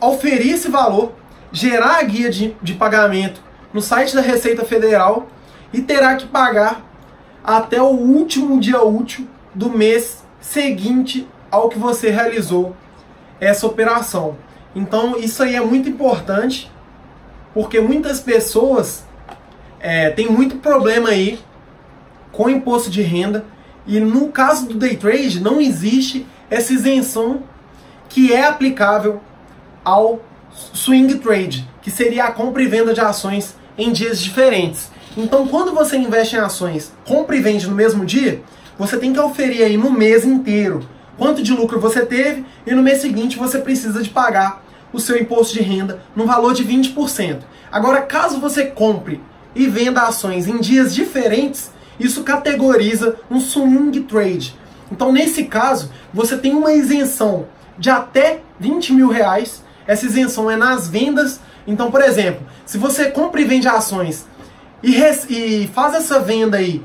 oferir 0.02 0.54
esse 0.54 0.70
valor, 0.70 1.14
gerar 1.52 2.00
a 2.00 2.04
guia 2.04 2.32
de, 2.32 2.56
de 2.62 2.74
pagamento 2.74 3.42
no 3.72 3.80
site 3.80 4.16
da 4.16 4.22
Receita 4.22 4.66
Federal 4.66 5.28
e 5.72 5.82
terá 5.82 6.16
que 6.16 6.26
pagar 6.26 6.82
até 7.44 7.82
o 7.82 7.90
último 7.90 8.60
dia 8.60 8.82
útil 8.84 9.28
do 9.54 9.70
mês 9.70 10.24
seguinte 10.42 11.28
ao 11.52 11.70
que 11.70 11.78
você 11.78 12.10
realizou 12.10 12.76
essa 13.40 13.68
operação. 13.68 14.36
Então 14.76 15.18
isso 15.20 15.44
aí 15.44 15.56
é 15.56 15.62
muito 15.62 15.88
importante 15.88 16.72
porque 17.54 17.80
muitas 17.80 18.20
pessoas 18.20 19.06
é, 19.84 20.10
têm 20.10 20.32
muito 20.32 20.56
problema 20.56 21.10
aí 21.10 21.38
com 22.32 22.50
imposto 22.50 22.90
de 22.90 23.02
renda 23.02 23.46
e 23.86 24.00
no 24.00 24.30
caso 24.30 24.66
do 24.66 24.76
day 24.76 24.96
trade, 24.96 25.42
não 25.42 25.60
existe 25.60 26.26
essa 26.50 26.72
isenção 26.72 27.44
que 28.08 28.32
é 28.32 28.46
aplicável 28.46 29.22
ao 29.84 30.22
swing 30.74 31.16
trade, 31.16 31.70
que 31.82 31.92
seria 31.92 32.26
a 32.26 32.32
compra 32.32 32.64
e 32.64 32.68
venda 32.68 32.94
de 32.94 33.02
ações 33.02 33.56
em 33.78 33.92
dias 33.92 34.22
diferentes. 34.22 34.90
Então, 35.18 35.48
quando 35.48 35.74
você 35.74 35.98
investe 35.98 36.38
em 36.38 36.40
ações, 36.40 36.94
compra 37.06 37.36
e 37.36 37.42
vende 37.42 37.68
no 37.68 37.76
mesmo 37.76 38.06
dia, 38.06 38.42
você 38.80 38.98
tem 38.98 39.12
que 39.12 39.20
oferir 39.20 39.64
aí 39.64 39.76
no 39.76 39.92
mês 39.92 40.26
inteiro 40.26 40.88
quanto 41.18 41.44
de 41.44 41.52
lucro 41.52 41.80
você 41.80 42.06
teve 42.06 42.46
e 42.66 42.74
no 42.74 42.82
mês 42.82 43.02
seguinte 43.02 43.38
você 43.38 43.60
precisa 43.60 44.02
de 44.02 44.10
pagar 44.10 44.64
o 44.94 45.00
seu 45.00 45.18
imposto 45.18 45.54
de 45.54 45.62
renda 45.62 46.02
no 46.16 46.26
valor 46.26 46.54
de 46.54 46.64
20%. 46.64 47.42
Agora, 47.72 48.02
caso 48.02 48.40
você 48.40 48.66
compre 48.66 49.20
e 49.56 49.68
venda 49.68 50.04
ações 50.04 50.48
em 50.48 50.60
dias 50.60 50.94
diferentes, 50.94 51.72
isso 52.00 52.24
categoriza 52.24 53.16
um 53.30 53.40
swing 53.40 54.02
trade. 54.02 54.56
Então, 54.92 55.12
nesse 55.12 55.46
caso, 55.46 55.92
você 56.14 56.38
tem 56.38 56.54
uma 56.54 56.74
isenção 56.74 57.48
de 57.78 57.90
até 57.90 58.42
20 58.60 58.94
mil 58.94 59.10
reais. 59.10 59.64
Essa 59.88 60.06
isenção 60.06 60.50
é 60.50 60.56
nas 60.56 60.88
vendas. 60.88 61.40
Então, 61.66 61.90
por 61.90 62.02
exemplo, 62.02 62.46
se 62.66 62.78
você 62.78 63.10
compra 63.10 63.42
e 63.42 63.46
vende 63.46 63.68
ações 63.68 64.26
e, 64.82 64.96
e 65.30 65.68
faz 65.74 65.96
essa 65.96 66.20
venda 66.20 66.58
aí 66.58 66.84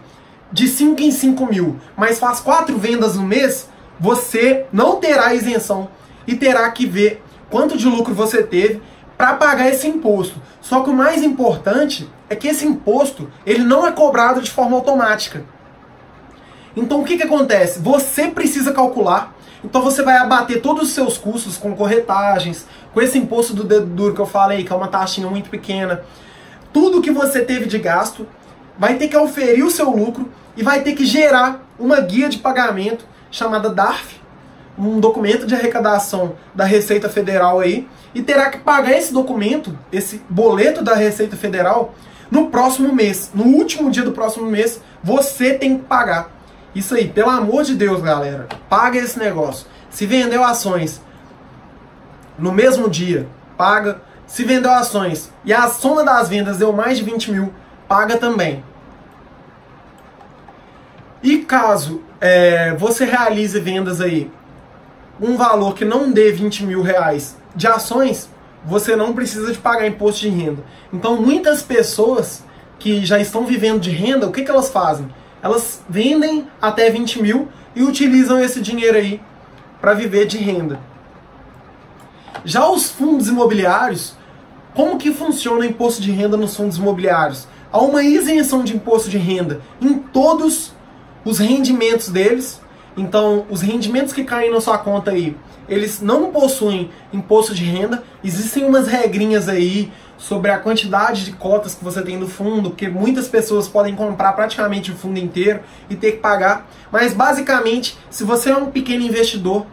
de 0.52 0.66
5 0.66 1.02
em 1.02 1.10
5 1.10 1.46
mil, 1.46 1.76
mas 1.96 2.18
faz 2.18 2.40
quatro 2.40 2.78
vendas 2.78 3.16
no 3.16 3.22
mês, 3.22 3.68
você 4.00 4.66
não 4.72 4.96
terá 4.96 5.34
isenção 5.34 5.88
e 6.26 6.34
terá 6.34 6.70
que 6.70 6.86
ver 6.86 7.22
quanto 7.50 7.76
de 7.76 7.86
lucro 7.86 8.14
você 8.14 8.42
teve 8.42 8.80
para 9.16 9.34
pagar 9.34 9.68
esse 9.68 9.88
imposto. 9.88 10.40
Só 10.60 10.82
que 10.82 10.90
o 10.90 10.94
mais 10.94 11.22
importante 11.22 12.08
é 12.28 12.36
que 12.36 12.48
esse 12.48 12.66
imposto 12.66 13.30
ele 13.46 13.64
não 13.64 13.86
é 13.86 13.92
cobrado 13.92 14.40
de 14.40 14.50
forma 14.50 14.76
automática. 14.76 15.44
Então 16.76 17.00
o 17.00 17.04
que, 17.04 17.16
que 17.16 17.22
acontece? 17.22 17.80
Você 17.80 18.28
precisa 18.28 18.72
calcular. 18.72 19.34
Então 19.64 19.82
você 19.82 20.02
vai 20.02 20.16
abater 20.16 20.62
todos 20.62 20.84
os 20.84 20.90
seus 20.90 21.18
custos 21.18 21.56
com 21.56 21.74
corretagens, 21.74 22.66
com 22.94 23.02
esse 23.02 23.18
imposto 23.18 23.54
do 23.54 23.64
dedo 23.64 23.86
duro 23.86 24.14
que 24.14 24.20
eu 24.20 24.26
falei, 24.26 24.64
que 24.64 24.72
é 24.72 24.76
uma 24.76 24.88
taxinha 24.88 25.28
muito 25.28 25.50
pequena. 25.50 26.02
Tudo 26.72 27.02
que 27.02 27.10
você 27.10 27.40
teve 27.40 27.66
de 27.66 27.78
gasto 27.78 28.26
vai 28.78 28.94
ter 28.94 29.08
que 29.08 29.16
oferir 29.16 29.64
o 29.64 29.70
seu 29.70 29.90
lucro 29.90 30.30
e 30.56 30.62
vai 30.62 30.82
ter 30.82 30.92
que 30.92 31.04
gerar 31.04 31.66
uma 31.78 32.00
guia 32.00 32.28
de 32.28 32.38
pagamento 32.38 33.04
chamada 33.30 33.68
DARF, 33.68 34.20
um 34.78 35.00
documento 35.00 35.46
de 35.46 35.54
arrecadação 35.54 36.36
da 36.54 36.64
Receita 36.64 37.08
Federal 37.08 37.58
aí, 37.58 37.88
e 38.14 38.22
terá 38.22 38.48
que 38.50 38.58
pagar 38.58 38.92
esse 38.92 39.12
documento, 39.12 39.76
esse 39.92 40.22
boleto 40.28 40.82
da 40.82 40.94
Receita 40.94 41.36
Federal, 41.36 41.94
no 42.30 42.50
próximo 42.50 42.94
mês. 42.94 43.30
No 43.34 43.44
último 43.44 43.90
dia 43.90 44.02
do 44.02 44.12
próximo 44.12 44.46
mês, 44.46 44.80
você 45.02 45.54
tem 45.54 45.78
que 45.78 45.84
pagar. 45.84 46.30
Isso 46.74 46.94
aí, 46.94 47.08
pelo 47.08 47.30
amor 47.30 47.64
de 47.64 47.74
Deus, 47.74 48.00
galera, 48.02 48.48
paga 48.68 48.98
esse 48.98 49.18
negócio. 49.18 49.66
Se 49.90 50.06
vendeu 50.06 50.44
ações 50.44 51.00
no 52.38 52.52
mesmo 52.52 52.88
dia, 52.88 53.26
paga. 53.56 54.00
Se 54.26 54.44
vendeu 54.44 54.70
ações 54.70 55.32
e 55.42 55.54
a 55.54 55.68
soma 55.68 56.04
das 56.04 56.28
vendas 56.28 56.58
deu 56.58 56.70
mais 56.72 56.98
de 56.98 57.04
20 57.04 57.32
mil, 57.32 57.52
paga 57.88 58.18
também. 58.18 58.62
E 61.22 61.38
caso 61.38 62.02
é, 62.20 62.74
você 62.74 63.04
realize 63.06 63.58
vendas 63.58 64.00
aí 64.00 64.30
um 65.20 65.36
valor 65.36 65.74
que 65.74 65.84
não 65.84 66.12
dê 66.12 66.30
20 66.30 66.64
mil 66.64 66.82
reais 66.82 67.36
de 67.56 67.66
ações, 67.66 68.28
você 68.68 68.94
não 68.94 69.14
precisa 69.14 69.50
de 69.50 69.58
pagar 69.58 69.86
imposto 69.86 70.20
de 70.20 70.28
renda. 70.28 70.62
Então 70.92 71.20
muitas 71.20 71.62
pessoas 71.62 72.44
que 72.78 73.04
já 73.04 73.18
estão 73.18 73.44
vivendo 73.44 73.80
de 73.80 73.90
renda, 73.90 74.26
o 74.26 74.32
que, 74.32 74.42
que 74.42 74.50
elas 74.50 74.70
fazem? 74.70 75.08
Elas 75.42 75.82
vendem 75.88 76.46
até 76.60 76.90
20 76.90 77.22
mil 77.22 77.48
e 77.74 77.82
utilizam 77.82 78.38
esse 78.38 78.60
dinheiro 78.60 78.96
aí 78.96 79.20
para 79.80 79.94
viver 79.94 80.26
de 80.26 80.38
renda. 80.38 80.78
Já 82.44 82.68
os 82.68 82.90
fundos 82.90 83.28
imobiliários, 83.28 84.14
como 84.74 84.98
que 84.98 85.12
funciona 85.12 85.60
o 85.60 85.64
imposto 85.64 86.00
de 86.02 86.12
renda 86.12 86.36
nos 86.36 86.56
fundos 86.56 86.76
imobiliários? 86.76 87.48
Há 87.72 87.80
uma 87.80 88.02
isenção 88.02 88.62
de 88.62 88.76
imposto 88.76 89.10
de 89.10 89.18
renda 89.18 89.60
em 89.80 89.98
todos 89.98 90.72
os 91.24 91.38
rendimentos 91.38 92.08
deles. 92.08 92.60
Então, 92.98 93.46
os 93.48 93.60
rendimentos 93.60 94.12
que 94.12 94.24
caem 94.24 94.50
na 94.50 94.60
sua 94.60 94.76
conta 94.76 95.12
aí, 95.12 95.36
eles 95.68 96.00
não 96.02 96.32
possuem 96.32 96.90
imposto 97.12 97.54
de 97.54 97.62
renda. 97.64 98.02
Existem 98.24 98.64
umas 98.64 98.88
regrinhas 98.88 99.48
aí 99.48 99.92
sobre 100.16 100.50
a 100.50 100.58
quantidade 100.58 101.24
de 101.24 101.30
cotas 101.30 101.76
que 101.76 101.84
você 101.84 102.02
tem 102.02 102.16
no 102.16 102.26
fundo, 102.26 102.72
que 102.72 102.88
muitas 102.88 103.28
pessoas 103.28 103.68
podem 103.68 103.94
comprar 103.94 104.32
praticamente 104.32 104.90
o 104.90 104.96
fundo 104.96 105.16
inteiro 105.16 105.60
e 105.88 105.94
ter 105.94 106.12
que 106.12 106.18
pagar. 106.18 106.68
Mas 106.90 107.14
basicamente, 107.14 107.96
se 108.10 108.24
você 108.24 108.50
é 108.50 108.56
um 108.56 108.72
pequeno 108.72 109.04
investidor 109.04 109.64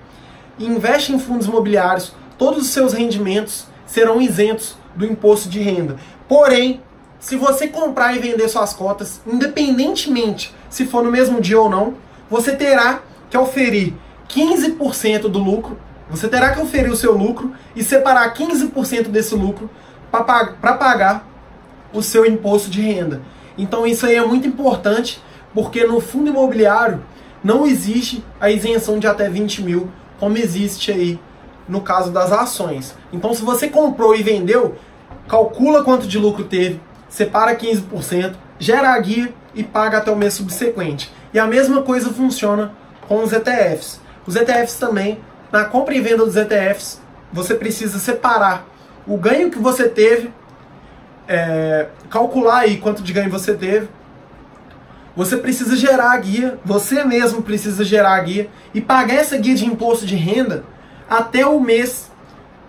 e 0.60 0.66
investe 0.66 1.12
em 1.12 1.18
fundos 1.18 1.48
imobiliários, 1.48 2.14
todos 2.38 2.62
os 2.62 2.70
seus 2.70 2.94
rendimentos 2.94 3.66
serão 3.88 4.22
isentos 4.22 4.78
do 4.96 5.04
imposto 5.04 5.50
de 5.50 5.60
renda. 5.60 5.96
Porém, 6.28 6.80
se 7.20 7.36
você 7.36 7.68
comprar 7.68 8.16
e 8.16 8.20
vender 8.20 8.48
suas 8.50 8.72
cotas, 8.72 9.20
independentemente 9.26 10.54
se 10.70 10.86
for 10.86 11.04
no 11.04 11.12
mesmo 11.12 11.42
dia 11.42 11.60
ou 11.60 11.68
não, 11.68 11.96
você 12.30 12.56
terá 12.56 13.02
que 13.36 13.38
oferir 13.38 13.94
15% 14.30 15.24
do 15.24 15.40
lucro, 15.40 15.78
você 16.10 16.30
terá 16.30 16.54
que 16.54 16.62
oferir 16.62 16.90
o 16.90 16.96
seu 16.96 17.16
lucro 17.18 17.54
e 17.76 17.84
separar 17.84 18.34
15% 18.34 19.10
desse 19.10 19.36
lucro 19.36 19.70
para 20.10 20.74
pagar 20.74 21.28
o 21.92 22.02
seu 22.02 22.26
imposto 22.26 22.70
de 22.70 22.82
renda. 22.82 23.22
Então 23.58 23.86
isso 23.86 24.06
aí 24.06 24.16
é 24.16 24.26
muito 24.26 24.48
importante, 24.48 25.22
porque 25.54 25.86
no 25.86 26.00
fundo 26.00 26.30
imobiliário 26.30 27.04
não 27.44 27.68
existe 27.68 28.24
a 28.40 28.50
isenção 28.50 29.00
de 29.00 29.08
até 29.08 29.30
20 29.30 29.62
mil, 29.64 29.92
como 30.18 30.38
existe 30.38 30.92
aí 30.92 31.20
no 31.68 31.82
caso 31.82 32.12
das 32.12 32.32
ações. 32.32 32.96
Então 33.12 33.34
se 33.34 33.44
você 33.44 33.68
comprou 33.68 34.16
e 34.16 34.24
vendeu, 34.24 34.76
calcula 35.28 35.84
quanto 35.84 36.08
de 36.08 36.18
lucro 36.18 36.46
teve, 36.46 36.80
separa 37.10 37.56
15%, 37.56 38.34
gera 38.58 38.94
a 38.94 39.00
guia 39.00 39.34
e 39.54 39.64
paga 39.64 39.98
até 39.98 40.12
o 40.12 40.16
mês 40.16 40.36
subsequente. 40.36 41.12
E 41.34 41.40
a 41.40 41.46
mesma 41.46 41.82
coisa 41.82 42.10
funciona 42.12 42.72
com 43.08 43.24
os 43.24 43.32
ETFs. 43.32 44.00
Os 44.26 44.36
ETFs 44.36 44.76
também, 44.76 45.20
na 45.52 45.66
compra 45.66 45.96
e 45.96 46.02
venda 46.02 46.26
dos 46.26 46.36
ETFs, 46.36 47.02
você 47.32 47.56
precisa 47.56 48.00
separar 48.00 48.66
o 49.08 49.18
ganho 49.18 49.52
que 49.52 49.60
você 49.60 49.88
teve, 49.88 50.32
é, 51.28 51.88
calcular 52.10 52.60
aí 52.60 52.78
quanto 52.78 53.04
de 53.04 53.14
ganho 53.14 53.30
você 53.30 53.54
teve. 53.54 53.88
Você 55.16 55.38
precisa 55.38 55.76
gerar 55.76 56.12
a 56.12 56.18
guia, 56.18 56.60
você 56.66 57.04
mesmo 57.04 57.42
precisa 57.42 57.84
gerar 57.86 58.16
a 58.16 58.20
guia 58.20 58.50
e 58.74 58.82
pagar 58.82 59.16
essa 59.16 59.38
guia 59.38 59.56
de 59.56 59.66
imposto 59.66 60.06
de 60.06 60.16
renda 60.16 60.66
até 61.10 61.46
o 61.46 61.60
mês 61.60 62.12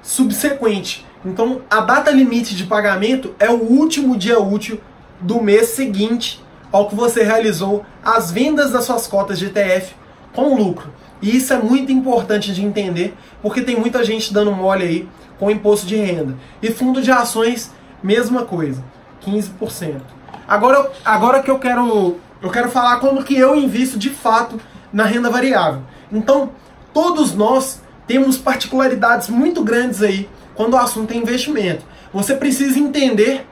subsequente. 0.03 1.05
Então, 1.24 1.62
a 1.68 1.80
data 1.80 2.11
limite 2.11 2.55
de 2.55 2.64
pagamento 2.64 3.34
é 3.41 3.51
o 3.51 3.61
último 3.61 4.16
dia 4.16 4.39
útil 4.39 4.80
do 5.20 5.43
mês 5.43 5.70
seguinte 5.70 6.45
ao 6.70 6.89
que 6.89 6.95
você 6.95 7.22
realizou 7.22 7.84
as 8.05 8.30
vendas 8.30 8.70
das 8.70 8.84
suas 8.84 9.07
cotas 9.07 9.39
de 9.39 9.47
ETF 9.47 9.95
com 10.37 10.55
lucro. 10.55 10.93
E 11.22 11.34
isso 11.34 11.53
é 11.55 11.57
muito 11.57 11.91
importante 11.91 12.53
de 12.53 12.62
entender, 12.62 13.16
porque 13.41 13.62
tem 13.62 13.74
muita 13.74 14.05
gente 14.05 14.32
dando 14.32 14.53
mole 14.53 14.84
aí 14.84 15.09
com 15.39 15.51
imposto 15.51 15.87
de 15.87 15.97
renda. 15.97 16.37
E 16.62 16.70
fundo 16.70 17.01
de 17.01 17.11
ações, 17.11 17.72
mesma 18.03 18.45
coisa, 18.45 18.84
15%. 19.24 20.03
Agora, 20.47 20.93
agora 21.05 21.43
que 21.43 21.51
eu 21.51 21.59
quero, 21.59 22.18
eu 22.43 22.51
quero 22.51 22.70
falar 22.70 23.01
como 23.01 23.24
que 23.24 23.34
eu 23.34 23.57
invisto 23.57 23.99
de 23.99 24.11
fato 24.11 24.61
na 24.93 25.05
renda 25.05 25.30
variável. 25.30 25.80
Então, 26.12 26.51
todos 26.93 27.34
nós 27.34 27.80
temos 28.07 28.37
particularidades 28.37 29.28
muito 29.28 29.64
grandes 29.64 30.03
aí 30.03 30.28
quando 30.55 30.74
o 30.74 30.78
assunto 30.78 31.12
é 31.12 31.16
investimento. 31.16 31.84
Você 32.12 32.34
precisa 32.34 32.78
entender 32.78 33.47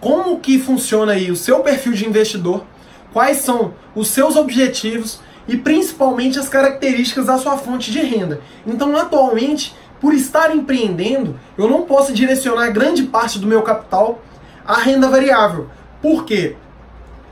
como 0.00 0.40
que 0.40 0.58
funciona 0.58 1.12
aí 1.12 1.30
o 1.30 1.36
seu 1.36 1.60
perfil 1.60 1.92
de 1.92 2.06
investidor, 2.06 2.64
quais 3.12 3.38
são 3.38 3.74
os 3.94 4.08
seus 4.08 4.34
objetivos 4.34 5.20
e 5.46 5.56
principalmente 5.56 6.38
as 6.38 6.48
características 6.48 7.26
da 7.26 7.38
sua 7.38 7.56
fonte 7.56 7.90
de 7.90 8.00
renda. 8.00 8.40
Então, 8.66 8.96
atualmente, 8.96 9.74
por 10.00 10.14
estar 10.14 10.54
empreendendo, 10.54 11.38
eu 11.56 11.68
não 11.68 11.82
posso 11.82 12.12
direcionar 12.12 12.70
grande 12.70 13.04
parte 13.04 13.38
do 13.38 13.46
meu 13.46 13.62
capital 13.62 14.20
à 14.66 14.74
renda 14.74 15.08
variável. 15.08 15.68
Por 16.00 16.24
quê? 16.24 16.56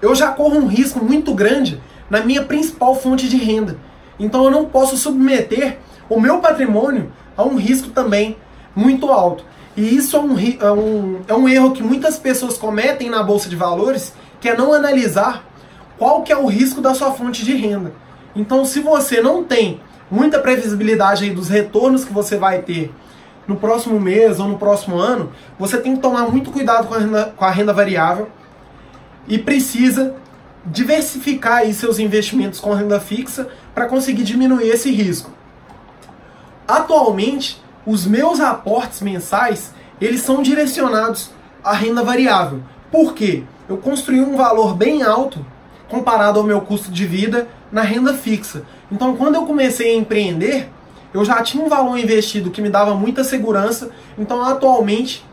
Eu 0.00 0.14
já 0.14 0.32
corro 0.32 0.56
um 0.56 0.66
risco 0.66 1.04
muito 1.04 1.34
grande 1.34 1.80
na 2.08 2.20
minha 2.20 2.44
principal 2.44 2.94
fonte 2.94 3.28
de 3.28 3.36
renda. 3.36 3.76
Então 4.18 4.44
eu 4.44 4.50
não 4.50 4.66
posso 4.66 4.96
submeter 4.96 5.78
o 6.08 6.20
meu 6.20 6.38
patrimônio 6.38 7.12
a 7.36 7.44
um 7.44 7.56
risco 7.56 7.90
também 7.90 8.36
muito 8.74 9.10
alto. 9.10 9.44
E 9.76 9.96
isso 9.96 10.16
é 10.16 10.20
um, 10.20 10.36
é 10.38 10.72
um, 10.72 11.20
é 11.28 11.34
um 11.34 11.48
erro 11.48 11.72
que 11.72 11.82
muitas 11.82 12.18
pessoas 12.18 12.58
cometem 12.58 13.08
na 13.08 13.22
Bolsa 13.22 13.48
de 13.48 13.56
Valores, 13.56 14.12
que 14.40 14.48
é 14.48 14.56
não 14.56 14.72
analisar 14.72 15.44
qual 16.00 16.22
que 16.22 16.32
é 16.32 16.36
o 16.36 16.46
risco 16.46 16.80
da 16.80 16.94
sua 16.94 17.12
fonte 17.12 17.44
de 17.44 17.54
renda. 17.54 17.92
Então, 18.34 18.64
se 18.64 18.80
você 18.80 19.20
não 19.20 19.44
tem 19.44 19.82
muita 20.10 20.38
previsibilidade 20.38 21.24
aí 21.24 21.30
dos 21.30 21.50
retornos 21.50 22.06
que 22.06 22.12
você 22.12 22.38
vai 22.38 22.62
ter 22.62 22.90
no 23.46 23.56
próximo 23.56 24.00
mês 24.00 24.40
ou 24.40 24.48
no 24.48 24.56
próximo 24.56 24.96
ano, 24.96 25.30
você 25.58 25.76
tem 25.76 25.94
que 25.94 26.00
tomar 26.00 26.22
muito 26.30 26.50
cuidado 26.50 26.88
com 26.88 26.94
a 26.94 26.98
renda, 26.98 27.34
com 27.36 27.44
a 27.44 27.50
renda 27.50 27.74
variável 27.74 28.30
e 29.28 29.36
precisa 29.36 30.14
diversificar 30.64 31.58
aí 31.58 31.74
seus 31.74 31.98
investimentos 31.98 32.60
com 32.60 32.72
renda 32.72 32.98
fixa 32.98 33.48
para 33.74 33.84
conseguir 33.84 34.22
diminuir 34.22 34.70
esse 34.70 34.90
risco. 34.90 35.30
Atualmente, 36.66 37.62
os 37.84 38.06
meus 38.06 38.40
aportes 38.40 39.02
mensais, 39.02 39.74
eles 40.00 40.22
são 40.22 40.40
direcionados 40.40 41.30
à 41.62 41.74
renda 41.74 42.02
variável. 42.02 42.62
Por 42.90 43.12
quê? 43.12 43.44
eu 43.70 43.76
construí 43.78 44.20
um 44.20 44.36
valor 44.36 44.74
bem 44.74 45.04
alto 45.04 45.46
comparado 45.90 46.38
ao 46.38 46.46
meu 46.46 46.60
custo 46.60 46.90
de 46.90 47.04
vida 47.04 47.48
na 47.70 47.82
renda 47.82 48.14
fixa. 48.14 48.62
Então, 48.90 49.16
quando 49.16 49.34
eu 49.34 49.44
comecei 49.44 49.92
a 49.92 49.96
empreender, 49.96 50.70
eu 51.12 51.24
já 51.24 51.42
tinha 51.42 51.62
um 51.62 51.68
valor 51.68 51.98
investido 51.98 52.50
que 52.50 52.62
me 52.62 52.70
dava 52.70 52.94
muita 52.94 53.24
segurança. 53.24 53.90
Então, 54.16 54.42
atualmente, 54.42 55.24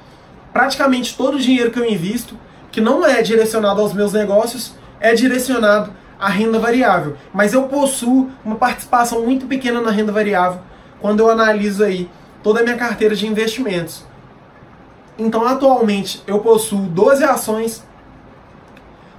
praticamente 0.51 1.15
todo 1.15 1.35
o 1.35 1.39
dinheiro 1.39 1.71
que 1.71 1.79
eu 1.79 1.85
invisto, 1.85 2.35
que 2.71 2.81
não 2.81 3.05
é 3.05 3.21
direcionado 3.21 3.79
aos 3.79 3.93
meus 3.93 4.11
negócios, 4.11 4.73
é 4.99 5.13
direcionado 5.13 5.91
à 6.19 6.27
renda 6.27 6.59
variável. 6.59 7.15
Mas 7.31 7.53
eu 7.53 7.63
possuo 7.63 8.29
uma 8.43 8.55
participação 8.55 9.23
muito 9.23 9.45
pequena 9.45 9.79
na 9.79 9.91
renda 9.91 10.11
variável 10.11 10.59
quando 10.99 11.19
eu 11.19 11.29
analiso 11.29 11.83
aí 11.83 12.09
toda 12.41 12.61
a 12.61 12.63
minha 12.63 12.75
carteira 12.75 13.15
de 13.15 13.27
investimentos. 13.27 14.03
Então, 15.17 15.45
atualmente, 15.47 16.21
eu 16.27 16.39
possuo 16.39 16.81
12 16.81 17.23
ações, 17.23 17.83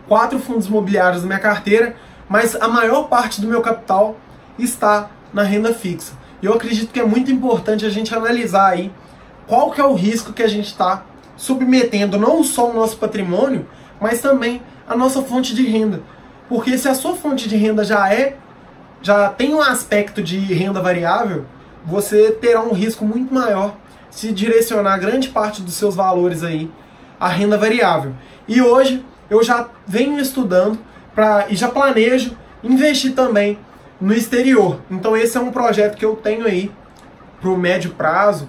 4 0.09 0.39
fundos 0.39 0.67
imobiliários 0.67 1.23
na 1.23 1.29
minha 1.29 1.39
carteira, 1.39 1.95
mas 2.29 2.57
a 2.57 2.67
maior 2.67 3.05
parte 3.05 3.41
do 3.41 3.47
meu 3.47 3.61
capital 3.61 4.17
está 4.59 5.11
na 5.33 5.43
renda 5.43 5.73
fixa. 5.73 6.13
E 6.43 6.47
eu 6.47 6.55
acredito 6.55 6.93
que 6.93 7.01
é 7.01 7.05
muito 7.05 7.31
importante 7.31 7.85
a 7.85 7.91
gente 7.91 8.15
analisar 8.15 8.71
aí 8.71 8.93
qual 9.47 9.71
que 9.71 9.81
é 9.81 9.85
o 9.85 9.95
risco 9.95 10.33
que 10.33 10.43
a 10.43 10.49
gente 10.49 10.67
está 10.67 11.05
submetendo 11.37 12.19
não 12.19 12.43
só 12.43 12.71
o 12.71 12.75
nosso 12.75 12.97
patrimônio, 12.97 13.67
mas 14.01 14.21
também 14.21 14.63
a 14.89 14.97
nossa 14.97 15.23
fonte 15.23 15.55
de 15.55 15.67
renda. 15.67 16.03
Porque 16.49 16.77
se 16.79 16.89
a 16.89 16.95
sua 16.95 17.15
fonte 17.15 17.49
de 17.49 17.57
renda 17.57 17.85
já 17.85 18.13
é, 18.13 18.37
já 19.03 19.29
tem 19.29 19.55
um 19.55 19.61
aspecto 19.61 20.23
de 20.23 20.39
renda 20.39 20.81
variável, 20.81 21.45
você 21.85 22.33
terá 22.33 22.63
um 22.63 22.73
risco 22.73 23.05
muito 23.05 23.33
maior 23.33 23.77
se 24.11 24.33
direcionar 24.33 24.99
grande 24.99 25.29
parte 25.29 25.63
dos 25.63 25.75
seus 25.75 25.95
valores 25.95 26.43
aí 26.43 26.71
à 27.21 27.29
renda 27.29 27.57
variável. 27.57 28.15
E 28.47 28.61
hoje 28.61 29.05
eu 29.31 29.43
já 29.43 29.69
venho 29.87 30.19
estudando 30.19 30.79
pra, 31.15 31.47
e 31.49 31.57
já 31.57 31.69
planejo 31.69 32.37
investir 32.63 33.15
também 33.15 33.59
no 34.01 34.13
exterior. 34.13 34.81
Então 34.91 35.17
esse 35.17 35.37
é 35.37 35.41
um 35.41 35.51
projeto 35.51 35.97
que 35.97 36.05
eu 36.05 36.17
tenho 36.17 36.47
aí 36.47 36.71
para 37.41 37.51
o 37.51 37.57
médio 37.57 37.91
prazo. 37.91 38.49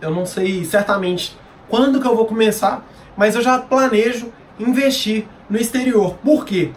Eu 0.00 0.10
não 0.10 0.26
sei 0.26 0.64
certamente 0.64 1.36
quando 1.68 2.00
que 2.00 2.06
eu 2.06 2.14
vou 2.14 2.26
começar, 2.26 2.86
mas 3.16 3.34
eu 3.34 3.42
já 3.42 3.58
planejo 3.58 4.32
investir 4.58 5.26
no 5.48 5.58
exterior. 5.58 6.16
Por 6.24 6.44
quê? 6.44 6.72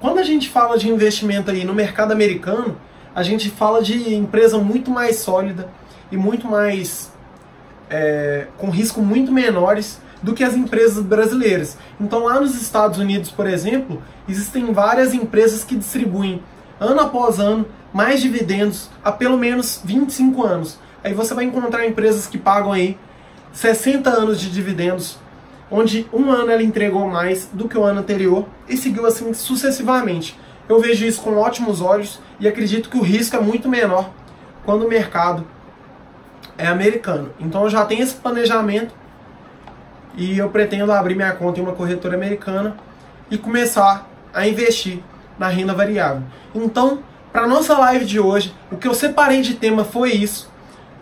Quando 0.00 0.18
a 0.18 0.24
gente 0.24 0.48
fala 0.48 0.76
de 0.78 0.88
investimento 0.88 1.50
aí 1.50 1.64
no 1.64 1.74
mercado 1.74 2.12
americano, 2.12 2.76
a 3.14 3.22
gente 3.22 3.50
fala 3.50 3.82
de 3.82 4.14
empresa 4.14 4.58
muito 4.58 4.90
mais 4.90 5.16
sólida 5.16 5.68
e 6.10 6.16
muito 6.16 6.48
mais 6.48 7.12
é, 7.90 8.46
com 8.58 8.70
risco 8.70 9.00
muito 9.00 9.30
menores 9.30 10.00
do 10.22 10.32
que 10.32 10.44
as 10.44 10.54
empresas 10.54 11.02
brasileiras. 11.02 11.76
Então 12.00 12.24
lá 12.24 12.40
nos 12.40 12.60
Estados 12.60 12.98
Unidos, 12.98 13.30
por 13.30 13.46
exemplo, 13.46 14.02
existem 14.28 14.72
várias 14.72 15.12
empresas 15.12 15.64
que 15.64 15.76
distribuem 15.76 16.42
ano 16.78 17.00
após 17.00 17.38
ano, 17.38 17.66
mais 17.92 18.20
dividendos 18.20 18.88
há 19.04 19.12
pelo 19.12 19.36
menos 19.36 19.80
25 19.84 20.42
anos. 20.44 20.78
Aí 21.02 21.12
você 21.12 21.34
vai 21.34 21.44
encontrar 21.44 21.86
empresas 21.86 22.26
que 22.26 22.38
pagam 22.38 22.72
aí 22.72 22.96
60 23.52 24.08
anos 24.08 24.40
de 24.40 24.50
dividendos, 24.50 25.18
onde 25.70 26.06
um 26.12 26.30
ano 26.30 26.50
ela 26.50 26.62
entregou 26.62 27.06
mais 27.08 27.48
do 27.52 27.68
que 27.68 27.76
o 27.76 27.84
ano 27.84 28.00
anterior 28.00 28.46
e 28.68 28.76
seguiu 28.76 29.04
assim 29.06 29.34
sucessivamente. 29.34 30.38
Eu 30.68 30.80
vejo 30.80 31.04
isso 31.04 31.20
com 31.20 31.36
ótimos 31.36 31.80
olhos 31.80 32.20
e 32.38 32.46
acredito 32.46 32.88
que 32.88 32.96
o 32.96 33.02
risco 33.02 33.36
é 33.36 33.40
muito 33.40 33.68
menor 33.68 34.10
quando 34.64 34.86
o 34.86 34.88
mercado 34.88 35.44
é 36.56 36.66
americano. 36.66 37.30
Então 37.40 37.64
eu 37.64 37.70
já 37.70 37.84
tenho 37.84 38.02
esse 38.02 38.14
planejamento 38.14 38.94
e 40.16 40.38
eu 40.38 40.48
pretendo 40.50 40.92
abrir 40.92 41.14
minha 41.14 41.32
conta 41.32 41.60
em 41.60 41.62
uma 41.62 41.72
corretora 41.72 42.16
americana 42.16 42.76
e 43.30 43.38
começar 43.38 44.08
a 44.32 44.46
investir 44.46 45.00
na 45.38 45.48
renda 45.48 45.74
variável. 45.74 46.22
Então, 46.54 47.00
para 47.32 47.46
nossa 47.46 47.78
live 47.78 48.04
de 48.04 48.20
hoje, 48.20 48.54
o 48.70 48.76
que 48.76 48.86
eu 48.86 48.94
separei 48.94 49.40
de 49.40 49.54
tema 49.54 49.84
foi 49.84 50.12
isso. 50.12 50.50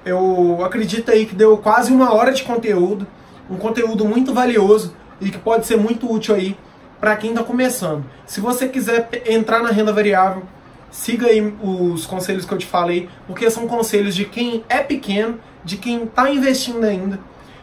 Eu 0.05 0.65
acredito 0.65 1.11
aí 1.11 1.27
que 1.27 1.35
deu 1.35 1.59
quase 1.59 1.93
uma 1.93 2.15
hora 2.15 2.33
de 2.33 2.43
conteúdo, 2.43 3.07
um 3.51 3.57
conteúdo 3.57 4.05
muito 4.05 4.33
valioso 4.33 4.95
e 5.21 5.29
que 5.29 5.39
pode 5.39 5.67
ser 5.67 5.77
muito 5.77 6.11
útil 6.11 6.35
aí 6.35 6.57
para 7.01 7.17
quem 7.17 7.31
está 7.31 7.43
começando. 7.43 8.05
Se 8.27 8.41
você 8.41 8.69
quiser 8.69 9.09
entrar 9.27 9.63
na 9.63 9.71
renda 9.71 9.93
variável, 9.93 10.45
siga 10.91 11.27
aí 11.27 11.55
os 11.63 12.07
conselhos 12.07 12.45
que 12.45 12.55
eu 12.55 12.59
te 12.59 12.67
falei, 12.67 13.09
porque 13.27 13.51
são 13.51 13.67
conselhos 13.67 14.15
de 14.15 14.25
quem 14.25 14.65
é 14.69 14.79
pequeno, 14.79 15.39
de 15.65 15.77
quem 15.77 16.05
está 16.05 16.31
investindo 16.31 16.85
ainda 16.85 17.19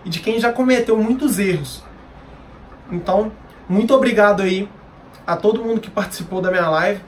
e 0.07 0.09
de 0.09 0.21
quem 0.21 0.39
já 0.39 0.53
cometeu 0.53 0.97
muitos 0.97 1.37
erros. 1.37 1.83
Então, 2.89 3.29
muito 3.67 3.93
obrigado 3.93 4.41
aí 4.41 4.69
a 5.25 5.35
todo 5.35 5.61
mundo 5.61 5.81
que 5.81 5.89
participou 5.89 6.41
da 6.41 6.49
minha 6.49 6.69
live. 6.69 7.01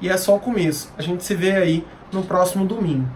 E 0.00 0.08
é 0.08 0.16
só 0.16 0.34
o 0.34 0.40
começo. 0.40 0.90
A 0.96 1.02
gente 1.02 1.22
se 1.22 1.34
vê 1.34 1.52
aí 1.52 1.84
no 2.10 2.22
próximo 2.22 2.64
domingo. 2.64 3.06